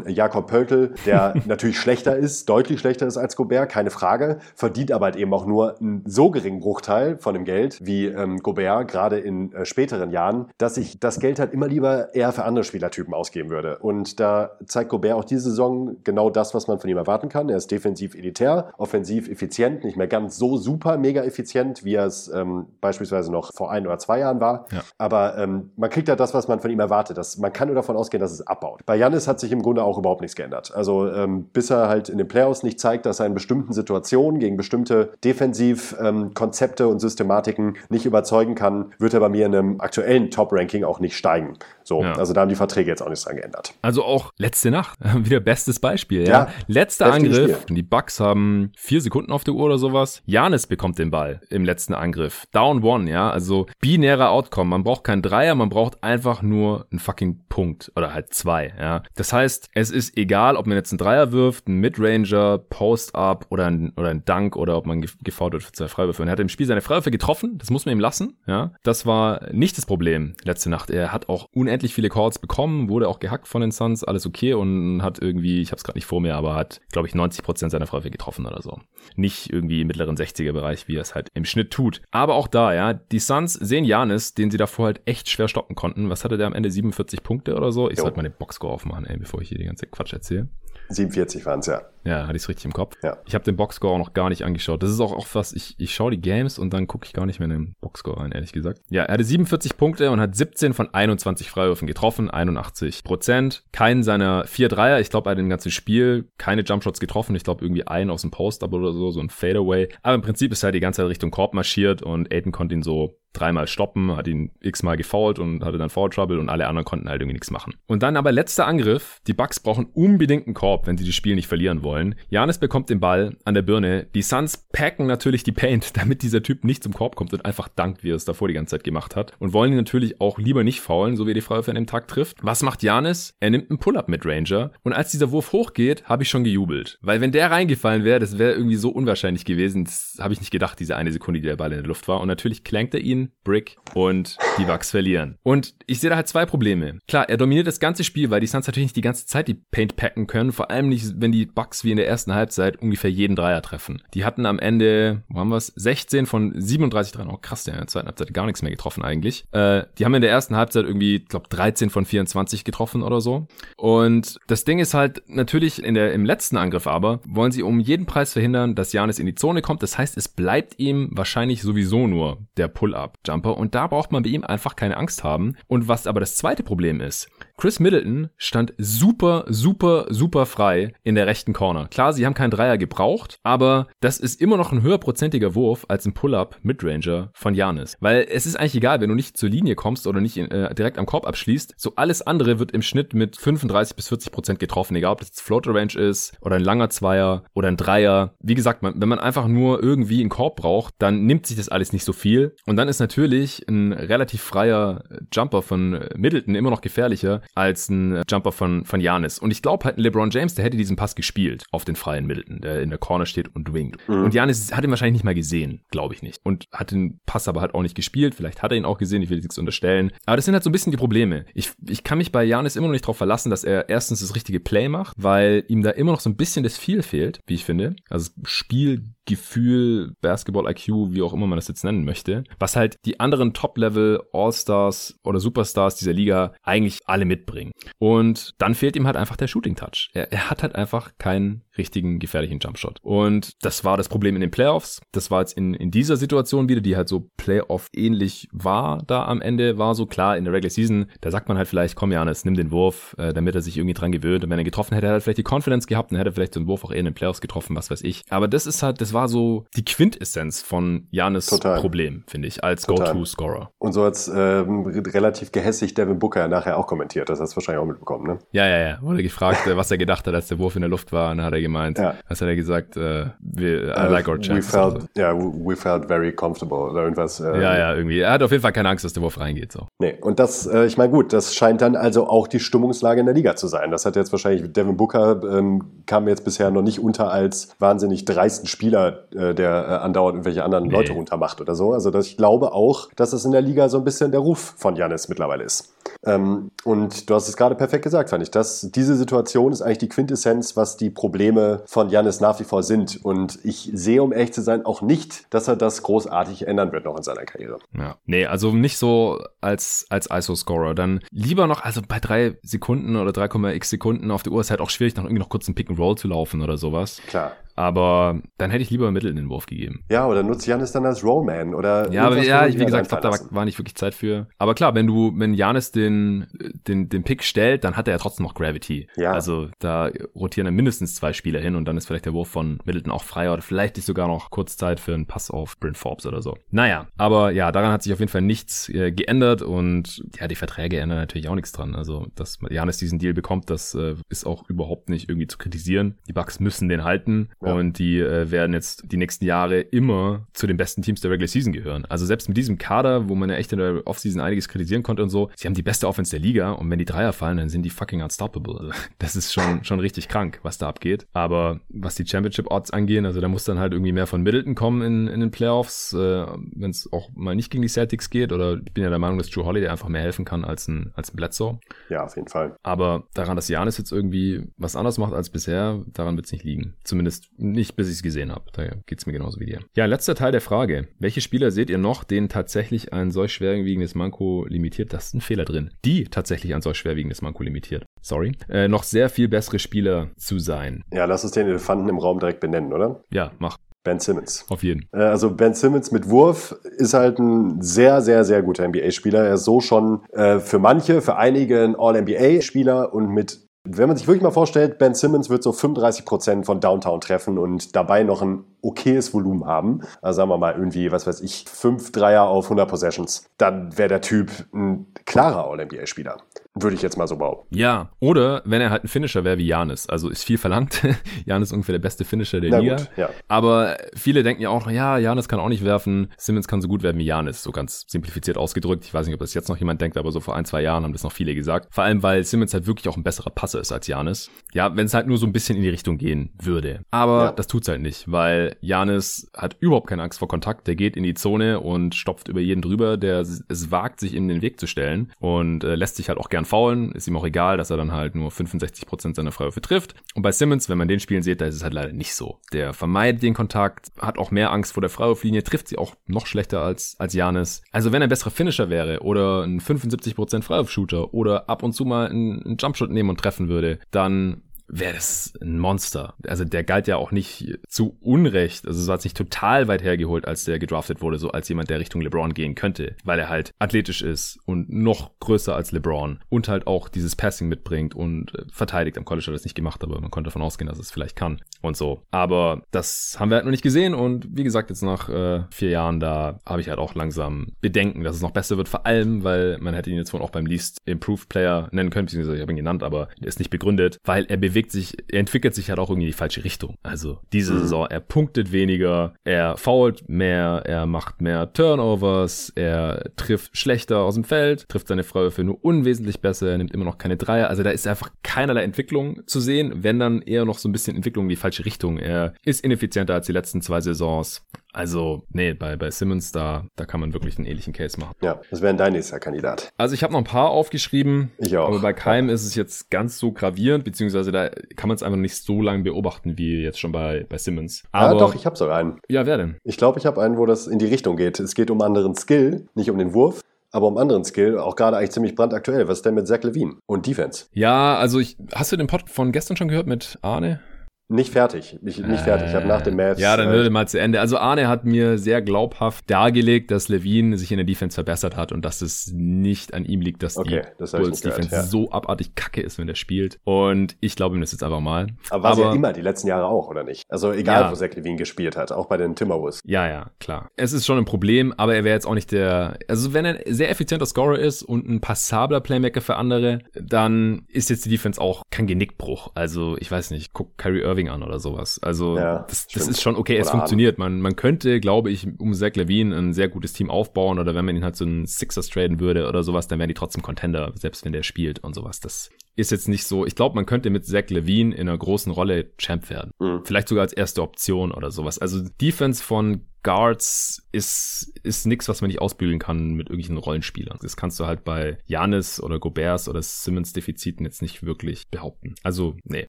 [0.07, 5.07] Jakob Pöltl, der natürlich schlechter ist, deutlich schlechter ist als Gobert, keine Frage, verdient aber
[5.07, 9.19] halt eben auch nur einen so geringen Bruchteil von dem Geld wie ähm, Gobert, gerade
[9.19, 13.14] in äh, späteren Jahren, dass ich das Geld halt immer lieber eher für andere Spielertypen
[13.15, 13.79] ausgeben würde.
[13.79, 17.49] Und da zeigt Gobert auch diese Saison genau das, was man von ihm erwarten kann.
[17.49, 22.07] Er ist defensiv elitär, offensiv effizient, nicht mehr ganz so super mega effizient, wie er
[22.07, 24.67] es ähm, beispielsweise noch vor ein oder zwei Jahren war.
[24.73, 24.81] Ja.
[24.99, 27.19] Aber ähm, man kriegt ja das, was man von ihm erwartet.
[27.19, 28.87] Das, man kann nur davon ausgehen, dass es abbaut.
[28.87, 30.73] Bei Janis hat sich im Grunde Grunde auch überhaupt nichts geändert.
[30.75, 34.39] Also ähm, bis er halt in den Playoffs nicht zeigt, dass er in bestimmten Situationen
[34.39, 39.81] gegen bestimmte Defensivkonzepte ähm, und Systematiken nicht überzeugen kann, wird er bei mir in einem
[39.81, 41.55] aktuellen Top-Ranking auch nicht steigen.
[41.83, 42.13] So, ja.
[42.13, 43.75] also da haben die Verträge jetzt auch nichts dran geändert.
[43.83, 46.23] Also auch letzte Nacht, wieder bestes Beispiel.
[46.27, 47.63] Ja, ja letzter Angriff.
[47.63, 47.77] Spiel.
[47.77, 50.23] Die Bucks haben vier Sekunden auf der Uhr oder sowas.
[50.27, 52.45] Janis bekommt den Ball im letzten Angriff.
[52.53, 54.71] Down one, ja, also binärer Outcome.
[54.71, 58.73] Man braucht keinen Dreier, man braucht einfach nur einen fucking Punkt oder halt zwei.
[58.79, 63.47] Ja, das heißt es ist egal, ob man jetzt einen Dreier wirft, einen Midranger, Post-Up
[63.51, 66.23] oder ein, oder ein Dunk oder ob man gefault wird für zwei Freiwürfe.
[66.23, 68.37] Und er hat im Spiel seine Freiwürfe getroffen, das muss man ihm lassen.
[68.47, 70.91] Ja, Das war nicht das Problem letzte Nacht.
[70.91, 74.55] Er hat auch unendlich viele Calls bekommen, wurde auch gehackt von den Suns, alles okay
[74.55, 77.43] und hat irgendwie, ich habe es gerade nicht vor mir, aber hat, glaube ich, 90
[77.45, 78.79] Prozent seiner Freiwürfe getroffen oder so.
[79.17, 82.03] Nicht irgendwie im mittleren 60er-Bereich, wie er es halt im Schnitt tut.
[82.11, 85.77] Aber auch da, ja, die Suns sehen Janis, den sie davor halt echt schwer stoppen
[85.77, 86.11] konnten.
[86.11, 86.71] Was hatte der am Ende?
[86.71, 87.91] 47 Punkte oder so?
[87.91, 88.03] Ich jo.
[88.03, 90.49] sollte mal den Boxscore aufmachen, ey, bevor ich hier die ganze Quatsch erzähle.
[90.89, 91.83] 47 waren es, ja.
[92.05, 92.97] Ja, hatte ich es richtig im Kopf.
[93.03, 93.19] Ja.
[93.27, 94.83] Ich habe den Boxscore auch noch gar nicht angeschaut.
[94.83, 97.27] Das ist auch, auch was, ich, ich schaue die Games und dann gucke ich gar
[97.27, 98.81] nicht mehr in den Boxscore ein, ehrlich gesagt.
[98.91, 103.65] Ja, er hatte 47 Punkte und hat 17 von 21 Freiwürfen getroffen, 81 Prozent.
[103.73, 107.35] Keinen seiner vier Dreier, ich glaube, er hat im ganzen Spiel keine Jumpshots getroffen.
[107.37, 109.89] Ich glaube, irgendwie einen aus dem Post-Up oder so, so ein Fadeaway.
[110.03, 112.83] Aber im Prinzip ist er die ganze Zeit Richtung Korb marschiert und Aiden konnte ihn
[112.83, 116.85] so dreimal stoppen, hat ihn x-mal gefoult und hatte dann Foul Trouble und alle anderen
[116.85, 117.75] konnten halt irgendwie nichts machen.
[117.87, 119.21] Und dann aber letzter Angriff.
[119.27, 121.94] Die Bucks brauchen unbedingt einen Korb, wenn sie das Spiel nicht verlieren wollen.
[122.29, 124.07] Janis bekommt den Ball an der Birne.
[124.15, 127.69] Die Suns packen natürlich die Paint, damit dieser Typ nicht zum Korb kommt und einfach
[127.69, 129.33] dankt, wie er es davor die ganze Zeit gemacht hat.
[129.39, 131.87] Und wollen ihn natürlich auch lieber nicht faulen, so wie er die Freiwürfe an dem
[131.87, 132.39] Tag trifft.
[132.43, 133.35] Was macht Janis?
[133.41, 134.73] Er nimmt einen Pull-Up mit Ranger.
[134.83, 136.99] Und als dieser Wurf hochgeht, habe ich schon gejubelt.
[137.03, 139.85] Weil wenn der reingefallen wäre, das wäre irgendwie so unwahrscheinlich gewesen.
[139.85, 142.21] Das habe ich nicht gedacht, diese eine Sekunde, die der Ball in der Luft war.
[142.21, 145.39] Und natürlich klankt er ihn Brick und die Bucks verlieren.
[145.43, 146.99] Und ich sehe da halt zwei Probleme.
[147.09, 149.55] Klar, er dominiert das ganze Spiel, weil die Suns natürlich nicht die ganze Zeit die
[149.55, 150.53] Paint packen können.
[150.53, 154.03] Vor allem nicht, wenn die Bucks wie in der ersten Halbzeit ungefähr jeden Dreier treffen.
[154.15, 155.69] Die hatten am Ende, wo haben wir es?
[155.77, 157.31] 16 von 37 Dreiern.
[157.31, 159.45] Oh krass, der in der zweiten Halbzeit gar nichts mehr getroffen eigentlich.
[159.53, 163.21] Äh, die haben in der ersten Halbzeit irgendwie, ich glaube 13 von 24 getroffen oder
[163.21, 163.47] so.
[163.77, 167.81] Und das Ding ist halt natürlich in der, im letzten Angriff aber, wollen sie um
[167.81, 169.83] jeden Preis verhindern, dass Janis in die Zone kommt.
[169.83, 174.31] Das heißt, es bleibt ihm wahrscheinlich sowieso nur der Pull-Up-Jumper und da braucht man bei
[174.31, 175.57] ihm einfach keine Angst haben.
[175.67, 181.15] Und was aber das zweite Problem ist, Chris Middleton stand super, super, super frei in
[181.15, 181.87] der rechten Corner.
[181.89, 186.05] Klar, sie haben keinen Dreier gebraucht, aber das ist immer noch ein höherprozentiger Wurf als
[186.05, 187.97] ein Pull-up Midranger von Janis.
[188.01, 190.99] Weil es ist eigentlich egal, wenn du nicht zur Linie kommst oder nicht äh, direkt
[190.99, 191.75] am Korb abschließt.
[191.77, 195.41] So alles andere wird im Schnitt mit 35 bis 40 Prozent getroffen, egal ob das
[195.41, 198.35] Floater Range ist oder ein langer Zweier oder ein Dreier.
[198.41, 201.69] Wie gesagt, man, wenn man einfach nur irgendwie einen Korb braucht, dann nimmt sich das
[201.69, 202.57] alles nicht so viel.
[202.67, 208.23] Und dann ist natürlich ein relativ freier Jumper von Middleton immer noch gefährlicher als ein
[208.29, 209.39] Jumper von, von Janis.
[209.39, 212.27] Und ich glaube halt, ein LeBron James, der hätte diesen Pass gespielt auf den freien
[212.27, 214.09] Middleton, der in der Corner steht und winkt.
[214.09, 214.25] Mhm.
[214.25, 216.41] Und Janis hat ihn wahrscheinlich nicht mal gesehen, glaube ich nicht.
[216.45, 218.35] Und hat den Pass aber halt auch nicht gespielt.
[218.35, 220.13] Vielleicht hat er ihn auch gesehen, ich will nichts unterstellen.
[220.27, 221.45] Aber das sind halt so ein bisschen die Probleme.
[221.55, 224.35] Ich, ich kann mich bei Janis immer noch nicht darauf verlassen, dass er erstens das
[224.35, 227.55] richtige Play macht, weil ihm da immer noch so ein bisschen das Feel fehlt, wie
[227.55, 227.97] ich finde.
[228.09, 232.97] Also Spiel Gefühl, Basketball IQ, wie auch immer man das jetzt nennen möchte, was halt
[233.05, 237.73] die anderen Top-Level All-Stars oder Superstars dieser Liga eigentlich alle mitbringen.
[237.99, 240.11] Und dann fehlt ihm halt einfach der Shooting-Touch.
[240.15, 242.99] Er, er hat halt einfach keinen richtigen gefährlichen Jumpshot.
[243.03, 245.01] Und das war das Problem in den Playoffs.
[245.13, 249.41] Das war jetzt in, in dieser Situation wieder, die halt so Playoff-ähnlich war da am
[249.41, 252.45] Ende, war so klar in der Regular Season, da sagt man halt vielleicht, komm Janis,
[252.45, 254.45] nimm den Wurf, äh, damit er sich irgendwie dran gewöhnt.
[254.45, 256.61] Und wenn er getroffen hätte, hätte er vielleicht die Confidence gehabt und hätte vielleicht so
[256.61, 258.23] einen Wurf auch eher in den Playoffs getroffen, was weiß ich.
[258.29, 262.87] Aber das ist halt, das war so die Quintessenz von Janis Problem, finde ich, als
[262.87, 263.71] Go-To-Scorer.
[263.79, 267.29] Und so hat's ähm, relativ gehässig Devin Booker nachher auch kommentiert.
[267.29, 268.39] Das hast du wahrscheinlich auch mitbekommen, ne?
[268.53, 268.99] Ja, ja, ja.
[269.03, 271.31] Wurde gefragt, äh, was er gedacht hat, als der Wurf in der Luft war.
[271.31, 272.15] Und dann hat er gemeint, ja.
[272.29, 272.97] was hat er gesagt?
[272.97, 274.73] Uh, we, I uh, like our chances.
[274.73, 277.41] We felt, ja, yeah, we felt very comfortable oder irgendwas.
[277.41, 278.21] Äh, ja, ja, irgendwie.
[278.21, 279.73] Er hat auf jeden Fall keine Angst, dass der Wurf reingeht.
[279.73, 279.87] So.
[280.01, 283.27] Nee, und das, äh, ich meine, gut, das scheint dann also auch die Stimmungslage in
[283.27, 283.91] der Liga zu sein.
[283.91, 288.25] Das hat jetzt wahrscheinlich, Devin Booker ähm, kam jetzt bisher noch nicht unter als wahnsinnig
[288.25, 290.93] dreisten Spieler, äh, der äh, andauernd irgendwelche anderen nee.
[290.93, 291.93] Leute runtermacht oder so.
[291.93, 294.75] Also das, ich glaube auch, dass es in der Liga so ein bisschen der Ruf
[294.77, 295.95] von Janis mittlerweile ist.
[296.25, 298.51] Ähm, und du hast es gerade perfekt gesagt, fand ich.
[298.51, 302.83] Dass diese Situation ist eigentlich die Quintessenz, was die Probleme von Janis nach wie vor
[302.83, 303.25] sind.
[303.25, 307.05] Und ich sehe, um ehrlich zu sein, auch nicht, dass er das großartig ändern wird
[307.05, 307.79] noch in seiner Karriere.
[307.97, 308.17] Ja.
[308.27, 310.95] Nee, also nicht so als, als ISO-Scorer.
[310.95, 314.81] Dann lieber noch, also bei drei Sekunden oder 3,x Sekunden auf der Uhr ist halt
[314.81, 317.21] auch schwierig, noch irgendwie noch kurz einen Pick and Roll zu laufen oder sowas.
[317.27, 317.53] Klar.
[317.77, 320.05] Aber dann hätte ich lieber Mittel in den Wurf gegeben.
[320.11, 322.11] Ja, oder nutzt Janis dann als Rollman oder.
[322.13, 324.49] Ja, aber ja, wie gesagt, glaub, da war, war, nicht wirklich Zeit für.
[324.59, 326.47] Aber klar, wenn du, wenn Janis den,
[326.87, 329.09] den, den Pick stellt, dann hat er ja trotzdem noch Gravity.
[329.17, 329.33] Ja.
[329.33, 332.79] Also da rotieren dann mindestens zwei Spieler hin und dann ist vielleicht der Wurf von
[332.85, 335.99] Middleton auch freier oder vielleicht ist sogar noch kurz Zeit für einen Pass auf Brent
[335.99, 336.57] Forbes oder so.
[336.71, 340.55] Naja, aber ja, daran hat sich auf jeden Fall nichts äh, geändert und ja, die
[340.55, 341.95] Verträge ändern natürlich auch nichts dran.
[341.95, 346.19] Also, dass Janis diesen Deal bekommt, das äh, ist auch überhaupt nicht irgendwie zu kritisieren.
[346.29, 347.73] Die Bucks müssen den halten ja.
[347.73, 351.49] und die äh, werden jetzt die nächsten Jahre immer zu den besten Teams der Regular
[351.49, 352.05] Season gehören.
[352.07, 355.23] Also selbst mit diesem Kader, wo man ja echt in der Offseason einiges kritisieren konnte
[355.23, 357.69] und so, sie haben die beste Offense der Liga und wenn die Dreier fallen, dann
[357.69, 358.79] sind die fucking unstoppable.
[358.79, 361.27] Also, das ist schon, schon richtig krank, was da abgeht.
[361.33, 364.75] Aber was die Championship Odds angehen, also da muss dann halt irgendwie mehr von Middleton
[364.75, 368.53] kommen in, in den Playoffs, äh, wenn es auch mal nicht gegen die Celtics geht
[368.53, 371.13] oder ich bin ja der Meinung, dass Drew Holiday einfach mehr helfen kann als ein,
[371.15, 371.79] als ein Bledsoe.
[372.09, 372.77] Ja, auf jeden Fall.
[372.83, 376.65] Aber daran, dass Janis jetzt irgendwie was anderes macht als bisher, daran wird es nicht
[376.65, 376.95] liegen.
[377.05, 378.65] Zumindest nicht, bis ich es gesehen habe.
[378.73, 379.81] Da geht's mir genauso wie dir.
[379.97, 381.09] Ja, letzter Teil der Frage.
[381.19, 385.13] Welche Spieler seht ihr noch, denen tatsächlich ein solch schwerwiegendes Manko limitiert?
[385.13, 385.91] Das ist ein Fehler drin.
[386.05, 388.05] Die tatsächlich ein solch schwerwiegendes Manko limitiert.
[388.21, 388.53] Sorry.
[388.69, 391.03] Äh, noch sehr viel bessere Spieler zu sein.
[391.13, 393.23] Ja, lass uns den Elefanten im Raum direkt benennen, oder?
[393.33, 393.79] Ja, mach.
[394.05, 394.67] Ben Simmons.
[394.69, 395.09] Auf jeden.
[395.13, 399.45] Äh, also Ben Simmons mit Wurf ist halt ein sehr, sehr, sehr guter NBA-Spieler.
[399.45, 404.17] Er ist so schon äh, für manche, für einige ein All-NBA-Spieler und mit wenn man
[404.17, 408.23] sich wirklich mal vorstellt, Ben Simmons wird so 35 Prozent von Downtown treffen und dabei
[408.23, 412.45] noch ein okayes Volumen haben, also sagen wir mal irgendwie, was weiß ich, 5 Dreier
[412.45, 416.39] auf 100 Possessions, dann wäre der Typ ein klarer All-NBA-Spieler.
[416.77, 417.65] Würde ich jetzt mal so bauen.
[417.71, 420.09] Ja, oder wenn er halt ein Finisher wäre wie Janis.
[420.09, 421.03] Also ist viel verlangt.
[421.47, 422.97] Janis ist ungefähr der beste Finisher der Na Liga.
[422.97, 423.31] Gut, ja.
[423.47, 426.33] Aber viele denken ja auch, ja, Janis kann auch nicht werfen.
[426.37, 427.63] Simmons kann so gut werden wie Janis.
[427.63, 429.05] So ganz simplifiziert ausgedrückt.
[429.05, 431.05] Ich weiß nicht, ob das jetzt noch jemand denkt, aber so vor ein, zwei Jahren
[431.05, 431.95] haben das noch viele gesagt.
[431.95, 434.51] Vor allem, weil Simmons halt wirklich auch ein besserer Passer ist als Janis.
[434.73, 437.03] Ja, wenn es halt nur so ein bisschen in die Richtung gehen würde.
[437.13, 437.53] Aber ja.
[437.53, 440.89] das tut's halt nicht, weil Janis hat überhaupt keine Angst vor Kontakt.
[440.89, 444.49] Der geht in die Zone und stopft über jeden drüber, der es wagt, sich in
[444.49, 447.13] den Weg zu stellen und äh, lässt sich halt auch gern faulen.
[447.13, 450.15] Ist ihm auch egal, dass er dann halt nur 65% seiner Freiwürfe trifft.
[450.35, 452.61] Und bei Simmons, wenn man den spielen sieht, da ist es halt leider nicht so.
[452.73, 456.47] Der vermeidet den Kontakt, hat auch mehr Angst vor der Freiwurflinie, trifft sie auch noch
[456.47, 457.83] schlechter als, als Janis.
[457.93, 462.05] Also wenn er ein besserer Finisher wäre oder ein 75% Freiwurfshooter oder ab und zu
[462.05, 466.35] mal einen, einen Jumpshot nehmen und treffen würde, dann wäre das ein Monster.
[466.47, 468.87] Also der galt ja auch nicht zu Unrecht.
[468.87, 472.01] Also es jetzt nicht total weit hergeholt, als der gedraftet wurde, so als jemand, der
[472.01, 476.69] Richtung LeBron gehen könnte, weil er halt athletisch ist und noch größer als LeBron und
[476.69, 479.19] halt auch dieses Passing mitbringt und äh, verteidigt.
[479.19, 481.37] Am College hat er das nicht gemacht, aber man konnte davon ausgehen, dass es vielleicht
[481.37, 482.23] kann und so.
[482.31, 485.91] Aber das haben wir halt noch nicht gesehen und wie gesagt, jetzt nach äh, vier
[485.91, 489.45] Jahren da habe ich halt auch langsam Bedenken, dass es noch besser wird, vor allem,
[489.45, 492.63] weil man hätte ihn jetzt wohl auch beim Least Improved Player nennen können, beziehungsweise ich
[492.63, 495.89] habe ihn genannt, aber der ist nicht begründet, weil er bewegt sich, er entwickelt sich
[495.89, 496.97] halt auch irgendwie in die falsche Richtung.
[497.03, 497.79] Also diese mhm.
[497.81, 504.35] Saison, er punktet weniger, er fault mehr, er macht mehr Turnovers, er trifft schlechter aus
[504.35, 507.69] dem Feld, trifft seine Freiwürfe nur unwesentlich besser, er nimmt immer noch keine Dreier.
[507.69, 511.17] Also da ist einfach keinerlei Entwicklung zu sehen, wenn dann eher noch so ein bisschen
[511.17, 512.19] Entwicklung in die falsche Richtung.
[512.19, 514.67] Er ist ineffizienter als die letzten zwei Saisons.
[514.95, 518.35] Also, nee, bei, bei Simmons, da, da kann man wirklich einen ähnlichen Case machen.
[518.43, 519.93] Ja, das wäre dein nächster Kandidat.
[519.99, 521.51] Also ich habe noch ein paar aufgeschrieben.
[521.59, 521.89] Ich auch.
[521.89, 525.39] Aber bei keinem ist es jetzt ganz so gravierend, beziehungsweise da kann man es einfach
[525.39, 528.05] nicht so lange beobachten wie jetzt schon bei, bei Simmons.
[528.13, 529.21] Aber, ja, doch, ich habe sogar einen.
[529.29, 529.77] Ja, wer denn?
[529.83, 531.59] Ich glaube, ich habe einen, wo das in die Richtung geht.
[531.59, 533.61] Es geht um anderen Skill, nicht um den Wurf
[533.91, 536.09] aber um anderen Skill, auch gerade eigentlich ziemlich brandaktuell.
[536.09, 537.67] Was ist denn mit Zach Levine und Defense?
[537.75, 540.81] Ja, also ich, hast du den Pod von gestern schon gehört mit Arne?
[541.29, 541.99] Nicht fertig.
[542.05, 542.69] Ich, nicht äh, fertig.
[542.69, 543.41] Ich habe nach dem Match.
[543.41, 544.41] Ja, dann würde äh, mal zu Ende.
[544.41, 548.73] Also Arne hat mir sehr glaubhaft dargelegt, dass Levine sich in der Defense verbessert hat
[548.73, 551.91] und dass es nicht an ihm liegt, dass okay, die das Bulls Defense gehört, ja.
[551.91, 553.59] so abartig kacke ist, wenn der spielt.
[553.65, 555.29] Und ich glaube ihm das jetzt einfach mal.
[555.49, 557.25] Aber war Aber, ja immer die letzten Jahre auch, oder nicht?
[557.31, 557.91] Also egal, ja.
[557.91, 559.81] wo Zach Levine gespielt hat, auch bei den Timberwolves.
[559.85, 560.69] Ja, ja, klar.
[560.77, 562.99] Es ist schon ein Problem, aber er wäre jetzt auch nicht der.
[563.09, 567.89] Also wenn er sehr effizienter Scorer ist und ein passabler Playmaker für andere, dann ist
[567.89, 569.53] jetzt die Defense auch kein Genickbruch.
[569.55, 571.99] Also ich weiß nicht, guck Kyrie Irving an oder sowas.
[572.03, 574.19] Also ja, das, das ist schon okay, es funktioniert.
[574.19, 577.85] Man, man könnte, glaube ich, um Zach Levine ein sehr gutes Team aufbauen oder wenn
[577.85, 580.93] man ihn halt so einen Sixers traden würde oder sowas, dann wären die trotzdem Contender,
[580.95, 582.21] selbst wenn der spielt und sowas.
[582.21, 583.47] Das ist jetzt nicht so.
[583.47, 586.51] Ich glaube, man könnte mit Zach Levine in einer großen Rolle Champ werden.
[586.59, 586.83] Mhm.
[586.85, 588.59] Vielleicht sogar als erste Option oder sowas.
[588.59, 594.19] Also Defense von Guards ist, ist nix, was man nicht ausbügeln kann mit irgendwelchen Rollenspielern.
[594.21, 598.95] Das kannst du halt bei Janis oder Goberts oder Simmons Defiziten jetzt nicht wirklich behaupten.
[599.03, 599.67] Also, nee.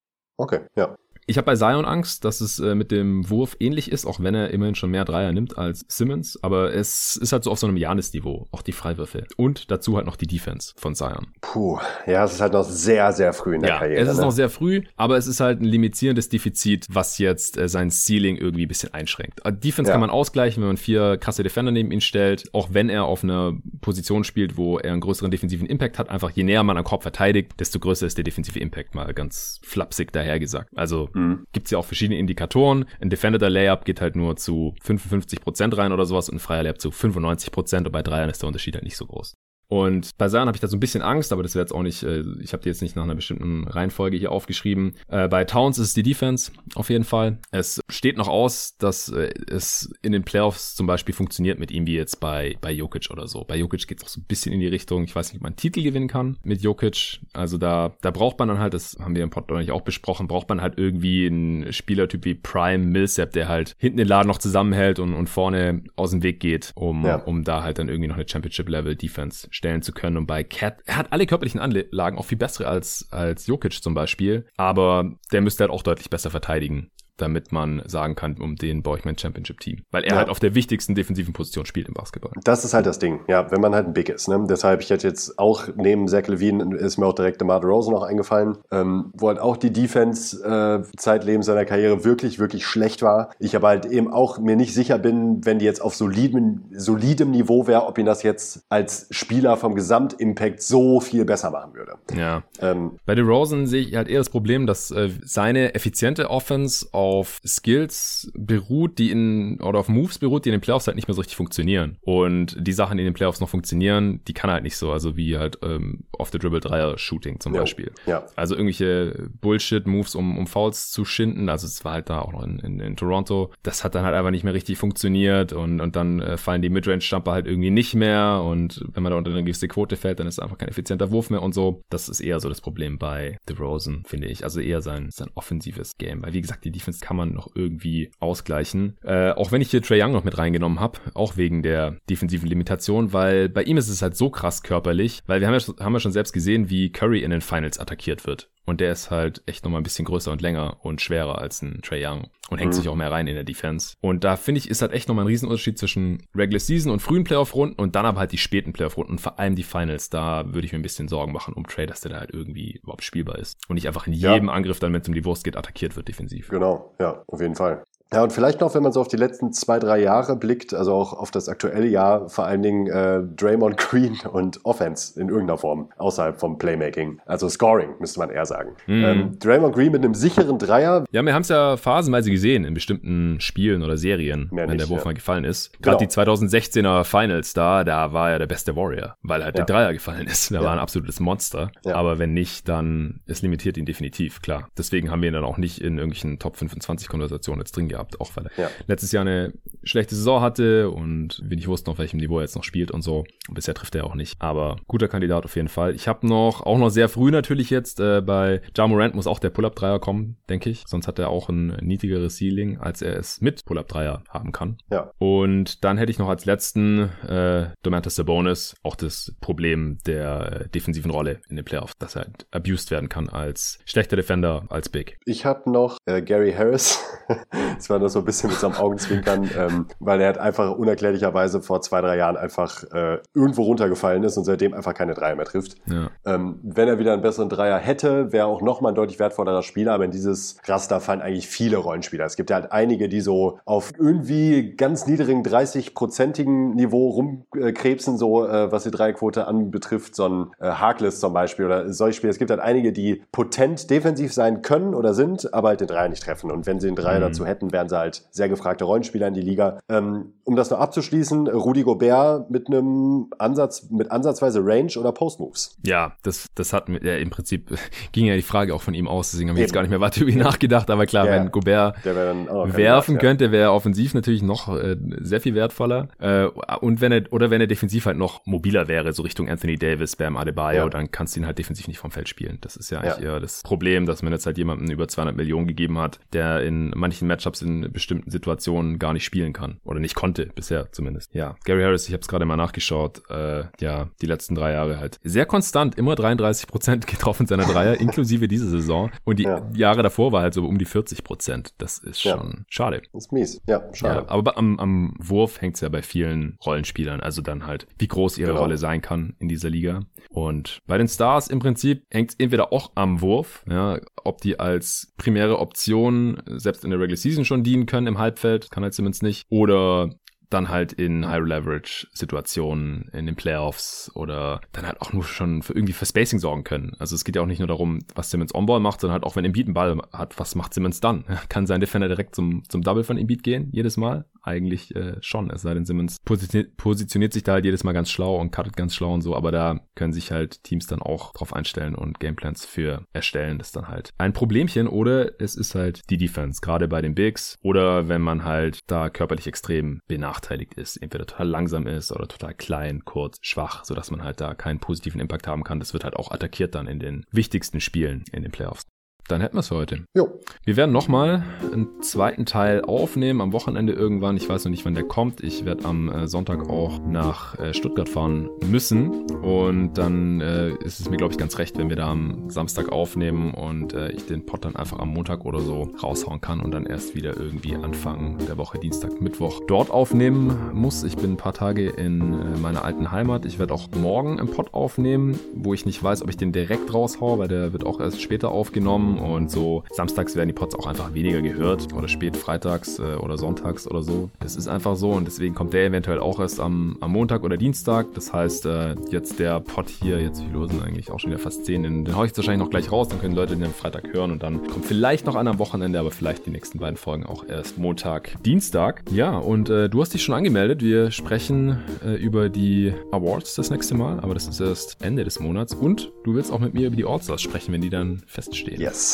[0.38, 0.96] Okay, ja.
[1.28, 4.36] Ich habe bei Zion Angst, dass es äh, mit dem Wurf ähnlich ist, auch wenn
[4.36, 6.38] er immerhin schon mehr Dreier nimmt als Simmons.
[6.44, 9.26] Aber es ist halt so auf so einem Janis-Niveau, auch die Freiwürfe.
[9.36, 11.28] Und dazu halt noch die Defense von Zion.
[11.42, 14.02] Puh, ja, es ist halt noch sehr, sehr früh in der ja, Karriere.
[14.02, 14.24] Es ist ne?
[14.24, 18.38] noch sehr früh, aber es ist halt ein limitierendes Defizit, was jetzt äh, sein Ceiling
[18.38, 19.44] irgendwie ein bisschen einschränkt.
[19.46, 19.94] Äh, Defense ja.
[19.94, 23.24] kann man ausgleichen, wenn man vier krasse Defender neben ihn stellt, auch wenn er auf
[23.24, 26.10] einer Position spielt, wo er einen größeren defensiven Impact hat.
[26.10, 29.60] Einfach je näher man am Korb verteidigt, desto größer ist der defensive Impact, mal ganz
[29.64, 30.70] flapsig dahergesagt.
[30.76, 31.46] Also mhm.
[31.52, 32.86] gibt's ja auch verschiedene Indikatoren.
[33.02, 36.80] Ein Defended Layup geht halt nur zu 55% rein oder sowas und ein freier Layup
[36.80, 39.36] zu 95% und bei Dreiern ist der Unterschied halt nicht so groß.
[39.68, 41.82] Und bei Zion habe ich da so ein bisschen Angst, aber das wäre jetzt auch
[41.82, 44.94] nicht, äh, ich habe die jetzt nicht nach einer bestimmten Reihenfolge hier aufgeschrieben.
[45.08, 47.40] Äh, bei Towns ist es die Defense auf jeden Fall.
[47.52, 51.88] Es steht noch aus, dass äh, es in den Playoffs zum Beispiel funktioniert mit ihm
[51.88, 53.44] wie jetzt bei, bei Jokic oder so.
[53.44, 55.44] Bei Jokic geht es auch so ein bisschen in die Richtung, ich weiß nicht, ob
[55.44, 57.20] man einen Titel gewinnen kann mit Jokic.
[57.34, 60.50] Also da, da braucht man dann halt, das haben wir im Podcast auch besprochen, braucht
[60.50, 65.00] man halt irgendwie einen Spielertyp wie Prime Millsap, der halt hinten den Laden noch zusammenhält
[65.00, 67.16] und, und vorne aus dem Weg geht, um, ja.
[67.16, 70.18] um da halt dann irgendwie noch eine Championship-Level-Defense stellen zu können.
[70.18, 73.94] Und bei Cat, er hat alle körperlichen Anlagen, auch viel bessere als, als Jokic zum
[73.94, 74.46] Beispiel.
[74.58, 78.98] Aber der müsste halt auch deutlich besser verteidigen damit man sagen kann, um den baue
[78.98, 79.84] ich mein Championship-Team.
[79.92, 80.18] Weil er ja.
[80.18, 82.32] halt auf der wichtigsten defensiven Position spielt im Basketball.
[82.44, 84.28] Das ist halt das Ding, ja, wenn man halt ein Big ist.
[84.28, 84.46] Ne?
[84.50, 88.04] Deshalb, ich hätte jetzt auch neben Zach Levine, ist mir auch direkt DeMar Rosen noch
[88.04, 93.32] eingefallen, ähm, wo halt auch die Defense äh, zeitlebens seiner Karriere wirklich, wirklich schlecht war.
[93.40, 97.32] Ich aber halt eben auch mir nicht sicher bin, wenn die jetzt auf solidem, solidem
[97.32, 101.94] Niveau wäre, ob ihn das jetzt als Spieler vom Gesamtimpact so viel besser machen würde.
[102.16, 102.44] Ja.
[102.60, 107.05] Ähm, Bei Rosen sehe ich halt eher das Problem, dass äh, seine effiziente Offense auf
[107.46, 111.16] Skills beruht, die in, oder auf Moves beruht, die in den Playoffs halt nicht mehr
[111.16, 111.98] so richtig funktionieren.
[112.02, 114.92] Und die Sachen, die in den Playoffs noch funktionieren, die kann er halt nicht so,
[114.92, 117.56] also wie halt ähm, off the dribble Dreier Shooting zum.
[117.56, 117.92] Beispiel.
[118.06, 118.26] Ja.
[118.36, 121.50] Also irgendwelche Bullshit Moves, um, um Fouls zu schinden.
[121.50, 123.52] Also es war halt da auch noch in, in, in Toronto.
[123.64, 126.70] Das hat dann halt einfach nicht mehr richtig funktioniert und, und dann äh, fallen die
[126.70, 130.20] Midrange Jumper halt irgendwie nicht mehr und wenn man da unter eine gewisse Quote fällt,
[130.20, 131.82] dann ist es einfach kein effizienter Wurf mehr und so.
[131.90, 134.44] Das ist eher so das Problem bei DeRozan, finde ich.
[134.44, 137.50] Also eher sein, sein offensives Game, weil wie gesagt, die Defense Defense kann man noch
[137.56, 138.98] irgendwie ausgleichen.
[139.04, 142.48] Äh, auch wenn ich hier Trey Young noch mit reingenommen habe, auch wegen der defensiven
[142.48, 145.94] Limitation, weil bei ihm ist es halt so krass körperlich, weil wir haben ja, haben
[145.94, 148.50] ja schon selbst gesehen, wie Curry in den Finals attackiert wird.
[148.66, 151.82] Und der ist halt echt nochmal ein bisschen größer und länger und schwerer als ein
[151.84, 152.78] Trey Young und hängt mhm.
[152.78, 153.96] sich auch mehr rein in der Defense.
[154.02, 157.24] Und da finde ich, ist halt echt nochmal ein Riesenunterschied zwischen Regular Season und frühen
[157.24, 160.10] Playoff-Runden und dann aber halt die späten Playoff-Runden und vor allem die Finals.
[160.10, 162.80] Da würde ich mir ein bisschen Sorgen machen um Trey, dass der da halt irgendwie
[162.82, 164.54] überhaupt spielbar ist und nicht einfach in jedem ja.
[164.54, 166.50] Angriff dann, wenn es um die Wurst geht, attackiert wird defensiv.
[166.50, 167.84] Genau, ja, auf jeden Fall.
[168.14, 170.94] Ja, und vielleicht noch, wenn man so auf die letzten zwei, drei Jahre blickt, also
[170.94, 175.58] auch auf das aktuelle Jahr, vor allen Dingen äh, Draymond Green und Offense in irgendeiner
[175.58, 177.20] Form, außerhalb vom Playmaking.
[177.26, 178.76] Also Scoring, müsste man eher sagen.
[178.88, 179.04] Mhm.
[179.04, 181.04] Ähm, Draymond Green mit einem sicheren Dreier.
[181.12, 184.82] Ja, wir haben es ja phasenweise gesehen in bestimmten Spielen oder Serien, Mehr wenn nicht,
[184.82, 185.06] der Wurf ja.
[185.06, 185.74] mal gefallen ist.
[185.82, 186.10] Gerade genau.
[186.10, 189.66] die 2016er Finals da, da war er der beste Warrior, weil halt ja.
[189.66, 190.52] der Dreier gefallen ist.
[190.52, 190.64] Da ja.
[190.64, 191.72] war ein absolutes Monster.
[191.86, 194.70] Aber wenn nicht, dann es limitiert ihn definitiv, klar.
[194.78, 197.95] Deswegen haben wir ihn dann auch nicht in irgendwelchen Top 25 Konversationen jetzt drin gehabt
[197.96, 198.70] gehabt, auch weil er ja.
[198.88, 199.54] letztes Jahr eine
[199.84, 203.02] schlechte Saison hatte und wir nicht wussten, auf welchem Niveau er jetzt noch spielt und
[203.02, 203.26] so.
[203.48, 204.36] Und bisher trifft er auch nicht.
[204.40, 205.96] Aber guter Kandidat auf jeden Fall.
[205.96, 209.40] Ich habe noch, auch noch sehr früh natürlich jetzt, äh, bei Ja Morant muss auch
[209.40, 210.84] der Pull-Up-Dreier kommen, denke ich.
[210.88, 214.78] Sonst hat er auch ein niedrigeres Ceiling, als er es mit Pull-Up-Dreier haben kann.
[214.90, 215.12] Ja.
[215.18, 220.70] Und dann hätte ich noch als letzten äh, Domantas Sabonis auch das Problem der äh,
[220.70, 224.90] defensiven Rolle in den Playoffs, dass er halt abused werden kann als schlechter Defender, als
[224.90, 225.18] Big.
[225.26, 227.00] Ich habe noch äh, Gary Harris.
[227.86, 231.62] das war nur so ein bisschen mit seinem Augenzwinkern, ähm, weil er hat einfach unerklärlicherweise
[231.62, 235.46] vor zwei, drei Jahren einfach äh, irgendwo runtergefallen ist und seitdem einfach keine Dreier mehr
[235.46, 235.76] trifft.
[235.86, 236.10] Ja.
[236.26, 239.94] Ähm, wenn er wieder einen besseren Dreier hätte, wäre auch nochmal ein deutlich wertvollerer Spieler,
[239.94, 242.26] aber in dieses Raster fallen eigentlich viele Rollenspieler.
[242.26, 248.48] Es gibt ja halt einige, die so auf irgendwie ganz niedrigen 30-prozentigen Niveau rumkrebsen, so
[248.48, 252.32] äh, was die Dreierquote anbetrifft, so ein äh, Harkless zum Beispiel oder solche Spieler.
[252.32, 256.10] Es gibt halt einige, die potent defensiv sein können oder sind, aber halt den Dreier
[256.10, 256.50] nicht treffen.
[256.50, 257.24] Und wenn sie den Dreier mhm.
[257.24, 259.80] dazu hätten, wären sie halt sehr gefragte Rollenspieler in die Liga.
[259.90, 265.78] Ähm, um das noch abzuschließen, Rudi Gobert mit einem Ansatz, mit ansatzweise Range oder Post-Moves.
[265.86, 267.78] Ja, das, das hat mir, ja, im Prinzip
[268.14, 270.00] ging ja die Frage auch von ihm aus, deswegen habe ich jetzt gar nicht mehr
[270.00, 274.42] weiter über ihn nachgedacht, aber klar, ja, wenn Gobert werfen könnte, wäre er offensiv natürlich
[274.42, 276.08] noch äh, sehr viel wertvoller.
[276.20, 276.46] Äh,
[276.80, 280.16] und wenn er, oder wenn er defensiv halt noch mobiler wäre, so Richtung Anthony Davis,
[280.16, 280.90] Bam Adebayo, ja.
[280.90, 282.60] dann kannst du ihn halt defensiv nicht vom Feld spielen.
[282.62, 285.68] Das ist ja eigentlich eher das Problem, dass man jetzt halt jemanden über 200 Millionen
[285.68, 289.80] gegeben hat, der in manchen Matchups in bestimmten Situationen gar nicht spielen kann.
[289.84, 291.34] Oder nicht konnte, bisher zumindest.
[291.34, 295.00] Ja, Gary Harris, ich habe es gerade mal nachgeschaut, äh, ja, die letzten drei Jahre
[295.00, 299.12] halt sehr konstant, immer 33 Prozent getroffen seiner Dreier, inklusive diese Saison.
[299.24, 299.70] Und die ja.
[299.74, 301.74] Jahre davor war halt so um die 40 Prozent.
[301.78, 302.66] Das ist schon ja.
[302.70, 303.02] schade.
[303.12, 303.62] Das ist mies.
[303.68, 304.26] Ja, schade.
[304.26, 308.08] Ja, aber am, am Wurf hängt es ja bei vielen Rollenspielern, also dann halt, wie
[308.08, 308.62] groß ihre genau.
[308.62, 310.02] Rolle sein kann in dieser Liga.
[310.30, 314.60] Und bei den Stars im Prinzip hängt es entweder auch am Wurf, ja, ob die
[314.60, 318.94] als primäre Option selbst in der Regular Season schon dienen können im Halbfeld, kann halt
[318.94, 320.10] Simmons nicht, oder
[320.50, 325.94] dann halt in High-Leverage-Situationen in den Playoffs oder dann halt auch nur schon für irgendwie
[325.94, 326.96] für Spacing sorgen können.
[327.00, 329.36] Also es geht ja auch nicht nur darum, was Simmons on-ball macht, sondern halt auch,
[329.36, 331.26] wenn Embiid einen Ball hat, was macht Simmons dann?
[331.50, 334.26] Kann sein Defender direkt zum, zum Double von Embiid gehen, jedes Mal?
[334.46, 335.50] eigentlich äh, schon.
[335.50, 338.78] Es sei denn, Simmons positioniert, positioniert sich da halt jedes Mal ganz schlau und cuttet
[338.78, 342.20] ganz schlau und so, aber da können sich halt Teams dann auch drauf einstellen und
[342.20, 343.58] Gameplans für erstellen.
[343.58, 347.16] Das ist dann halt ein Problemchen oder es ist halt die Defense, gerade bei den
[347.16, 350.02] Bigs oder wenn man halt da körperlich extrem
[350.36, 354.54] benachteiligt ist, entweder total langsam ist oder total klein, kurz, schwach, sodass man halt da
[354.54, 355.80] keinen positiven Impact haben kann.
[355.80, 358.84] Das wird halt auch attackiert dann in den wichtigsten Spielen in den Playoffs.
[359.28, 360.04] Dann hätten wir es für heute.
[360.14, 360.40] Jo.
[360.66, 361.44] Wir werden nochmal
[361.74, 364.38] einen zweiten Teil aufnehmen am Wochenende irgendwann.
[364.38, 365.44] Ich weiß noch nicht, wann der kommt.
[365.44, 369.10] Ich werde am äh, Sonntag auch nach äh, Stuttgart fahren müssen.
[369.42, 372.92] Und dann äh, ist es mir, glaube ich, ganz recht, wenn wir da am Samstag
[372.92, 376.72] aufnehmen und äh, ich den Pod dann einfach am Montag oder so raushauen kann und
[376.72, 381.04] dann erst wieder irgendwie Anfang der Woche, Dienstag, Mittwoch dort aufnehmen muss.
[381.04, 383.46] Ich bin ein paar Tage in meiner alten Heimat.
[383.46, 386.94] Ich werde auch morgen im Pod aufnehmen, wo ich nicht weiß, ob ich den direkt
[386.94, 390.88] raushaue, weil der wird auch erst später aufgenommen und so samstags werden die Pods auch
[390.88, 394.30] einfach weniger gehört oder spät freitags äh, oder sonntags oder so.
[394.40, 397.58] Das ist einfach so und deswegen kommt der eventuell auch erst am, am Montag oder
[397.58, 398.14] Dienstag.
[398.14, 401.40] Das heißt, äh, jetzt der Pod hier, jetzt wie los sind eigentlich auch schon wieder
[401.40, 403.74] fast 10, den, den haue ich wahrscheinlich noch gleich raus, dann können Leute den am
[403.74, 406.98] Freitag hören und dann kommt vielleicht noch einer am Wochenende, aber vielleicht die nächsten beiden
[406.98, 409.04] Folgen auch erst Montag, Dienstag.
[409.12, 410.82] Ja, und äh, du hast dich schon angemeldet.
[410.82, 415.40] Wir sprechen äh, über die Awards das nächste Mal, aber das ist erst Ende des
[415.40, 418.82] Monats und du willst auch mit mir über die All-Stars sprechen, wenn die dann feststehen.
[418.82, 419.05] Yes.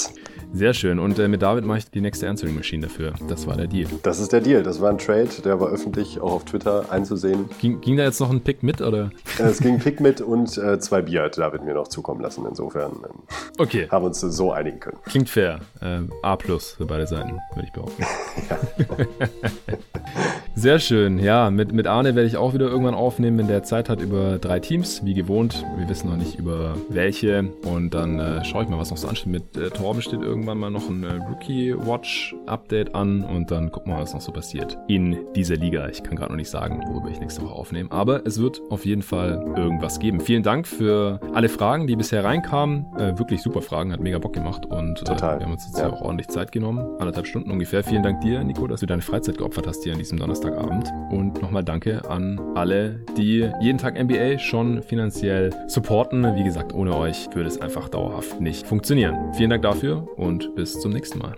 [0.54, 1.00] Sehr schön.
[1.00, 3.14] Und äh, mit David mache ich die nächste Answering Machine dafür.
[3.30, 3.88] Das war der Deal.
[4.04, 4.64] Das ist der Deal.
[4.64, 7.50] Das war ein Trade, der war öffentlich auch auf Twitter einzusehen.
[7.62, 9.12] Ging, ging da jetzt noch ein Pick mit oder?
[9.40, 12.20] Äh, es ging ein Pick mit und äh, zwei Bier hat David mir noch zukommen
[12.22, 12.46] lassen.
[12.48, 13.20] Insofern ähm,
[13.60, 13.88] okay.
[13.90, 14.98] haben wir uns so einigen können.
[15.06, 15.62] Klingt fair.
[15.80, 18.04] Äh, A plus für beide Seiten, würde ich behaupten.
[18.50, 18.58] ja.
[20.54, 21.18] Sehr schön.
[21.18, 24.38] Ja, mit, mit Arne werde ich auch wieder irgendwann aufnehmen, wenn der Zeit hat, über
[24.38, 25.66] drei Teams, wie gewohnt.
[25.78, 27.50] Wir wissen noch nicht über welche.
[27.64, 29.32] Und dann äh, schaue ich mal, was noch so ansteht.
[29.32, 33.72] Mit äh, Torben steht irgendwann mal noch ein äh, Rookie Watch Update an und dann
[33.72, 35.88] gucken wir mal, was noch so passiert in dieser Liga.
[35.88, 37.90] Ich kann gerade noch nicht sagen, worüber ich nächste Woche aufnehme.
[37.92, 40.20] Aber es wird auf jeden Fall irgendwas geben.
[40.20, 42.86] Vielen Dank für alle Fragen, die bisher reinkamen.
[42.98, 45.90] Äh, wirklich super Fragen, hat mega Bock gemacht und äh, wir haben uns jetzt ja.
[45.90, 46.80] auch ordentlich Zeit genommen.
[47.00, 47.84] Anderthalb Stunden ungefähr.
[47.84, 50.41] Vielen Dank dir, Nico, dass du deine Freizeit geopfert hast hier an diesem Donnerstag.
[50.42, 50.92] Donnerstagabend.
[51.12, 56.36] Und nochmal danke an alle, die jeden Tag NBA schon finanziell supporten.
[56.36, 59.34] Wie gesagt, ohne euch würde es einfach dauerhaft nicht funktionieren.
[59.34, 61.36] Vielen Dank dafür und bis zum nächsten Mal.